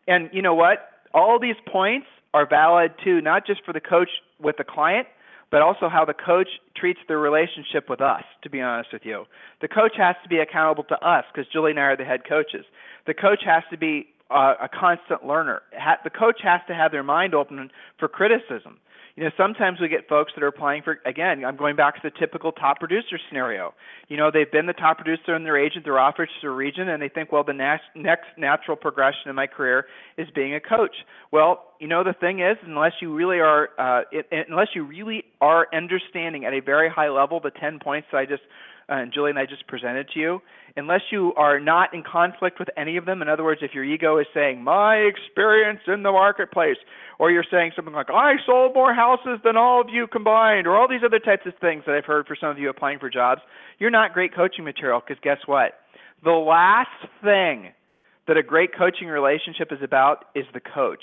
And 0.06 0.30
you 0.32 0.40
know 0.40 0.54
what? 0.54 0.88
All 1.16 1.40
these 1.40 1.56
points 1.66 2.06
are 2.34 2.46
valid 2.46 2.92
too, 3.02 3.22
not 3.22 3.46
just 3.46 3.64
for 3.64 3.72
the 3.72 3.80
coach 3.80 4.10
with 4.38 4.58
the 4.58 4.64
client, 4.64 5.08
but 5.50 5.62
also 5.62 5.88
how 5.88 6.04
the 6.04 6.12
coach 6.12 6.48
treats 6.76 7.00
their 7.08 7.18
relationship 7.18 7.88
with 7.88 8.02
us, 8.02 8.22
to 8.42 8.50
be 8.50 8.60
honest 8.60 8.90
with 8.92 9.02
you. 9.06 9.24
The 9.62 9.68
coach 9.68 9.92
has 9.96 10.14
to 10.22 10.28
be 10.28 10.38
accountable 10.38 10.84
to 10.84 10.96
us 10.96 11.24
because 11.32 11.50
Julie 11.50 11.70
and 11.70 11.80
I 11.80 11.84
are 11.84 11.96
the 11.96 12.04
head 12.04 12.20
coaches. 12.28 12.66
The 13.06 13.14
coach 13.14 13.40
has 13.46 13.62
to 13.70 13.78
be 13.78 14.08
uh, 14.30 14.54
a 14.60 14.68
constant 14.68 15.26
learner. 15.26 15.62
Ha- 15.72 16.00
the 16.04 16.10
coach 16.10 16.40
has 16.42 16.60
to 16.68 16.74
have 16.74 16.92
their 16.92 17.04
mind 17.04 17.34
open 17.34 17.70
for 17.98 18.08
criticism 18.08 18.78
you 19.16 19.24
know, 19.24 19.30
sometimes 19.34 19.80
we 19.80 19.88
get 19.88 20.08
folks 20.08 20.32
that 20.36 20.44
are 20.44 20.48
applying 20.48 20.82
for, 20.82 20.98
again, 21.06 21.42
I'm 21.42 21.56
going 21.56 21.74
back 21.74 21.94
to 21.94 22.00
the 22.04 22.10
typical 22.18 22.52
top 22.52 22.78
producer 22.78 23.18
scenario. 23.28 23.72
You 24.08 24.18
know, 24.18 24.30
they've 24.30 24.50
been 24.50 24.66
the 24.66 24.74
top 24.74 24.98
producer 24.98 25.34
in 25.34 25.42
their 25.42 25.56
agent, 25.56 25.84
their 25.84 25.98
office, 25.98 26.28
to 26.42 26.50
region, 26.50 26.90
and 26.90 27.02
they 27.02 27.08
think, 27.08 27.32
well, 27.32 27.42
the 27.42 27.54
next 27.54 28.26
natural 28.36 28.76
progression 28.76 29.30
in 29.30 29.34
my 29.34 29.46
career 29.46 29.86
is 30.18 30.28
being 30.34 30.54
a 30.54 30.60
coach. 30.60 30.94
Well, 31.32 31.72
you 31.80 31.88
know, 31.88 32.04
the 32.04 32.12
thing 32.12 32.40
is, 32.40 32.58
unless 32.66 32.92
you 33.00 33.14
really 33.14 33.38
are, 33.38 33.70
uh, 33.78 34.02
it, 34.12 34.26
unless 34.50 34.68
you 34.74 34.84
really 34.84 35.24
are 35.40 35.66
understanding 35.74 36.44
at 36.44 36.52
a 36.52 36.60
very 36.60 36.90
high 36.90 37.08
level 37.08 37.40
the 37.40 37.50
10 37.50 37.78
points 37.78 38.08
that 38.12 38.18
I 38.18 38.26
just 38.26 38.42
Uh, 38.88 38.94
and 38.94 39.12
Julie 39.12 39.30
and 39.30 39.38
I 39.38 39.46
just 39.46 39.66
presented 39.66 40.08
to 40.14 40.20
you, 40.20 40.42
unless 40.76 41.00
you 41.10 41.34
are 41.34 41.58
not 41.58 41.92
in 41.92 42.04
conflict 42.04 42.60
with 42.60 42.68
any 42.76 42.96
of 42.96 43.04
them, 43.04 43.20
in 43.20 43.28
other 43.28 43.42
words, 43.42 43.60
if 43.62 43.74
your 43.74 43.82
ego 43.82 44.18
is 44.18 44.26
saying, 44.32 44.62
my 44.62 44.96
experience 44.96 45.80
in 45.88 46.04
the 46.04 46.12
marketplace, 46.12 46.76
or 47.18 47.30
you're 47.32 47.44
saying 47.50 47.72
something 47.74 47.94
like, 47.94 48.10
I 48.10 48.34
sold 48.46 48.74
more 48.74 48.94
houses 48.94 49.40
than 49.42 49.56
all 49.56 49.80
of 49.80 49.88
you 49.90 50.06
combined, 50.06 50.68
or 50.68 50.76
all 50.76 50.86
these 50.86 51.00
other 51.04 51.18
types 51.18 51.46
of 51.46 51.54
things 51.60 51.82
that 51.86 51.96
I've 51.96 52.04
heard 52.04 52.28
for 52.28 52.36
some 52.40 52.50
of 52.50 52.58
you 52.58 52.68
applying 52.68 53.00
for 53.00 53.10
jobs, 53.10 53.40
you're 53.78 53.90
not 53.90 54.12
great 54.12 54.34
coaching 54.34 54.64
material 54.64 55.00
because 55.00 55.20
guess 55.20 55.38
what? 55.46 55.80
The 56.22 56.30
last 56.30 56.88
thing 57.24 57.72
that 58.28 58.36
a 58.36 58.42
great 58.42 58.70
coaching 58.76 59.08
relationship 59.08 59.72
is 59.72 59.78
about 59.82 60.26
is 60.34 60.44
the 60.54 60.60
coach, 60.60 61.02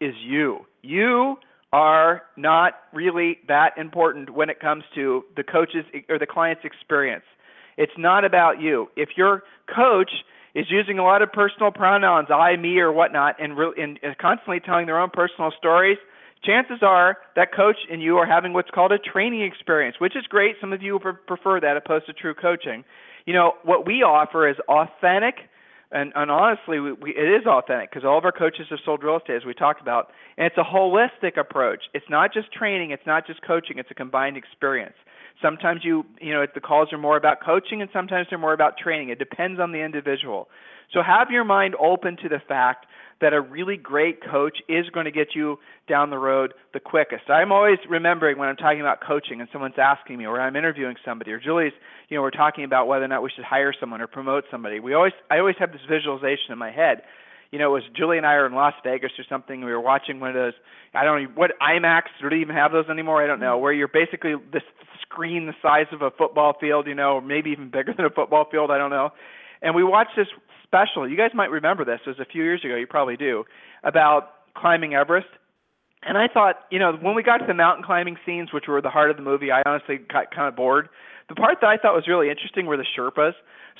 is 0.00 0.14
you. 0.24 0.66
You 0.82 1.36
are 1.76 2.22
not 2.38 2.72
really 2.94 3.36
that 3.48 3.76
important 3.76 4.30
when 4.30 4.48
it 4.48 4.58
comes 4.60 4.82
to 4.94 5.22
the 5.36 5.42
coach's 5.42 5.84
or 6.08 6.18
the 6.18 6.26
client's 6.26 6.64
experience. 6.64 7.24
It's 7.76 7.92
not 7.98 8.24
about 8.24 8.62
you. 8.62 8.88
If 8.96 9.10
your 9.18 9.42
coach 9.68 10.10
is 10.54 10.64
using 10.70 10.98
a 10.98 11.02
lot 11.02 11.20
of 11.20 11.30
personal 11.32 11.70
pronouns, 11.70 12.28
I, 12.30 12.56
me, 12.56 12.78
or 12.78 12.90
whatnot, 12.90 13.36
and, 13.38 13.58
re- 13.58 13.74
and, 13.76 13.98
constantly 14.16 14.58
telling 14.58 14.86
their 14.86 14.98
own 14.98 15.10
personal 15.10 15.52
stories, 15.58 15.98
chances 16.42 16.78
are 16.80 17.18
that 17.34 17.52
coach 17.54 17.76
and 17.92 18.00
you 18.00 18.16
are 18.16 18.26
having 18.26 18.54
what's 18.54 18.70
called 18.70 18.92
a 18.92 18.98
training 18.98 19.42
experience, 19.42 19.96
which 19.98 20.16
is 20.16 20.24
great. 20.26 20.56
Some 20.62 20.72
of 20.72 20.80
you 20.80 20.98
prefer 21.26 21.60
that 21.60 21.76
opposed 21.76 22.06
to 22.06 22.14
true 22.14 22.32
coaching. 22.32 22.84
You 23.26 23.34
know, 23.34 23.52
what 23.64 23.86
we 23.86 24.02
offer 24.02 24.48
is 24.48 24.56
authentic 24.66 25.34
and, 25.92 26.12
and 26.14 26.30
honestly, 26.30 26.80
we, 26.80 26.92
we, 26.92 27.10
it 27.10 27.40
is 27.40 27.46
authentic 27.46 27.90
because 27.90 28.04
all 28.04 28.18
of 28.18 28.24
our 28.24 28.32
coaches 28.32 28.66
have 28.70 28.80
sold 28.84 29.02
real 29.04 29.16
estate, 29.16 29.36
as 29.36 29.44
we 29.44 29.54
talked 29.54 29.80
about, 29.80 30.10
and 30.36 30.46
it's 30.46 30.56
a 30.58 30.64
holistic 30.64 31.38
approach. 31.38 31.84
It's 31.94 32.06
not 32.10 32.32
just 32.32 32.52
training, 32.52 32.90
it's 32.90 33.06
not 33.06 33.26
just 33.26 33.42
coaching, 33.42 33.78
it's 33.78 33.90
a 33.90 33.94
combined 33.94 34.36
experience. 34.36 34.96
Sometimes 35.40 35.82
you, 35.84 36.04
you 36.20 36.32
know, 36.32 36.46
the 36.54 36.60
calls 36.60 36.92
are 36.92 36.98
more 36.98 37.16
about 37.16 37.38
coaching, 37.44 37.82
and 37.82 37.90
sometimes 37.92 38.26
they're 38.30 38.38
more 38.38 38.54
about 38.54 38.78
training. 38.78 39.10
It 39.10 39.18
depends 39.18 39.60
on 39.60 39.70
the 39.72 39.78
individual. 39.78 40.48
So 40.92 41.02
have 41.02 41.30
your 41.30 41.44
mind 41.44 41.74
open 41.76 42.16
to 42.22 42.28
the 42.28 42.40
fact 42.46 42.86
that 43.20 43.32
a 43.32 43.40
really 43.40 43.76
great 43.76 44.22
coach 44.22 44.58
is 44.68 44.88
going 44.90 45.06
to 45.06 45.10
get 45.10 45.28
you 45.34 45.58
down 45.88 46.10
the 46.10 46.18
road 46.18 46.52
the 46.74 46.80
quickest. 46.80 47.30
I'm 47.30 47.50
always 47.50 47.78
remembering 47.88 48.36
when 48.38 48.48
I'm 48.48 48.56
talking 48.56 48.80
about 48.80 49.00
coaching 49.00 49.40
and 49.40 49.48
someone's 49.52 49.78
asking 49.78 50.18
me 50.18 50.26
or 50.26 50.40
I'm 50.40 50.54
interviewing 50.54 50.96
somebody 51.04 51.32
or 51.32 51.40
Julie's, 51.40 51.72
you 52.08 52.16
know, 52.16 52.22
we're 52.22 52.30
talking 52.30 52.64
about 52.64 52.88
whether 52.88 53.04
or 53.04 53.08
not 53.08 53.22
we 53.22 53.30
should 53.34 53.44
hire 53.44 53.72
someone 53.78 54.02
or 54.02 54.06
promote 54.06 54.44
somebody. 54.50 54.80
We 54.80 54.94
always 54.94 55.14
I 55.30 55.38
always 55.38 55.56
have 55.58 55.72
this 55.72 55.80
visualization 55.88 56.52
in 56.52 56.58
my 56.58 56.70
head. 56.70 57.02
You 57.52 57.58
know, 57.58 57.70
it 57.70 57.80
was 57.80 57.84
Julie 57.96 58.18
and 58.18 58.26
I 58.26 58.34
are 58.34 58.46
in 58.46 58.54
Las 58.54 58.74
Vegas 58.84 59.12
or 59.18 59.24
something. 59.28 59.64
We 59.64 59.70
were 59.70 59.80
watching 59.80 60.20
one 60.20 60.30
of 60.30 60.34
those. 60.34 60.52
I 60.92 61.04
don't 61.04 61.22
know 61.22 61.28
what 61.34 61.52
IMAX. 61.62 62.02
Do 62.20 62.28
they 62.28 62.36
even 62.36 62.56
have 62.56 62.72
those 62.72 62.88
anymore? 62.90 63.22
I 63.22 63.26
don't 63.26 63.40
know. 63.40 63.54
Mm-hmm. 63.54 63.62
Where 63.62 63.72
you're 63.72 63.88
basically 63.88 64.34
this 64.52 64.62
screen 65.02 65.46
the 65.46 65.54
size 65.62 65.86
of 65.92 66.02
a 66.02 66.10
football 66.10 66.54
field, 66.60 66.86
you 66.86 66.94
know, 66.94 67.14
or 67.14 67.22
maybe 67.22 67.50
even 67.50 67.70
bigger 67.70 67.94
than 67.96 68.04
a 68.04 68.10
football 68.10 68.46
field. 68.50 68.70
I 68.70 68.78
don't 68.78 68.90
know. 68.90 69.10
And 69.62 69.74
we 69.74 69.84
watched 69.84 70.16
this 70.16 70.26
special. 70.66 71.08
You 71.08 71.16
guys 71.16 71.30
might 71.34 71.50
remember 71.50 71.84
this. 71.84 72.00
It 72.06 72.10
was 72.10 72.20
a 72.20 72.24
few 72.24 72.42
years 72.42 72.64
ago. 72.64 72.76
You 72.76 72.86
probably 72.86 73.16
do 73.16 73.44
about 73.82 74.30
climbing 74.56 74.94
Everest. 74.94 75.28
And 76.02 76.16
I 76.16 76.28
thought, 76.32 76.56
you 76.70 76.78
know, 76.78 76.92
when 76.92 77.14
we 77.14 77.22
got 77.22 77.38
to 77.38 77.46
the 77.46 77.54
mountain 77.54 77.84
climbing 77.84 78.16
scenes, 78.24 78.52
which 78.52 78.64
were 78.68 78.80
the 78.80 78.90
heart 78.90 79.10
of 79.10 79.16
the 79.16 79.22
movie, 79.22 79.50
I 79.50 79.62
honestly 79.66 79.98
got 79.98 80.30
kind 80.34 80.48
of 80.48 80.54
bored. 80.54 80.88
The 81.28 81.34
part 81.34 81.58
that 81.60 81.66
I 81.66 81.76
thought 81.76 81.94
was 81.94 82.06
really 82.06 82.30
interesting 82.30 82.66
were 82.66 82.76
the 82.76 82.86
Sherpas. 82.96 83.32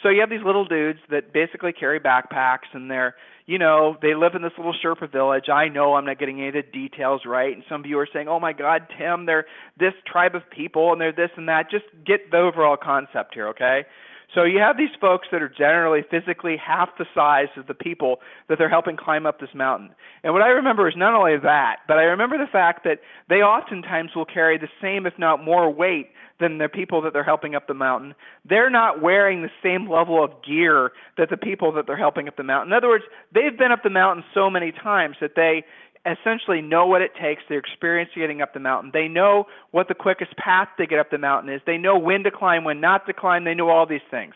So 0.02 0.08
you 0.08 0.20
have 0.20 0.30
these 0.30 0.44
little 0.44 0.64
dudes 0.64 0.98
that 1.10 1.32
basically 1.32 1.72
carry 1.72 2.00
backpacks, 2.00 2.68
and 2.72 2.90
they're, 2.90 3.14
you 3.46 3.58
know, 3.58 3.96
they 4.02 4.14
live 4.14 4.34
in 4.34 4.42
this 4.42 4.52
little 4.58 4.74
Sherpa 4.84 5.10
village. 5.10 5.48
I 5.48 5.68
know 5.68 5.94
I'm 5.94 6.04
not 6.04 6.18
getting 6.18 6.38
any 6.38 6.48
of 6.48 6.54
the 6.54 6.62
details 6.62 7.22
right, 7.24 7.54
and 7.54 7.62
some 7.68 7.80
of 7.80 7.86
you 7.86 7.98
are 7.98 8.08
saying, 8.12 8.28
"Oh 8.28 8.40
my 8.40 8.52
God, 8.52 8.88
Tim, 8.98 9.24
they're 9.24 9.46
this 9.78 9.94
tribe 10.04 10.34
of 10.34 10.42
people, 10.50 10.92
and 10.92 11.00
they're 11.00 11.12
this 11.12 11.30
and 11.36 11.48
that." 11.48 11.70
Just 11.70 11.86
get 12.04 12.30
the 12.30 12.38
overall 12.38 12.76
concept 12.76 13.34
here, 13.34 13.48
okay? 13.48 13.86
So 14.34 14.44
you 14.44 14.58
have 14.58 14.76
these 14.76 14.94
folks 15.00 15.28
that 15.32 15.42
are 15.42 15.48
generally 15.48 16.02
physically 16.10 16.56
half 16.56 16.90
the 16.98 17.06
size 17.14 17.48
of 17.56 17.66
the 17.66 17.74
people 17.74 18.20
that 18.48 18.58
they're 18.58 18.68
helping 18.68 18.96
climb 18.96 19.24
up 19.24 19.40
this 19.40 19.54
mountain. 19.54 19.90
And 20.24 20.32
what 20.32 20.42
I 20.42 20.48
remember 20.48 20.88
is 20.88 20.94
not 20.96 21.14
only 21.14 21.38
that, 21.38 21.76
but 21.86 21.98
I 21.98 22.02
remember 22.02 22.36
the 22.36 22.50
fact 22.50 22.84
that 22.84 23.00
they 23.28 23.36
oftentimes 23.36 24.10
will 24.14 24.24
carry 24.24 24.58
the 24.58 24.68
same, 24.80 25.06
if 25.06 25.14
not 25.18 25.44
more, 25.44 25.72
weight 25.72 26.10
than 26.38 26.58
the 26.58 26.68
people 26.68 27.00
that 27.02 27.12
they're 27.12 27.24
helping 27.24 27.54
up 27.54 27.66
the 27.66 27.74
mountain. 27.74 28.14
They're 28.44 28.68
not 28.68 29.00
wearing 29.00 29.42
the 29.42 29.50
same 29.62 29.88
level 29.88 30.22
of 30.22 30.30
gear 30.42 30.92
that 31.16 31.30
the 31.30 31.36
people 31.36 31.72
that 31.72 31.86
they're 31.86 31.96
helping 31.96 32.28
up 32.28 32.36
the 32.36 32.42
mountain. 32.42 32.72
In 32.72 32.76
other 32.76 32.88
words, 32.88 33.04
they've 33.32 33.56
been 33.56 33.72
up 33.72 33.82
the 33.82 33.90
mountain 33.90 34.24
so 34.34 34.50
many 34.50 34.72
times 34.72 35.16
that 35.20 35.34
they 35.34 35.64
essentially 36.06 36.62
know 36.62 36.86
what 36.86 37.02
it 37.02 37.12
takes. 37.20 37.42
They're 37.48 37.58
experienced 37.58 38.14
getting 38.14 38.40
up 38.40 38.54
the 38.54 38.60
mountain. 38.60 38.90
They 38.92 39.08
know 39.08 39.46
what 39.72 39.88
the 39.88 39.94
quickest 39.94 40.36
path 40.36 40.68
to 40.78 40.86
get 40.86 40.98
up 40.98 41.10
the 41.10 41.18
mountain 41.18 41.52
is. 41.52 41.60
They 41.66 41.78
know 41.78 41.98
when 41.98 42.22
to 42.24 42.30
climb, 42.30 42.64
when 42.64 42.80
not 42.80 43.06
to 43.06 43.12
climb. 43.12 43.44
They 43.44 43.54
know 43.54 43.68
all 43.68 43.86
these 43.86 44.06
things. 44.10 44.34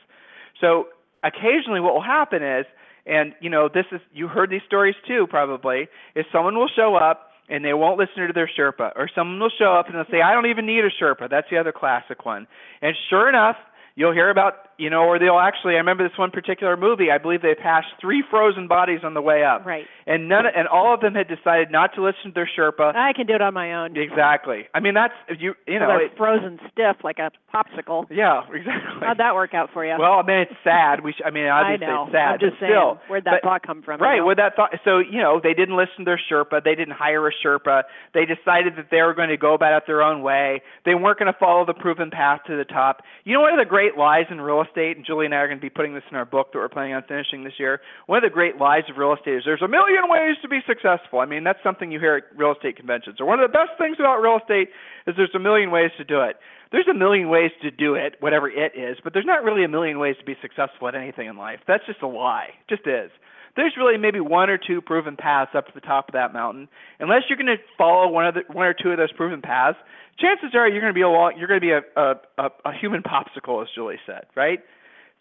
So 0.60 0.88
occasionally, 1.22 1.80
what 1.80 1.94
will 1.94 2.02
happen 2.02 2.42
is, 2.42 2.66
and 3.06 3.34
you 3.40 3.50
know, 3.50 3.68
this 3.72 3.86
is 3.92 4.00
you 4.12 4.28
heard 4.28 4.50
these 4.50 4.62
stories 4.66 4.96
too, 5.06 5.26
probably, 5.28 5.88
is 6.14 6.26
someone 6.32 6.56
will 6.56 6.68
show 6.68 6.96
up 6.96 7.30
and 7.48 7.64
they 7.64 7.74
won't 7.74 7.98
listen 7.98 8.26
to 8.26 8.32
their 8.32 8.48
Sherpa, 8.48 8.92
or 8.94 9.08
someone 9.12 9.40
will 9.40 9.50
show 9.58 9.74
up 9.74 9.86
and 9.86 9.96
they'll 9.96 10.10
say, 10.10 10.20
"I 10.20 10.34
don't 10.34 10.46
even 10.46 10.66
need 10.66 10.84
a 10.84 10.90
Sherpa." 10.90 11.28
That's 11.28 11.48
the 11.50 11.58
other 11.58 11.72
classic 11.72 12.24
one. 12.24 12.46
And 12.82 12.94
sure 13.08 13.28
enough, 13.28 13.56
you'll 13.96 14.12
hear 14.12 14.30
about 14.30 14.69
you 14.80 14.88
know, 14.88 15.04
or 15.04 15.18
they'll 15.18 15.38
actually. 15.38 15.74
I 15.74 15.76
remember 15.76 16.08
this 16.08 16.16
one 16.16 16.30
particular 16.30 16.76
movie. 16.76 17.10
I 17.12 17.18
believe 17.18 17.42
they 17.42 17.54
passed 17.54 17.88
three 18.00 18.24
frozen 18.30 18.66
bodies 18.66 19.00
on 19.04 19.12
the 19.14 19.20
way 19.20 19.44
up. 19.44 19.66
Right. 19.66 19.84
And 20.06 20.28
none, 20.28 20.44
and 20.46 20.66
all 20.66 20.94
of 20.94 21.00
them 21.00 21.14
had 21.14 21.28
decided 21.28 21.70
not 21.70 21.94
to 21.94 22.02
listen 22.02 22.32
to 22.32 22.34
their 22.34 22.48
Sherpa. 22.48 22.96
I 22.96 23.12
can 23.12 23.26
do 23.26 23.34
it 23.34 23.42
on 23.42 23.54
my 23.54 23.74
own. 23.74 23.96
Exactly. 23.96 24.66
I 24.74 24.80
mean, 24.80 24.94
that's 24.94 25.12
you. 25.38 25.54
You 25.68 25.78
know, 25.78 25.86
they're 25.86 26.06
it, 26.06 26.16
frozen 26.16 26.58
stiff 26.72 26.96
like 27.04 27.18
a 27.18 27.30
popsicle. 27.54 28.06
Yeah, 28.10 28.42
exactly. 28.48 29.06
How'd 29.06 29.18
that 29.18 29.34
work 29.34 29.54
out 29.54 29.68
for 29.72 29.84
you? 29.84 29.94
Well, 29.98 30.18
I 30.18 30.22
mean, 30.22 30.38
it's 30.38 30.58
sad. 30.64 31.04
We, 31.04 31.12
sh- 31.12 31.22
I 31.24 31.30
mean, 31.30 31.46
obviously 31.46 31.86
I 31.86 31.90
know. 31.90 32.04
it's 32.04 32.12
sad. 32.12 32.32
I'm 32.32 32.40
just 32.40 32.58
saying, 32.58 32.72
still, 32.72 32.98
where'd 33.08 33.24
that 33.24 33.42
but, 33.42 33.46
thought 33.46 33.62
come 33.62 33.82
from? 33.82 34.00
Right, 34.00 34.14
you 34.14 34.20
know? 34.20 34.26
where 34.26 34.36
that 34.36 34.56
thought. 34.56 34.72
So 34.84 34.98
you 34.98 35.20
know, 35.20 35.40
they 35.42 35.54
didn't 35.54 35.76
listen 35.76 36.04
to 36.04 36.16
their 36.16 36.20
Sherpa. 36.20 36.64
They 36.64 36.74
didn't 36.74 36.96
hire 36.96 37.26
a 37.28 37.32
Sherpa. 37.44 37.82
They 38.14 38.24
decided 38.24 38.76
that 38.76 38.88
they 38.90 39.02
were 39.02 39.14
going 39.14 39.28
to 39.28 39.36
go 39.36 39.54
about 39.54 39.76
it 39.76 39.84
their 39.86 40.02
own 40.02 40.22
way. 40.22 40.62
They 40.84 40.94
weren't 40.94 41.18
going 41.18 41.32
to 41.32 41.38
follow 41.38 41.66
the 41.66 41.74
proven 41.74 42.10
path 42.10 42.40
to 42.46 42.56
the 42.56 42.64
top. 42.64 43.02
You 43.24 43.34
know, 43.34 43.40
one 43.40 43.52
of 43.52 43.58
the 43.58 43.68
great 43.68 43.96
lies 43.96 44.26
in 44.30 44.40
real 44.40 44.62
estate, 44.62 44.69
and 44.76 45.04
Julie 45.04 45.26
and 45.26 45.34
I 45.34 45.38
are 45.38 45.48
going 45.48 45.58
to 45.58 45.62
be 45.62 45.70
putting 45.70 45.94
this 45.94 46.02
in 46.10 46.16
our 46.16 46.24
book 46.24 46.52
that 46.52 46.58
we're 46.58 46.68
planning 46.68 46.94
on 46.94 47.02
finishing 47.06 47.44
this 47.44 47.54
year. 47.58 47.80
One 48.06 48.18
of 48.18 48.22
the 48.22 48.32
great 48.32 48.58
lies 48.58 48.84
of 48.90 48.96
real 48.96 49.12
estate 49.12 49.36
is 49.36 49.42
there's 49.44 49.62
a 49.62 49.68
million 49.68 50.04
ways 50.08 50.36
to 50.42 50.48
be 50.48 50.60
successful. 50.66 51.20
I 51.20 51.26
mean, 51.26 51.44
that's 51.44 51.62
something 51.62 51.90
you 51.90 52.00
hear 52.00 52.16
at 52.16 52.24
real 52.36 52.52
estate 52.52 52.76
conventions. 52.76 53.20
Or 53.20 53.26
one 53.26 53.40
of 53.40 53.50
the 53.50 53.52
best 53.52 53.78
things 53.78 53.96
about 53.98 54.20
real 54.20 54.38
estate 54.38 54.68
is 55.06 55.14
there's 55.16 55.34
a 55.34 55.38
million 55.38 55.70
ways 55.70 55.90
to 55.98 56.04
do 56.04 56.20
it. 56.20 56.36
There's 56.72 56.88
a 56.88 56.94
million 56.94 57.28
ways 57.28 57.50
to 57.62 57.70
do 57.70 57.94
it, 57.94 58.14
whatever 58.20 58.48
it 58.48 58.72
is, 58.76 58.98
but 59.02 59.12
there's 59.12 59.26
not 59.26 59.42
really 59.42 59.64
a 59.64 59.68
million 59.68 59.98
ways 59.98 60.16
to 60.20 60.24
be 60.24 60.36
successful 60.40 60.86
at 60.86 60.94
anything 60.94 61.26
in 61.26 61.36
life. 61.36 61.58
That's 61.66 61.84
just 61.86 62.02
a 62.02 62.06
lie. 62.06 62.54
It 62.68 62.76
just 62.76 62.86
is 62.86 63.10
there's 63.56 63.74
really 63.76 63.96
maybe 63.98 64.20
one 64.20 64.50
or 64.50 64.58
two 64.58 64.80
proven 64.80 65.16
paths 65.16 65.50
up 65.54 65.66
to 65.66 65.72
the 65.74 65.80
top 65.80 66.08
of 66.08 66.12
that 66.12 66.32
mountain. 66.32 66.68
Unless 66.98 67.22
you're 67.28 67.36
going 67.36 67.46
to 67.46 67.62
follow 67.76 68.08
one 68.08 68.26
of 68.26 68.34
the 68.34 68.42
one 68.52 68.66
or 68.66 68.74
two 68.74 68.90
of 68.90 68.96
those 68.96 69.12
proven 69.12 69.42
paths, 69.42 69.78
chances 70.18 70.50
are 70.54 70.68
you're 70.68 70.80
going 70.80 70.92
to 70.92 70.94
be 70.94 71.02
a 71.02 71.38
you're 71.38 71.48
going 71.48 71.60
to 71.60 71.66
be 71.66 71.72
a, 71.72 71.82
a, 71.96 72.14
a, 72.38 72.50
a 72.66 72.72
human 72.78 73.02
popsicle, 73.02 73.62
as 73.62 73.68
Julie 73.74 73.98
said, 74.06 74.26
right? 74.36 74.60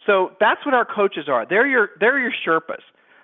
So 0.05 0.31
that's 0.39 0.65
what 0.65 0.73
our 0.73 0.85
coaches 0.85 1.25
are. 1.27 1.45
They're 1.47 1.67
your 1.67 1.89
they're 1.99 2.19
your 2.19 2.31
Sherpas. 2.45 2.81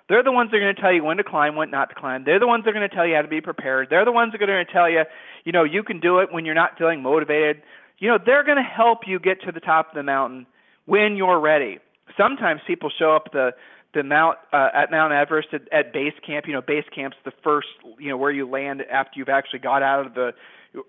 They're 0.08 0.22
the 0.22 0.32
ones 0.32 0.50
that 0.50 0.58
are 0.58 0.60
going 0.60 0.74
to 0.74 0.80
tell 0.80 0.92
you 0.92 1.02
when 1.02 1.16
to 1.16 1.24
climb, 1.24 1.56
when 1.56 1.70
not 1.70 1.88
to 1.88 1.94
climb. 1.96 2.24
They're 2.24 2.38
the 2.38 2.46
ones 2.46 2.64
that 2.64 2.70
are 2.70 2.74
going 2.74 2.88
to 2.88 2.94
tell 2.94 3.06
you 3.06 3.16
how 3.16 3.22
to 3.22 3.28
be 3.28 3.40
prepared. 3.40 3.88
They're 3.90 4.04
the 4.04 4.12
ones 4.12 4.32
that 4.32 4.42
are 4.42 4.46
going 4.46 4.64
to 4.64 4.72
tell 4.72 4.88
you, 4.88 5.02
you 5.44 5.50
know, 5.50 5.64
you 5.64 5.82
can 5.82 5.98
do 5.98 6.20
it 6.20 6.32
when 6.32 6.44
you're 6.44 6.54
not 6.54 6.78
feeling 6.78 7.02
motivated. 7.02 7.62
You 7.98 8.10
know, 8.10 8.18
they're 8.24 8.44
going 8.44 8.58
to 8.58 8.62
help 8.62 9.00
you 9.06 9.18
get 9.18 9.42
to 9.42 9.52
the 9.52 9.58
top 9.58 9.88
of 9.88 9.94
the 9.94 10.04
mountain 10.04 10.46
when 10.84 11.16
you're 11.16 11.40
ready. 11.40 11.78
Sometimes 12.16 12.60
people 12.68 12.90
show 12.96 13.16
up 13.16 13.32
the 13.32 13.50
the 13.96 14.04
mount 14.04 14.38
uh, 14.52 14.68
at 14.74 14.90
Mount 14.90 15.12
Everest 15.12 15.48
at, 15.52 15.62
at 15.72 15.92
base 15.92 16.12
camp. 16.24 16.46
You 16.46 16.52
know, 16.52 16.60
base 16.60 16.84
camp's 16.94 17.16
the 17.24 17.32
first, 17.42 17.68
you 17.98 18.08
know, 18.08 18.16
where 18.16 18.30
you 18.30 18.48
land 18.48 18.82
after 18.90 19.18
you've 19.18 19.28
actually 19.28 19.60
got 19.60 19.82
out 19.82 20.06
of 20.06 20.14
the 20.14 20.32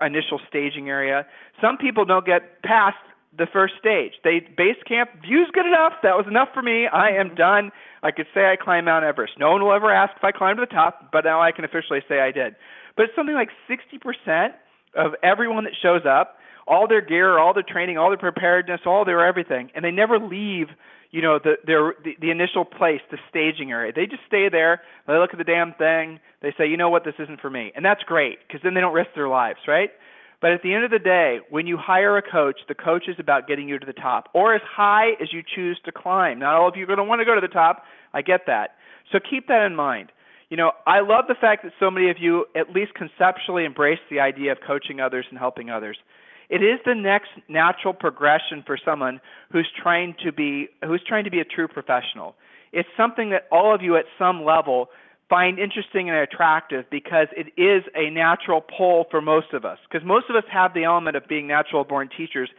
initial 0.01 0.39
staging 0.47 0.89
area. 0.89 1.25
Some 1.61 1.77
people 1.77 2.05
don't 2.05 2.25
get 2.25 2.61
past 2.61 2.97
the 3.37 3.47
first 3.51 3.75
stage. 3.79 4.13
They 4.23 4.39
base 4.39 4.77
camp 4.87 5.09
view's 5.21 5.49
good 5.53 5.65
enough. 5.65 5.93
That 6.03 6.17
was 6.17 6.25
enough 6.27 6.49
for 6.53 6.61
me. 6.61 6.87
I 6.87 7.09
am 7.09 7.35
done. 7.35 7.71
I 8.03 8.11
could 8.11 8.27
say 8.33 8.51
I 8.51 8.55
climbed 8.55 8.85
Mount 8.85 9.05
Everest. 9.05 9.33
No 9.39 9.51
one 9.51 9.63
will 9.63 9.73
ever 9.73 9.91
ask 9.91 10.13
if 10.17 10.23
I 10.23 10.31
climbed 10.31 10.57
to 10.57 10.65
the 10.65 10.73
top, 10.73 11.09
but 11.11 11.23
now 11.23 11.41
I 11.41 11.51
can 11.51 11.63
officially 11.63 12.01
say 12.09 12.19
I 12.19 12.31
did. 12.31 12.55
But 12.95 13.05
it's 13.05 13.15
something 13.15 13.35
like 13.35 13.49
60% 13.69 14.49
of 14.95 15.13
everyone 15.23 15.63
that 15.65 15.73
shows 15.81 16.01
up, 16.09 16.37
all 16.67 16.87
their 16.87 17.01
gear, 17.01 17.37
all 17.37 17.53
their 17.53 17.63
training, 17.63 17.97
all 17.97 18.09
their 18.09 18.17
preparedness, 18.17 18.81
all 18.85 19.05
their 19.05 19.25
everything, 19.25 19.71
and 19.75 19.85
they 19.85 19.91
never 19.91 20.19
leave 20.19 20.67
you 21.11 21.21
know 21.21 21.39
the 21.39 21.55
their 21.65 21.93
the, 22.03 22.15
the 22.19 22.31
initial 22.31 22.65
place 22.65 23.01
the 23.11 23.17
staging 23.29 23.71
area 23.71 23.91
they 23.95 24.05
just 24.05 24.23
stay 24.27 24.49
there 24.49 24.81
they 25.07 25.13
look 25.13 25.31
at 25.31 25.37
the 25.37 25.43
damn 25.43 25.73
thing 25.73 26.19
they 26.41 26.53
say 26.57 26.67
you 26.67 26.77
know 26.77 26.89
what 26.89 27.03
this 27.03 27.15
isn't 27.19 27.39
for 27.41 27.49
me 27.49 27.71
and 27.75 27.83
that's 27.83 28.03
great 28.03 28.39
because 28.47 28.61
then 28.63 28.73
they 28.73 28.81
don't 28.81 28.93
risk 28.93 29.09
their 29.15 29.29
lives 29.29 29.59
right 29.67 29.91
but 30.39 30.51
at 30.51 30.61
the 30.61 30.73
end 30.73 30.83
of 30.83 30.91
the 30.91 30.99
day, 30.99 31.39
when 31.49 31.65
you 31.65 31.77
hire 31.77 32.15
a 32.17 32.21
coach, 32.21 32.59
the 32.67 32.75
coach 32.75 33.05
is 33.07 33.15
about 33.17 33.47
getting 33.47 33.67
you 33.67 33.79
to 33.79 33.85
the 33.85 33.93
top 33.93 34.29
or 34.33 34.53
as 34.53 34.61
high 34.63 35.11
as 35.21 35.33
you 35.33 35.41
choose 35.41 35.79
to 35.85 35.91
climb. 35.91 36.39
Not 36.39 36.53
all 36.53 36.67
of 36.67 36.75
you 36.75 36.83
are 36.83 36.87
going 36.87 36.97
to 36.97 37.03
want 37.03 37.21
to 37.21 37.25
go 37.25 37.33
to 37.33 37.41
the 37.41 37.47
top. 37.47 37.83
I 38.13 38.21
get 38.21 38.41
that. 38.45 38.75
So 39.11 39.19
keep 39.19 39.47
that 39.47 39.65
in 39.65 39.75
mind. 39.75 40.11
You 40.49 40.57
know, 40.57 40.71
I 40.85 40.99
love 40.99 41.25
the 41.27 41.35
fact 41.35 41.63
that 41.63 41.73
so 41.79 41.89
many 41.89 42.09
of 42.09 42.17
you 42.19 42.45
at 42.55 42.69
least 42.69 42.93
conceptually 42.93 43.65
embrace 43.65 43.99
the 44.09 44.19
idea 44.19 44.51
of 44.51 44.59
coaching 44.65 45.01
others 45.01 45.25
and 45.29 45.39
helping 45.39 45.69
others. 45.69 45.97
It 46.49 46.63
is 46.63 46.79
the 46.85 46.95
next 46.95 47.29
natural 47.49 47.93
progression 47.93 48.63
for 48.65 48.77
someone 48.83 49.19
who's 49.51 49.67
trying 49.81 50.15
to 50.23 50.31
be 50.31 50.69
who's 50.85 51.03
trying 51.05 51.25
to 51.25 51.31
be 51.31 51.39
a 51.39 51.45
true 51.45 51.67
professional. 51.67 52.35
It's 52.71 52.89
something 52.95 53.29
that 53.31 53.47
all 53.51 53.73
of 53.73 53.81
you 53.81 53.97
at 53.97 54.05
some 54.17 54.43
level 54.43 54.89
find 55.29 55.59
interesting 55.59 56.09
and 56.09 56.17
attractive 56.17 56.85
because 56.89 57.27
it 57.35 57.47
is 57.61 57.83
a 57.95 58.09
natural 58.09 58.61
pull 58.61 59.05
for 59.11 59.21
most 59.21 59.53
of 59.53 59.65
us. 59.65 59.77
Because 59.89 60.05
most 60.07 60.29
of 60.29 60.37
us 60.37 60.45
have 60.49 60.73
the 60.73 60.85
element 60.85 61.17
of 61.17 61.27
being 61.27 61.47
natural 61.47 61.83
born 61.83 62.09
teachers 62.15 62.49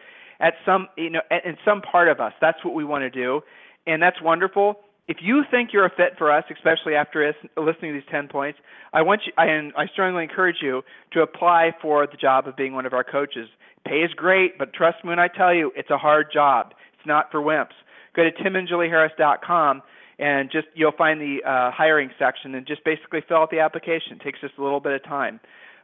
at 0.40 0.54
some 0.66 0.88
you 0.96 1.10
know 1.10 1.22
in 1.44 1.56
some 1.64 1.80
part 1.80 2.08
of 2.08 2.20
us. 2.20 2.32
That's 2.40 2.62
what 2.64 2.74
we 2.74 2.84
want 2.84 3.02
to 3.02 3.10
do, 3.10 3.42
and 3.86 4.02
that's 4.02 4.20
wonderful. 4.20 4.80
If 5.08 5.18
you 5.22 5.42
think 5.50 5.70
you're 5.72 5.86
a 5.86 5.90
fit 5.90 6.18
for 6.18 6.30
us, 6.30 6.44
especially 6.54 6.94
after 6.94 7.32
listening 7.56 7.94
to 7.94 8.00
these 8.00 8.10
10 8.10 8.28
points, 8.28 8.58
I 8.92 9.00
want 9.00 9.22
you, 9.26 9.32
I, 9.38 9.46
I 9.74 9.86
strongly 9.86 10.22
encourage 10.22 10.58
you 10.60 10.82
to 11.12 11.22
apply 11.22 11.72
for 11.80 12.06
the 12.06 12.18
job 12.18 12.46
of 12.46 12.56
being 12.56 12.74
one 12.74 12.84
of 12.84 12.92
our 12.92 13.04
coaches. 13.04 13.48
Pay 13.86 14.00
is 14.02 14.12
great, 14.14 14.58
but 14.58 14.74
trust 14.74 15.02
me 15.02 15.08
when 15.08 15.18
I 15.18 15.28
tell 15.28 15.54
you, 15.54 15.72
it's 15.74 15.88
a 15.88 15.96
hard 15.96 16.26
job. 16.30 16.74
It's 16.98 17.06
not 17.06 17.30
for 17.30 17.40
wimps. 17.40 17.72
Go 18.14 18.22
to 18.22 18.30
timandjulieharris.com 18.30 19.82
and 20.18 20.50
just 20.50 20.66
you'll 20.74 20.92
find 20.92 21.20
the 21.20 21.38
uh, 21.42 21.70
hiring 21.70 22.10
section 22.18 22.54
and 22.54 22.66
just 22.66 22.84
basically 22.84 23.20
fill 23.26 23.38
out 23.38 23.50
the 23.50 23.60
application. 23.60 24.12
It 24.20 24.20
takes 24.20 24.40
just 24.42 24.58
a 24.58 24.62
little 24.62 24.80
bit 24.80 24.92
of 24.92 25.02
time. 25.04 25.40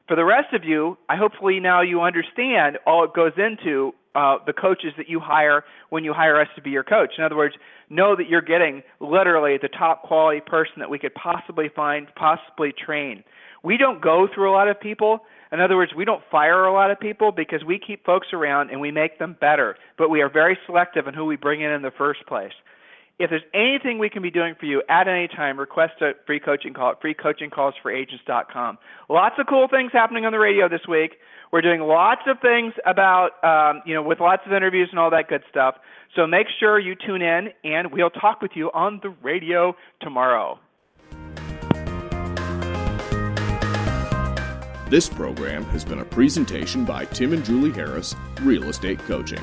For 0.07 0.17
the 0.17 0.25
rest 0.25 0.53
of 0.53 0.65
you, 0.65 0.99
I 1.09 1.17
hopefully 1.17 1.61
now 1.61 1.81
you 1.81 2.03
understand 2.03 2.79
all 2.87 3.05
it 3.05 3.15
goes 3.15 3.33
into 3.39 3.95
uh, 4.15 4.39
the 4.47 4.53
coaches 4.53 4.93
that 4.97 5.09
you 5.09 5.21
hire 5.21 5.65
when 5.91 6.05
you 6.05 6.13
hire 6.13 6.41
us 6.41 6.49
to 6.57 6.63
be 6.63 6.71
your 6.71 6.85
coach. 6.85 7.15
In 7.19 7.25
other 7.25 7.37
words, 7.37 7.55
know 7.91 8.15
that 8.17 8.29
you're 8.29 8.43
getting 8.43 8.83
literally 9.01 9.59
the 9.61 9.69
top 9.69 10.03
quality 10.03 10.41
person 10.41 10.75
that 10.79 10.91
we 10.91 10.99
could 10.99 11.15
possibly 11.15 11.69
find, 11.75 12.07
possibly 12.15 12.73
train. 12.73 13.25
We 13.63 13.77
don't 13.77 14.01
go 14.01 14.29
through 14.33 14.51
a 14.51 14.53
lot 14.53 14.69
of 14.69 14.79
people. 14.81 15.21
In 15.51 15.61
other 15.61 15.77
words, 15.77 15.93
we 15.97 16.05
don't 16.05 16.23
fire 16.31 16.65
a 16.65 16.73
lot 16.73 16.91
of 16.91 17.01
people 17.01 17.33
because 17.33 17.65
we 17.65 17.79
keep 17.79 18.05
folks 18.05 18.29
around 18.33 18.71
and 18.71 18.81
we 18.81 18.91
make 18.91 19.19
them 19.19 19.37
better, 19.41 19.77
but 19.97 20.11
we 20.11 20.21
are 20.21 20.29
very 20.29 20.59
selective 20.67 21.07
in 21.07 21.15
who 21.15 21.25
we 21.25 21.37
bring 21.37 21.61
in 21.61 21.71
in 21.71 21.83
the 21.83 21.93
first 21.97 22.27
place. 22.27 22.53
If 23.17 23.31
there's 23.31 23.43
anything 23.55 23.99
we 23.99 24.11
can 24.11 24.23
be 24.23 24.31
doing 24.31 24.57
for 24.59 24.67
you 24.67 24.83
at 24.89 25.07
any 25.07 25.29
time, 25.29 25.59
request 25.59 25.95
a 26.01 26.13
free 26.27 26.41
coaching 26.41 26.75
call 26.75 26.91
at 26.91 27.01
freecoachingcallsforagents.com. 27.01 28.79
Lots 29.09 29.37
of 29.39 29.47
cool 29.47 29.69
things 29.69 29.93
happening 29.93 30.25
on 30.25 30.33
the 30.33 30.39
radio 30.41 30.69
this 30.69 30.81
week. 30.89 31.13
We're 31.53 31.63
doing 31.63 31.81
lots 31.81 32.23
of 32.27 32.41
things 32.41 32.75
about, 32.85 33.33
um, 33.45 33.83
you 33.87 33.95
know, 33.95 34.03
with 34.03 34.19
lots 34.19 34.43
of 34.47 34.53
interviews 34.53 34.89
and 34.91 34.99
all 34.99 35.11
that 35.11 35.29
good 35.29 35.45
stuff. 35.49 35.77
So 36.17 36.27
make 36.27 36.49
sure 36.59 36.81
you 36.81 36.97
tune 36.97 37.23
in, 37.23 37.51
and 37.63 37.93
we'll 37.93 38.11
talk 38.11 38.43
with 38.43 38.53
you 38.57 38.73
on 38.75 38.99
the 39.05 39.11
radio 39.23 39.77
tomorrow. 40.01 40.59
This 44.91 45.09
program 45.09 45.65
has 45.67 45.85
been 45.85 46.01
a 46.01 46.05
presentation 46.05 46.85
by 46.85 47.05
Tim 47.05 47.33
and 47.33 47.45
Julie 47.45 47.73
Harris, 47.73 48.17
Real 48.43 48.65
Estate 48.65 48.99
Coaching. 49.01 49.43